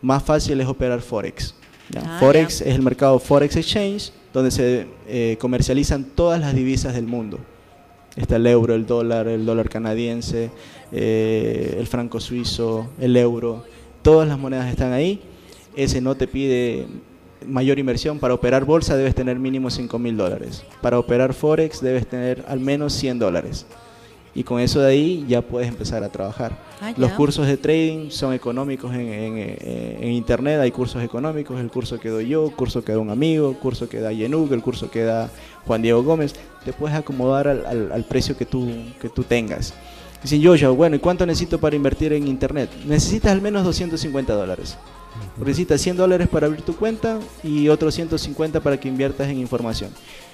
Más 0.00 0.22
fácil 0.22 0.60
es 0.60 0.68
operar 0.68 1.00
Forex. 1.00 1.54
Ah, 1.96 2.18
Forex 2.20 2.60
es 2.60 2.74
el 2.74 2.82
mercado 2.82 3.18
Forex 3.18 3.56
Exchange 3.56 4.12
donde 4.32 4.50
se 4.50 4.86
eh, 5.06 5.36
comercializan 5.40 6.04
todas 6.04 6.40
las 6.40 6.54
divisas 6.54 6.94
del 6.94 7.06
mundo. 7.06 7.38
Está 8.16 8.36
el 8.36 8.46
euro, 8.46 8.74
el 8.74 8.86
dólar, 8.86 9.28
el 9.28 9.46
dólar 9.46 9.68
canadiense, 9.68 10.50
eh, 10.92 11.76
el 11.78 11.86
franco 11.86 12.20
suizo, 12.20 12.88
el 13.00 13.16
euro, 13.16 13.64
todas 14.02 14.28
las 14.28 14.38
monedas 14.38 14.68
están 14.68 14.92
ahí. 14.92 15.20
Ese 15.74 16.00
no 16.00 16.14
te 16.14 16.26
pide 16.26 16.86
mayor 17.46 17.78
inversión. 17.78 18.18
Para 18.18 18.34
operar 18.34 18.64
bolsa 18.64 18.96
debes 18.96 19.14
tener 19.14 19.38
mínimo 19.38 19.70
5 19.70 19.98
mil 19.98 20.16
dólares. 20.16 20.64
Para 20.82 20.98
operar 20.98 21.32
Forex 21.32 21.80
debes 21.80 22.06
tener 22.06 22.44
al 22.48 22.60
menos 22.60 22.92
100 22.92 23.18
dólares 23.18 23.66
y 24.34 24.44
con 24.44 24.60
eso 24.60 24.80
de 24.80 24.90
ahí 24.90 25.24
ya 25.28 25.42
puedes 25.42 25.68
empezar 25.68 26.02
a 26.02 26.08
trabajar. 26.08 26.58
Ah, 26.80 26.92
Los 26.96 27.12
cursos 27.12 27.46
de 27.46 27.56
trading 27.56 28.10
son 28.10 28.32
económicos 28.32 28.92
en, 28.94 30.10
internet, 30.12 30.60
hay 30.60 30.70
cursos 30.70 31.02
económicos, 31.02 31.60
el 31.60 31.70
curso 31.70 31.98
que 32.00 32.08
doy 32.08 32.28
yo, 32.28 32.46
el 32.46 32.52
curso 32.52 32.82
que 32.82 32.92
da 32.92 32.98
un 32.98 33.10
amigo, 33.10 33.50
el 33.50 33.56
curso 33.56 33.88
que 33.88 34.00
da 34.00 34.12
Yenuk, 34.12 34.52
el 34.52 34.62
curso 34.62 34.90
que 34.90 35.02
da 35.02 35.30
Juan 35.66 35.82
Diego 35.82 36.02
Gómez, 36.02 36.34
te 36.64 36.72
puedes 36.72 36.96
acomodar 36.96 37.48
al, 37.48 38.04
precio 38.08 38.36
que 38.36 38.46
tú, 38.46 38.68
que 39.00 39.08
tú 39.08 39.22
tengas. 39.22 39.74
Dicen, 40.22 40.40
yo, 40.40 40.74
bueno, 40.74 40.96
¿y 40.96 40.98
cuánto 41.00 41.26
necesito 41.26 41.58
para 41.58 41.74
invertir 41.74 42.12
en 42.12 42.28
internet? 42.28 42.70
Necesitas 42.86 43.32
al 43.32 43.42
menos 43.42 43.64
250 43.64 44.32
dólares. 44.32 44.78
Necesitas 45.36 45.80
100 45.80 45.96
dólares 45.96 46.28
para 46.28 46.46
abrir 46.46 46.62
tu 46.62 46.76
cuenta 46.76 47.18
y 47.42 47.68
otros 47.68 47.94
150 47.94 48.60
para 48.60 48.78
que 48.78 48.88
inviertas 48.88 49.28
en 49.28 49.38
información. 49.38 49.90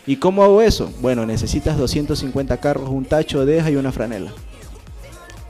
¿Y 0.06 0.16
cómo 0.16 0.42
hago 0.42 0.62
eso? 0.62 0.90
Bueno, 1.00 1.26
necesitas 1.26 1.76
250 1.76 2.56
carros, 2.58 2.88
un 2.88 3.04
tacho, 3.04 3.44
de 3.44 3.54
deja 3.54 3.70
y 3.70 3.76
una 3.76 3.92
franela. 3.92 4.32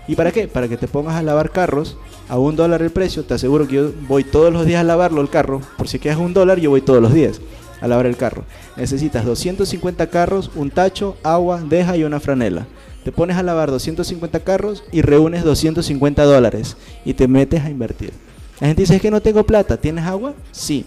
¿Y 0.09 0.16
para 0.16 0.32
qué? 0.32 0.49
Para 0.49 0.68
que 0.68 0.76
te 0.76 0.88
pongas 0.88 1.14
a 1.14 1.22
lavar 1.22 1.51
carros 1.51 1.96
a 2.28 2.38
un 2.38 2.57
dólar 2.57 2.82
el 2.82 2.90
precio. 2.90 3.24
Te 3.24 3.34
aseguro 3.34 3.68
que 3.68 3.76
yo 3.76 3.92
voy 4.09 4.24
todos 4.24 4.53
los 4.53 4.66
días 4.66 4.80
a 4.80 4.84
lavarlo 4.84 5.20
el 5.20 5.30
carro. 5.30 5.61
Por 5.76 5.88
si 5.88 5.99
quedas 5.99 6.18
un 6.18 6.34
dólar, 6.34 6.59
yo 6.59 6.70
voy 6.70 6.80
todos 6.80 7.03
los 7.03 7.12
días 7.12 7.40
a 7.80 7.88
lavar 7.88 8.07
el 8.07 8.16
carro. 8.16 8.44
Necesitas 8.76 9.24
250 9.24 10.09
carros, 10.09 10.51
un 10.55 10.70
tacho, 10.70 11.16
agua, 11.22 11.62
deja 11.62 11.96
y 11.96 12.05
una 12.05 12.20
franela. 12.20 12.66
Te 13.05 13.12
pones 13.12 13.36
a 13.36 13.42
lavar 13.42 13.70
250 13.70 14.40
carros 14.40 14.84
y 14.92 15.03
reúnes 15.03 15.44
250 15.44 16.24
dólares 16.24 16.76
y 17.05 17.14
te 17.14 17.28
metes 17.28 17.62
a 17.64 17.70
invertir. 17.70 18.12
La 18.61 18.66
gente 18.66 18.82
dice, 18.82 18.96
es 18.96 19.03
que 19.03 19.11
no 19.11 19.22
tengo 19.22 19.44
plata. 19.44 19.76
¿Tienes 19.76 20.05
agua? 20.05 20.34
Sí. 20.51 20.84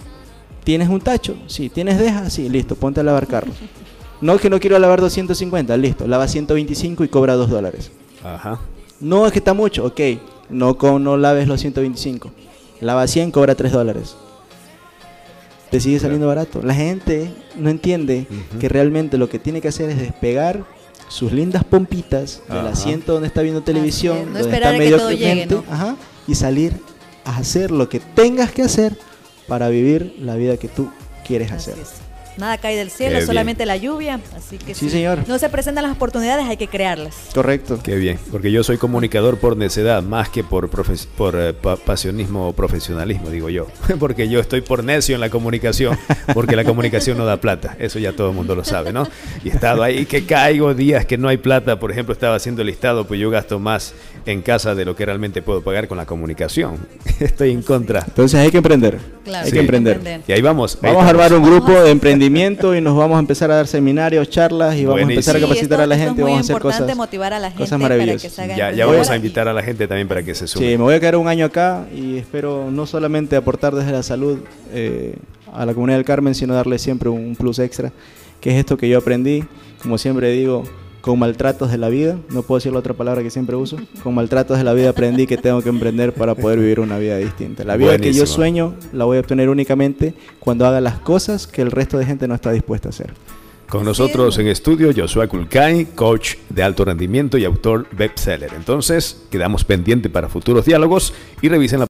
¿Tienes 0.64 0.90
un 0.90 1.02
tacho? 1.02 1.36
Sí. 1.48 1.70
¿Tienes 1.70 1.98
deja? 2.00 2.30
Sí, 2.30 2.50
listo, 2.50 2.76
ponte 2.76 3.00
a 3.00 3.04
lavar 3.04 3.28
carros. 3.28 3.56
No 4.22 4.36
es 4.36 4.42
que 4.42 4.50
no 4.50 4.60
quiero 4.60 4.78
lavar 4.78 5.02
250, 5.02 5.76
listo, 5.78 6.08
lava 6.08 6.28
125 6.28 7.04
y 7.04 7.08
cobra 7.08 7.34
2 7.34 7.50
dólares. 7.50 7.92
Ajá. 8.24 8.60
No 9.00 9.26
es 9.26 9.32
que 9.32 9.40
está 9.40 9.56
mucho, 9.56 9.86
ok, 9.86 10.00
no, 10.50 10.78
no 11.00 11.18
laves 11.18 11.48
los 11.48 11.60
125. 11.60 12.32
Lava 12.82 13.08
100, 13.08 13.32
cobra 13.32 13.56
3 13.56 13.72
dólares. 13.72 14.16
Te 15.72 15.80
sigue 15.80 16.00
saliendo 16.00 16.28
barato. 16.28 16.62
La 16.62 16.76
gente 16.76 17.32
no 17.58 17.70
entiende 17.70 18.28
que 18.60 18.70
realmente 18.70 19.18
lo 19.18 19.30
que 19.30 19.40
tiene 19.40 19.62
que 19.62 19.70
hacer 19.70 19.90
es 19.90 19.98
despegar 19.98 20.66
sus 21.08 21.32
lindas 21.32 21.64
pompitas 21.64 22.44
del 22.48 22.68
asiento 22.68 23.14
donde 23.14 23.28
está 23.28 23.42
viendo 23.42 23.62
televisión, 23.62 24.34
donde 24.34 24.42
está 24.42 24.72
medio 24.72 24.98
ajá, 25.70 25.96
y 26.28 26.36
salir 26.36 26.74
a 27.26 27.38
hacer 27.38 27.72
lo 27.72 27.90
que 27.90 28.00
tengas 28.00 28.52
que 28.52 28.62
hacer 28.62 28.98
para 29.52 29.68
vivir 29.68 30.16
la 30.18 30.38
vida 30.38 30.56
que 30.56 30.70
tú 30.70 30.90
quieres 31.26 31.52
hacer. 31.52 31.76
Nada 32.38 32.58
cae 32.58 32.76
del 32.76 32.90
cielo, 32.90 33.22
solamente 33.22 33.66
la 33.66 33.78
lluvia. 33.78 34.20
Así 34.36 34.58
que 34.58 34.74
sí, 34.74 34.90
señor. 34.90 35.20
No 35.28 35.38
se 35.40 35.50
presentan 35.50 35.84
las 35.84 35.94
oportunidades, 35.94 36.46
hay 36.46 36.58
que 36.58 36.68
crearlas. 36.68 37.16
Correcto. 37.34 37.80
Qué 37.84 37.96
bien, 37.96 38.20
porque 38.32 38.52
yo 38.52 38.64
soy 38.64 38.78
comunicador 38.78 39.38
por 39.38 39.58
necedad, 39.58 40.02
más 40.04 40.30
que 40.30 40.44
por, 40.44 40.70
por 40.70 41.36
eh, 41.38 41.54
pasionismo 41.86 42.48
o 42.48 42.54
profesionalismo, 42.54 43.30
digo 43.30 43.50
yo. 43.50 43.68
porque 44.00 44.30
yo 44.30 44.40
estoy 44.40 44.62
por 44.62 44.84
necio 44.84 45.16
en 45.16 45.22
la 45.22 45.30
comunicación, 45.30 45.98
porque 46.34 46.56
la 46.56 46.64
comunicación 46.64 47.18
no 47.18 47.26
da 47.26 47.38
plata. 47.38 47.76
Eso 47.80 48.00
ya 48.00 48.14
todo 48.14 48.30
el 48.30 48.36
mundo 48.36 48.56
lo 48.56 48.64
sabe, 48.64 48.94
¿no? 48.94 49.08
Y 49.44 49.50
he 49.50 49.52
estado 49.52 49.84
ahí 49.84 50.06
que 50.06 50.26
caigo 50.26 50.74
días 50.74 51.06
que 51.06 51.18
no 51.18 51.28
hay 51.28 51.38
plata. 51.38 51.80
Por 51.80 51.92
ejemplo, 51.92 52.14
estaba 52.14 52.36
haciendo 52.36 52.62
el 52.62 52.68
listado, 52.68 53.06
pues 53.06 53.20
yo 53.20 53.30
gasto 53.30 53.60
más 53.60 53.94
en 54.26 54.42
casa 54.42 54.76
de 54.76 54.86
lo 54.86 54.96
que 54.96 55.06
realmente 55.06 55.42
puedo 55.42 55.62
pagar 55.62 55.88
con 55.88 55.98
la 55.98 56.06
comunicación. 56.06 56.78
estoy 57.20 57.52
en 57.52 57.62
contra. 57.62 58.04
Entonces 58.08 58.40
hay 58.40 58.52
que 58.52 58.58
emprender. 58.58 59.00
Claro, 59.24 59.46
hay 59.46 59.52
que 59.52 59.60
emprender. 59.60 60.22
Y 60.28 60.32
ahí 60.32 60.42
vamos. 60.42 60.78
Vamos 60.82 61.04
a 61.04 61.10
armar 61.10 61.34
un 61.34 61.44
grupo 61.44 61.72
de 61.72 61.92
emprendimiento 62.26 62.76
y 62.76 62.82
nos 62.82 62.96
vamos 62.96 63.18
a 63.18 63.20
empezar 63.20 63.52
a 63.52 63.56
dar 63.56 63.68
seminarios, 63.68 64.30
charlas 64.30 64.76
y 64.76 64.86
vamos 64.86 65.00
a 65.00 65.10
empezar 65.10 65.36
a 65.36 65.40
capacitar 65.40 65.82
a 65.82 65.88
la 65.88 65.98
gente. 65.98 66.22
vamos 66.22 66.38
a 66.38 66.42
hacer 66.42 66.60
cosas, 66.60 66.96
motivar 66.96 67.34
a 67.34 67.40
la 67.40 67.50
gente 67.50 67.64
cosas 67.64 67.80
maravillosas. 67.80 68.36
ya, 68.56 68.72
ya 68.72 68.86
vamos 68.86 69.10
a 69.10 69.16
invitar 69.16 69.48
a 69.48 69.54
la 69.54 69.64
gente 69.64 69.88
también 69.88 70.08
para 70.08 70.24
que 70.24 70.36
se 70.36 70.48
sume. 70.48 70.66
Sí, 70.66 70.78
me 70.78 70.84
voy 70.84 70.96
a 70.96 71.00
quedar 71.00 71.16
un 71.16 71.28
año 71.28 71.46
acá 71.46 71.86
y 71.94 72.18
espero 72.18 72.70
no 72.72 72.86
solamente 72.86 73.36
aportar 73.36 73.74
desde 73.74 73.92
la 73.92 74.04
salud 74.04 74.40
eh, 74.72 75.16
a 75.52 75.66
la 75.66 75.74
comunidad 75.74 75.98
del 75.98 76.06
Carmen, 76.06 76.36
sino 76.36 76.54
darle 76.54 76.78
siempre 76.78 77.10
un 77.10 77.36
plus 77.36 77.60
extra, 77.60 77.92
que 78.40 78.52
es 78.52 78.58
esto 78.58 78.78
que 78.78 78.88
yo 78.88 79.00
aprendí. 79.00 79.44
Como 79.82 79.98
siempre 79.98 80.32
digo, 80.32 80.64
con 81.02 81.20
maltratos 81.20 81.72
de 81.72 81.78
la 81.78 81.90
vida, 81.90 82.18
no 82.30 82.44
puedo 82.44 82.60
decir 82.60 82.72
la 82.72 82.80
otra 82.80 82.94
palabra 82.94 83.24
que 83.24 83.30
siempre 83.30 83.56
uso, 83.56 83.78
con 84.04 84.14
maltratos 84.16 84.58
de 84.58 84.64
la 84.64 84.74
vida 84.74 84.90
aprendí 84.90 85.28
que 85.28 85.38
tengo 85.38 85.62
que 85.62 85.70
emprender 85.70 86.14
para 86.14 86.36
poder 86.36 86.60
vivir 86.60 86.80
una 86.80 86.98
vida 86.98 87.18
distinta. 87.18 87.64
La 87.64 87.76
vida 87.76 87.98
que 87.98 88.14
yo 88.14 88.26
sueño 88.26 88.76
la 88.94 89.06
voy 89.06 89.18
a 89.18 89.22
obtener 89.22 89.50
únicamente 89.50 90.14
cuando 90.40 90.66
haga 90.66 90.80
las 90.80 91.00
cosas 91.00 91.48
que 91.48 91.62
el 91.62 91.72
resto 91.72 91.98
de 91.98 92.06
gente 92.06 92.28
no 92.28 92.36
está 92.36 92.52
dispuesta 92.52 92.90
a 92.90 92.92
hacer. 92.92 93.14
Con 93.72 93.86
nosotros 93.86 94.38
en 94.38 94.48
estudio 94.48 94.92
Joshua 94.94 95.28
Kulkai, 95.28 95.96
coach 95.96 96.34
de 96.50 96.62
alto 96.62 96.84
rendimiento 96.84 97.38
y 97.38 97.46
autor 97.46 97.88
bestseller. 97.94 98.52
Entonces, 98.54 99.24
quedamos 99.32 99.64
pendientes 99.64 100.12
para 100.12 100.28
futuros 100.28 100.66
diálogos 100.66 101.14
y 101.42 101.48
revisen 101.48 101.80
la 101.80 101.80